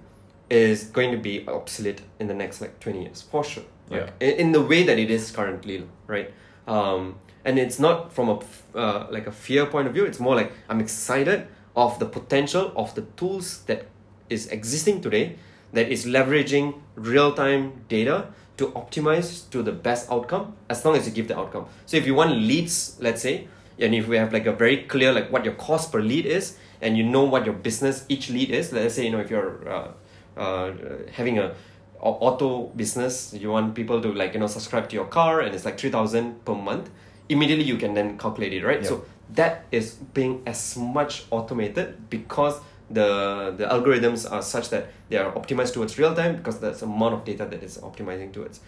[0.49, 3.63] is going to be obsolete in the next like 20 years for sure.
[3.89, 6.33] Like, in, in the way that it is currently right?
[6.67, 7.15] Um,
[7.45, 8.39] and it's not from a
[8.77, 12.73] uh, like a fear point of view it's more like I'm excited of the potential
[12.75, 13.87] of the tools that
[14.29, 15.37] is existing today
[15.71, 21.13] that is leveraging real-time data to optimize to the best outcome as long as you
[21.19, 23.35] give the outcome so if you want leads let's say
[23.79, 26.57] and if we have like a very clear like what your cost per lead is
[26.81, 29.53] and you know what your business each lead is let's say you know if you're
[29.77, 29.91] uh,
[30.37, 30.71] uh,
[31.19, 31.53] having a
[32.01, 32.49] auto
[32.81, 35.77] business you want people to like you know subscribe to your car and it's like
[35.77, 36.89] 3000 per month
[37.29, 38.89] immediately you can then calculate it right Yeah.
[38.89, 39.05] so
[39.35, 42.55] that is being as much automated because
[42.89, 47.13] the the algorithms are such that they are optimized towards real time because there's amount
[47.13, 48.61] of data that is optimizing towards.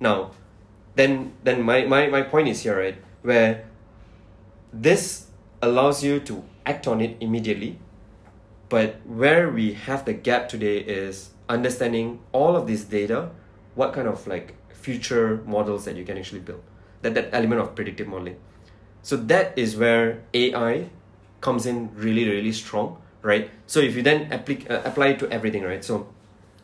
[0.00, 0.30] Now
[0.98, 3.64] then then my, my, my point is here right where
[4.72, 5.26] this
[5.62, 7.78] allows you to act on it immediately
[8.68, 13.30] but where we have the gap today is understanding all of this data
[13.74, 16.62] what kind of like future models that you can actually build
[17.02, 18.36] that that element of predictive modeling.
[19.02, 20.90] So that is where ai
[21.40, 23.50] comes in really really strong right?
[23.66, 25.84] So if you then applic- uh, apply it to everything right?
[25.84, 26.08] So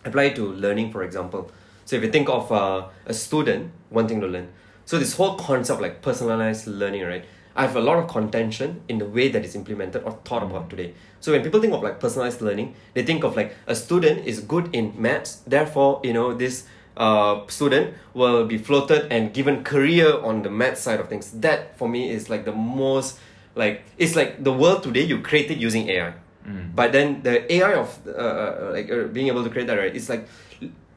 [0.05, 1.51] apply it to learning for example.
[1.85, 4.48] So if you think of uh, a student wanting to learn.
[4.86, 7.24] So this whole concept like personalized learning right?
[7.56, 10.70] I have a lot of contention in the way that is implemented or thought about
[10.70, 10.94] today.
[11.20, 14.40] So when people think of like personalized learning they think of like a student is
[14.40, 16.66] good in maths therefore you know this
[16.97, 21.31] uh, student will be floated and given career on the math side of things.
[21.32, 23.18] That for me is like the most
[23.55, 26.12] like it's like the world today you created using ai
[26.47, 26.75] Mm.
[26.77, 29.95] but then the AI of uh, uh, like uh, being able to create that right,
[29.97, 30.29] it's like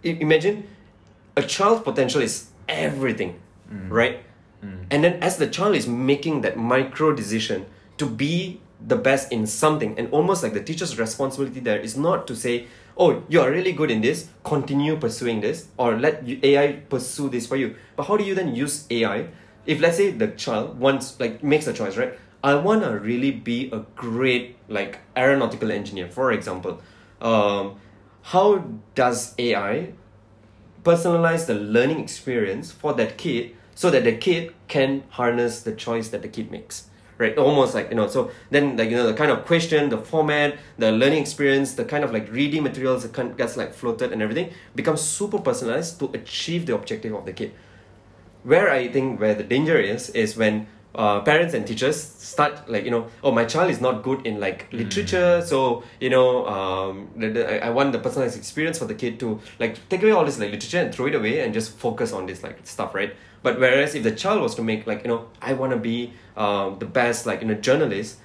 [0.03, 0.68] imagine
[1.36, 3.40] a child's potential is everything,
[3.72, 3.90] Mm.
[3.91, 4.19] right?
[4.64, 4.86] Mm.
[4.91, 7.65] And then as the child is making that micro decision
[7.98, 12.28] to be the best in something, and almost like the teacher's responsibility there is not
[12.28, 12.68] to say,
[12.98, 14.28] "Oh, you are really good in this.
[14.44, 18.53] Continue pursuing this, or let AI pursue this for you." But how do you then
[18.56, 19.28] use AI?
[19.65, 22.14] If let's say the child wants like makes a choice, right?
[22.43, 26.81] I want to really be a great like aeronautical engineer, for example.
[27.22, 27.80] Um,
[28.22, 28.65] how
[28.95, 29.93] does AI
[30.84, 36.09] personalize the learning experience for that kid so that the kid can harness the choice
[36.09, 39.14] that the kid makes right almost like you know so then like you know the
[39.14, 43.11] kind of question the format the learning experience the kind of like reading materials that
[43.11, 47.34] kind gets like floated and everything becomes super personalized to achieve the objective of the
[47.34, 47.51] kid
[48.43, 52.84] where I think where the danger is is when uh, parents and teachers start like
[52.84, 57.09] you know oh my child is not good in like literature so you know um,
[57.15, 60.11] the, the, I, I want the personalized experience for the kid to like take away
[60.11, 62.95] all this like literature and throw it away and just focus on this like stuff
[62.95, 63.15] right?
[63.43, 66.14] But whereas if the child was to make like you know I want to be
[66.35, 68.18] um, the best like you know journalist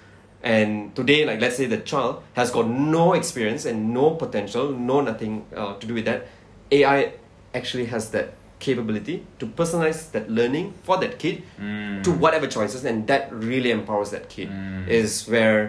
[0.43, 5.01] and today like let's say the child has got no experience and no potential no
[5.01, 6.26] nothing uh, to do with that
[6.72, 7.12] ai
[7.55, 8.34] actually has that
[8.66, 12.02] capability to personalize that learning for that kid Mm.
[12.06, 14.89] to whatever choices and that really empowers that kid Mm.
[14.98, 15.60] is where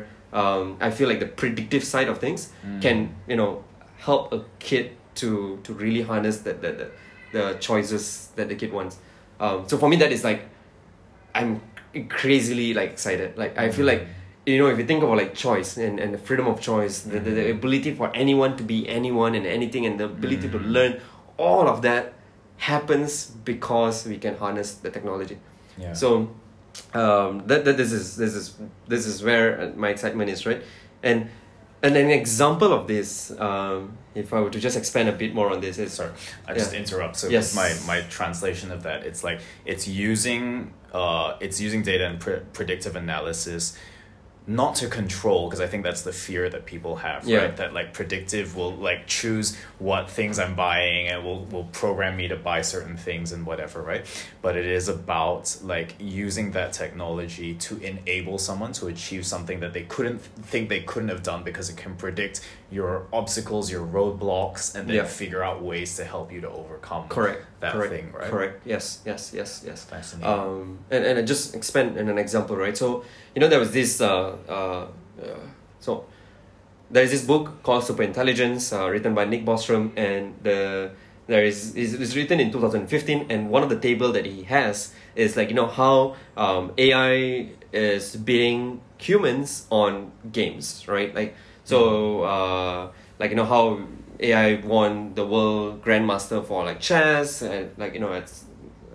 [0.42, 2.82] um, i feel like the predictive side of things Mm.
[2.86, 2.98] can
[3.32, 3.52] you know
[4.08, 4.86] help a kid
[5.22, 5.30] to
[5.66, 6.88] to really harness the, the, the,
[7.36, 8.04] the choices
[8.38, 8.96] that the kid wants
[9.44, 10.42] um, so for me that is like
[11.40, 11.52] i'm
[12.10, 14.02] crazily like excited like i feel like
[14.46, 17.20] you know if you think about like choice and, and the freedom of choice the,
[17.26, 20.72] the, the ability for anyone to be anyone and anything and the ability to Mm.
[20.78, 20.92] learn
[21.38, 22.14] all of that
[22.72, 23.12] happens
[23.52, 25.38] because we can harness the technology
[25.78, 25.94] Yeah.
[26.02, 26.10] so
[26.94, 28.46] um, that, that this is this is
[28.88, 30.62] this is where my excitement is right
[31.10, 31.18] and
[31.86, 33.10] and an example of this
[33.48, 36.12] um, if i were to just expand a bit more on this is Sorry,
[36.48, 36.80] I just Yeah.
[36.82, 37.16] interrupt.
[37.22, 37.54] So Yes.
[37.62, 39.40] my my translation of that, it's like
[39.72, 40.44] it's using
[41.02, 43.64] uh it's using data and pre- predictive analysis
[44.46, 47.38] not to control because I think that's the fear that people have, Yeah.
[47.38, 47.56] right?
[47.56, 52.28] That like predictive will like choose what things I'm buying and will will program me
[52.28, 54.06] to buy certain things and whatever, right?
[54.42, 59.72] But it is about like using that technology to enable someone to achieve something that
[59.74, 62.42] they couldn't think they couldn't have done because it can predict
[62.74, 65.06] your obstacles, your roadblocks, and then Yeah.
[65.06, 68.30] figure out ways to help you to overcome correct that correct thing, right?
[68.34, 70.28] correct yes yes yes yes Fascinating.
[70.34, 72.76] um, and, and just expand in an example, right?
[72.78, 74.54] So, you know, there was this, uh, uh,
[75.22, 75.40] uh,
[75.80, 76.06] so
[76.92, 80.92] there is this book called Super Intelligence, uh, written by Nick Bostrom, and the
[81.28, 85.38] there is is written in 2015, and one of the table that he has is
[85.38, 91.16] like you know how um, AI is beating humans on games, right?
[91.16, 91.34] Like
[91.64, 93.80] so, uh, like you know how
[94.20, 98.46] AI won the world grandmaster for like chess, and like you know it's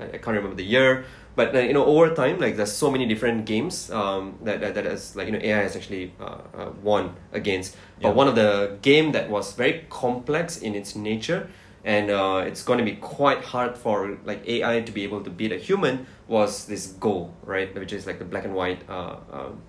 [0.01, 1.05] I, can't remember the year,
[1.35, 4.75] but uh, you know over time like there's so many different games um, that, that
[4.75, 7.77] that has like you know AI has actually uh, uh, won against.
[8.01, 8.15] But Yeah.
[8.15, 11.49] one of the game that was very complex in its nature,
[11.85, 15.31] and uh, it's going to be quite hard for like AI to be able to
[15.31, 17.75] beat a human was this Go, right?
[17.75, 19.63] Which is like the black and white uh, um,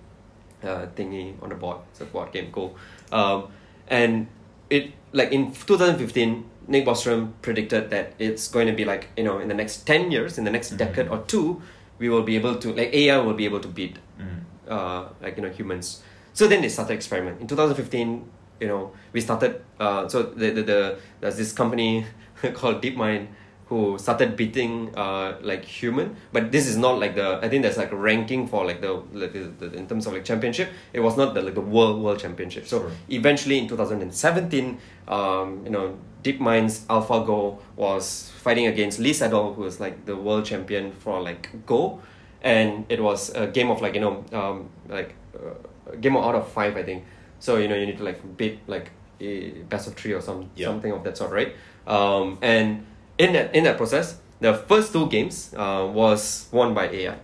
[0.62, 1.78] uh, thingy on the board.
[1.90, 2.74] It's a board game Go,
[3.12, 3.48] um,
[3.88, 4.26] and
[4.68, 9.38] it like in 2015 nick bostrom predicted that it's going to be like you know
[9.40, 10.76] in the next 10 years in the next Mhm.
[10.78, 11.60] decade or two
[11.98, 14.40] we will be able to like ai will be able to beat Mm.
[14.70, 18.22] uh, like you know humans so then they started experiment in 2015
[18.60, 22.06] you know we started uh, so the, the, the there's this company
[22.54, 23.26] called deepmind
[23.70, 26.16] who started beating uh, like human.
[26.32, 28.92] But this is not like the i think there's like a ranking for like the,
[29.12, 30.68] like the, the in terms of like championship.
[30.92, 32.66] It was not the like the world world championship.
[32.66, 32.90] So Sure.
[33.08, 34.78] eventually in 2017
[35.08, 40.44] um, you know deepmind's alphago was fighting against lee sedol who was like the world
[40.44, 42.00] champion for like go.
[42.42, 46.34] And it was a game of like you know um, like uh, a game out
[46.34, 47.04] of five i think.
[47.38, 48.90] So you know you need to like beat like
[49.20, 50.66] a best of three or some Yeah.
[50.68, 51.54] something of that sort right?
[51.86, 52.86] Um, and
[53.24, 54.06] in that in that process
[54.46, 57.16] the first two games uh, was won by ai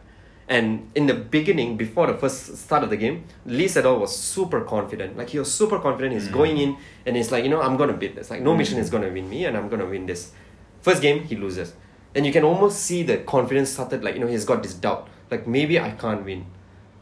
[0.56, 3.16] and in the beginning before the first start of the game
[3.58, 5.16] lee sedol was super confident.
[5.20, 6.10] Like he was super confident.
[6.16, 6.36] He's Mm.
[6.40, 6.70] going in
[7.04, 8.30] and he's like you know i'm gonna beat this.
[8.32, 10.22] Like no mission is gonna win me and i'm gonna win this.
[10.86, 11.68] First game he loses.
[12.14, 15.02] And you can almost see the confidence started like you know he's got this doubt.
[15.32, 16.46] Like maybe i can't win.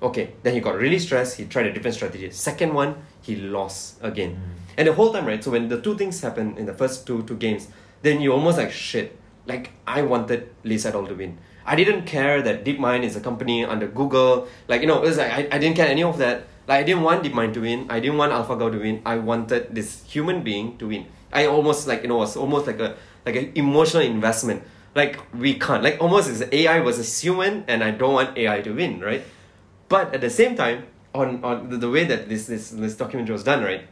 [0.08, 1.36] Okay then he got really stressed.
[1.36, 2.30] He tried a different strategy.
[2.30, 2.90] Second one
[3.20, 4.32] he lost again.
[4.78, 7.22] And the whole time right so when the two things happen in the first two
[7.28, 7.68] two games
[8.04, 9.18] then you almost like shit.
[9.46, 11.38] Like i wanted lee sedol to win.
[11.66, 14.46] I didn't care that deepmind is a company under google.
[14.68, 16.46] Like you know it was like i, I didn't care any of that.
[16.68, 17.86] Like i didn't want deepmind to win.
[17.90, 19.02] I didn't want alphago to win.
[19.04, 21.06] I wanted this human being to win.
[21.32, 24.62] I almost like you know was almost like a like an emotional investment.
[24.94, 25.82] Like we can't.
[25.82, 29.24] Like almost as ai a human and i don't want ai to win right?
[29.88, 33.32] But at the same time on on the, the way that this this this documentary
[33.32, 33.88] was done right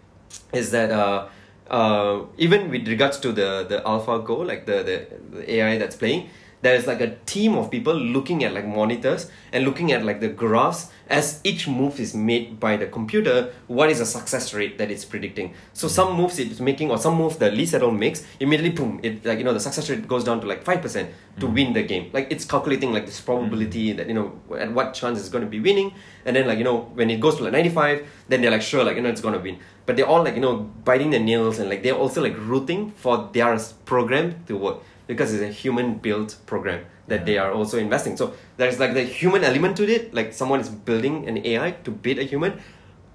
[0.52, 1.28] is that uh
[1.72, 5.96] uh even with regards to the the alpha go like the, the the ai that's
[5.96, 6.28] playing
[6.62, 10.28] there's like a team of people looking at like monitors and looking at like the
[10.28, 14.90] graphs as each move is made by the computer what is the success rate that
[14.90, 15.52] it's predicting.
[15.74, 19.24] So some moves it's making or some move the Lee Sedol makes immediately boom it
[19.24, 22.10] like you know the success rate goes down to like 5% to win the game.
[22.12, 25.50] Like it's calculating like this probability that you know at what chance it's going to
[25.50, 25.92] be winning.
[26.24, 28.84] And then like you know when it goes to like 95 then they're like sure
[28.84, 31.20] like you know it's going to win but they're all like you know biting their
[31.20, 35.48] nails and like they're also like rooting for their program to work because it's a
[35.48, 38.16] human built program that they are also investing.
[38.16, 41.90] So there's like the human element to it like someone is building an ai to
[41.90, 42.60] beat a human.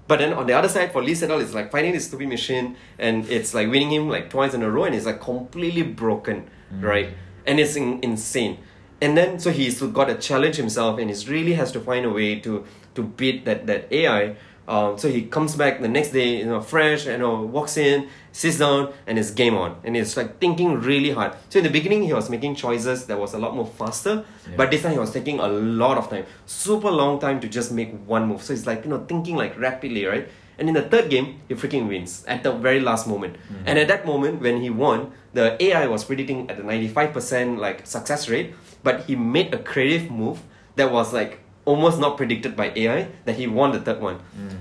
[0.06, 2.76] But then on the other side for Lee Sedol it's like finding this stupid machine
[2.98, 6.48] and it's like winning him like twice in a row and it's like completely broken
[6.72, 6.82] mm.
[6.82, 7.10] right?
[7.46, 8.58] And it's in, insane.
[9.00, 12.10] And then so he's got to challenge himself and he really has to find a
[12.10, 12.64] way to
[12.94, 14.36] to beat that that AI
[14.68, 18.06] um, so he comes back the next day you know fresh you know walks in
[18.32, 19.70] sits down and it's game on.
[19.84, 21.32] And he's like thinking really hard.
[21.48, 24.14] So in the beginning he was making choices that was a lot more faster
[24.48, 24.54] Yeah.
[24.58, 26.24] but this time he was taking a lot of time.
[26.46, 28.42] Super long time to just make one move.
[28.42, 30.28] So he's like you know thinking like rapidly right?
[30.58, 33.36] And in the third game he freaking wins at the very last moment.
[33.66, 37.86] And at that moment when he won the ai was predicting at the 95% like
[37.86, 40.38] success rate but he made a creative move
[40.76, 41.40] that was like
[41.70, 44.18] almost not predicted by AI that he won the third one.
[44.40, 44.56] Mm.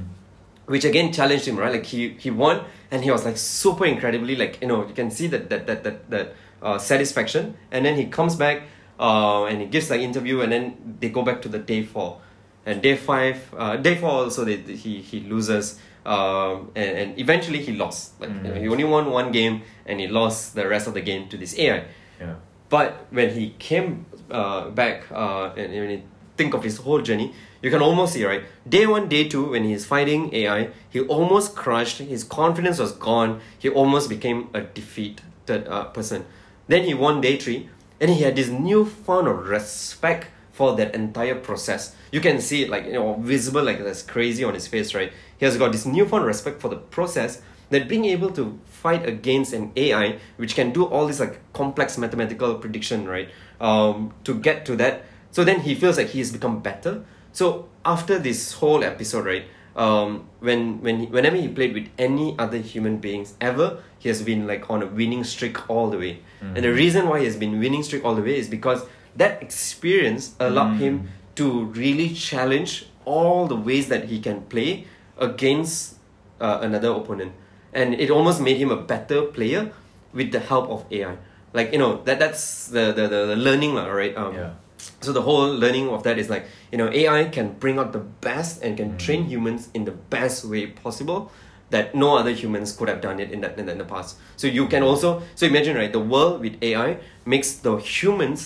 [0.73, 1.71] which again challenged him right?
[1.77, 2.55] Like he he won
[2.91, 5.79] and he was like super incredibly like you know you can see that that that
[5.85, 6.27] that, that
[6.61, 7.43] uh, satisfaction.
[7.71, 8.57] And then he comes back
[8.99, 10.63] uh, and he gives like interview and then
[10.99, 12.19] they go back to the day four.
[12.67, 17.61] And day five uh, day four also they, he he loses um, and, and eventually
[17.67, 18.19] he lost.
[18.19, 19.55] Like you know, he only won one game
[19.87, 21.79] and he lost the rest of the game to this AI
[22.19, 22.35] Yeah.
[22.75, 24.03] but when he came
[24.39, 26.01] uh, back uh, and when you
[26.37, 28.43] think of his whole journey, you can almost see, right?
[28.67, 33.41] Day one, day two, when he's fighting AI, he almost crushed, his confidence was gone,
[33.57, 36.25] he almost became a defeated uh, person.
[36.67, 37.69] Then he won day three,
[37.99, 41.95] and he had this newfound respect for that entire process.
[42.11, 45.11] You can see it like, you know, visible, like that's crazy on his face, right?
[45.37, 49.53] He has got this newfound respect for the process that being able to fight against
[49.53, 53.29] an AI which can do all this like complex mathematical prediction, right?
[53.59, 55.03] Um, to get to that,
[55.37, 57.05] so then he feels like he's become better.
[57.31, 59.45] So after this whole episode, right?
[59.75, 64.23] Um, when when he, whenever he played with any other human beings ever, he has
[64.23, 66.13] been like on a winning streak all the way.
[66.41, 68.81] And the reason why he has been winning streak all the way is because
[69.15, 74.87] that experience allowed him to really challenge all the ways that he can play
[75.21, 76.01] against
[76.41, 77.33] uh, another opponent
[77.77, 79.69] and it almost made him a better player
[80.17, 81.15] with the help of AI.
[81.53, 84.17] Like you know that that's the the, the, the learning right?
[84.17, 84.65] Um, Yeah.
[85.07, 88.03] So the whole learning of that is like you know AI can bring out the
[88.29, 88.99] best and can Mm.
[89.05, 91.31] train humans in the best way possible
[91.69, 94.17] that no other humans could have done it in that in the, in the past.
[94.35, 95.09] So you can also
[95.39, 96.89] so imagine right the world with AI
[97.25, 98.39] makes the humans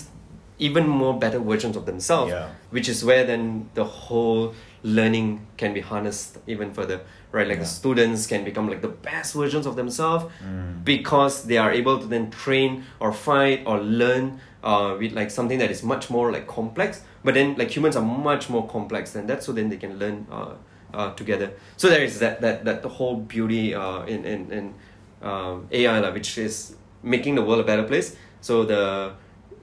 [0.58, 2.46] even more better versions of themselves Yeah.
[2.70, 3.42] which is where then
[3.74, 5.26] the whole learning
[5.56, 6.98] can be harnessed even further
[7.36, 10.84] right like the students can become like the best versions of themselves Mm.
[10.84, 12.70] because they are able to then train
[13.02, 14.24] or fight or learn
[14.62, 18.04] uh, with like something that is much more like complex but then like humans are
[18.04, 20.54] much more complex than that so then they can learn uh,
[20.94, 21.52] uh, together.
[21.76, 24.74] So there is that that that the whole beauty uh, in in, in
[25.22, 28.16] um, AI which is making the world a better place.
[28.40, 29.14] So the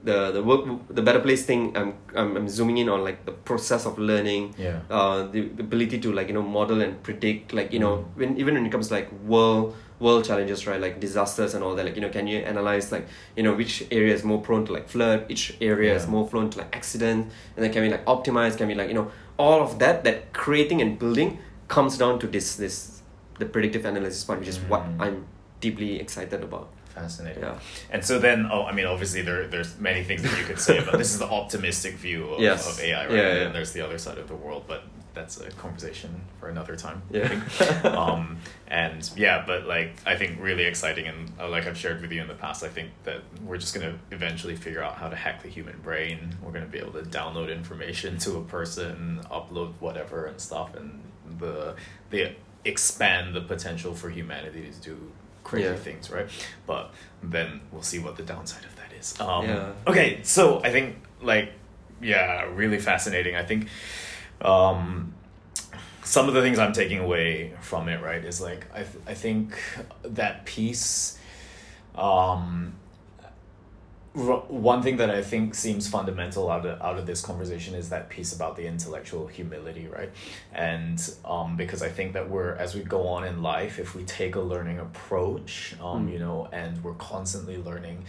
[0.02, 3.32] the the work the better place thing I'm, I'm I'm zooming in on like the
[3.32, 4.80] process of learning Yeah.
[4.88, 8.36] uh the, the ability to like you know model and predict like you know when
[8.38, 11.84] even when it comes to like world world challenges right like disasters and all that
[11.84, 13.06] like you know can you analyze like
[13.36, 16.48] you know which area is more prone to like flood which area is more prone
[16.48, 19.60] to like accident and then can we like optimize can we like you know all
[19.62, 23.02] of that that creating and building comes down to this this
[23.38, 25.00] the predictive analysis part which is what Mm.
[25.04, 25.24] I'm
[25.60, 27.42] deeply excited about Fascinating.
[27.42, 27.58] yeah
[27.90, 30.84] And so then, oh, I mean, obviously there there's many things that you could say,
[30.84, 32.68] but this is the optimistic view of, Yes.
[32.78, 33.14] of AI, right?
[33.14, 33.48] Yeah, and yeah.
[33.52, 37.02] there's the other side of the world, but that's a conversation for another time.
[37.10, 37.28] Yeah.
[37.84, 38.38] um,
[38.68, 42.20] and yeah, but like I think really exciting, and uh, like I've shared with you
[42.22, 45.42] in the past, I think that we're just gonna eventually figure out how to hack
[45.42, 46.36] the human brain.
[46.42, 51.02] We're gonna be able to download information to a person, upload whatever and stuff, and
[51.38, 51.74] the
[52.10, 52.32] the
[52.64, 55.12] expand the potential for humanity to do
[55.44, 55.74] crazy Yeah.
[55.76, 56.28] things, right?
[56.66, 56.92] But
[57.22, 59.18] then we'll see what the downside of that is.
[59.20, 59.72] Um, Yeah.
[59.86, 61.52] Okay, so I think like
[62.00, 63.36] yeah, really fascinating.
[63.36, 63.68] I think
[64.40, 65.12] um,
[66.02, 69.14] some of the things I'm taking away from it, right, is like I th- I
[69.14, 69.58] think
[70.02, 71.18] that piece.
[71.94, 72.74] Um,
[74.12, 78.08] one thing that I think seems fundamental out of out of this conversation is that
[78.08, 80.10] piece about the intellectual humility, right?
[80.52, 84.02] And um, because I think that we're as we go on in life, if we
[84.04, 86.12] take a learning approach, um, Mm.
[86.12, 88.04] you know, and we're constantly learning,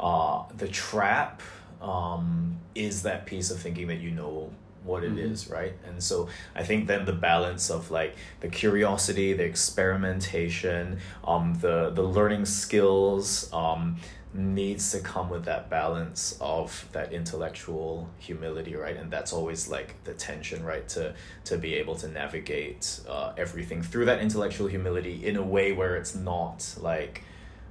[0.00, 1.40] uh, the trap
[1.80, 4.50] um, is that piece of thinking that you know
[4.84, 5.52] what it is, Mhm.
[5.52, 5.72] right?
[5.86, 11.90] And so I think then the balance of like the curiosity, the experimentation, um, the
[11.90, 13.96] the learning skills, um,
[14.34, 18.96] needs to come with that balance of that intellectual humility, right?
[18.96, 20.86] And that's always like the tension, right?
[20.90, 25.72] To to be able to navigate uh, everything through that intellectual humility in a way
[25.72, 27.22] where it's not like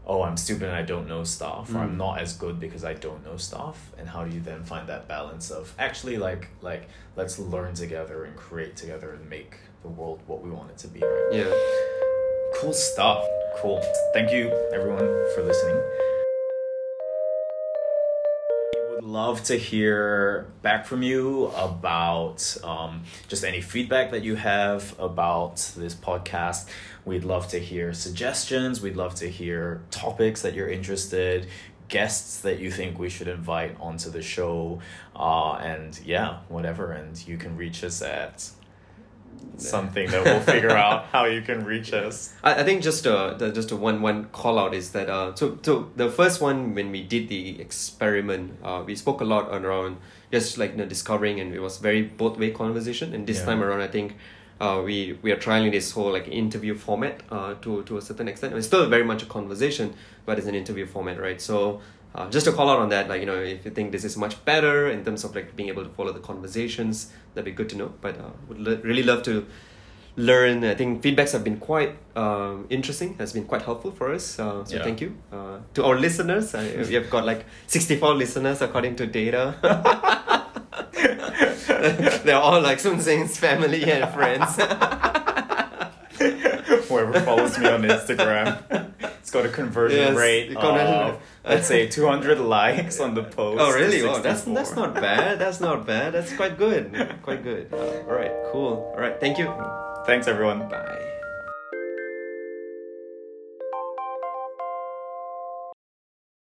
[0.06, 1.98] oh i'm stupid and i don't know stuff or i'm Mm.
[1.98, 5.07] not as good because i don't know stuff and how do you then find that
[5.07, 10.19] balance of actually like like let's learn together and create together and make the world
[10.27, 11.53] what we want it to be right yeah
[12.60, 13.23] cool stuff
[13.61, 13.81] cool
[14.14, 15.81] thank you everyone for listening
[19.03, 25.57] love to hear back from you about um, just any feedback that you have about
[25.75, 26.69] this podcast.
[27.03, 28.81] We'd love to hear suggestions.
[28.81, 31.47] We'd love to hear topics that you're interested,
[31.89, 34.80] guests that you think we should invite onto the show,
[35.15, 36.93] uh, and yeah, whatever.
[36.93, 38.49] And you can reach us at
[39.57, 42.34] something that we'll figure out how you can reach us.
[42.43, 45.35] I, I think just uh the, just a one one call out is that uh
[45.35, 49.49] so so the first one when we did the experiment uh we spoke a lot
[49.53, 49.97] around
[50.31, 53.45] just like you know, discovering and it was very both way conversation and this Yeah.
[53.45, 54.15] time around I think
[54.60, 58.27] uh we we are trialing this whole like interview format uh to to a certain
[58.27, 59.93] extent it's still very much a conversation
[60.26, 61.81] but it's an interview format right so
[62.15, 64.15] uh, just to call out on that like you know if you think this is
[64.18, 67.69] much better in terms of like being able to follow the conversations that'd be good
[67.69, 69.45] to know but uh, would really love to
[70.15, 70.64] learn.
[70.64, 74.38] I think feedbacks have been quite um, interesting, has been quite helpful for us.
[74.38, 74.84] Uh, so Yeah.
[74.84, 76.53] thank you uh, to our listeners.
[76.53, 79.56] Uh, we have got like 64 listeners according to data.
[82.23, 84.56] They're all like Sun Sing's family and friends.
[86.88, 88.92] Whoever follows me on Instagram,
[89.34, 93.60] got a conversion Yes, rate conversion of let's say 200 likes on the post.
[93.60, 94.01] oh really?
[94.03, 95.39] Oh, that's that's not bad.
[95.39, 96.14] That's not bad.
[96.14, 96.84] That's quite good.
[97.23, 97.73] Quite good.
[97.73, 97.77] Uh,
[98.07, 98.93] all right, cool.
[98.95, 99.51] All right, thank you.
[100.05, 100.69] Thanks everyone.
[100.69, 101.10] Bye.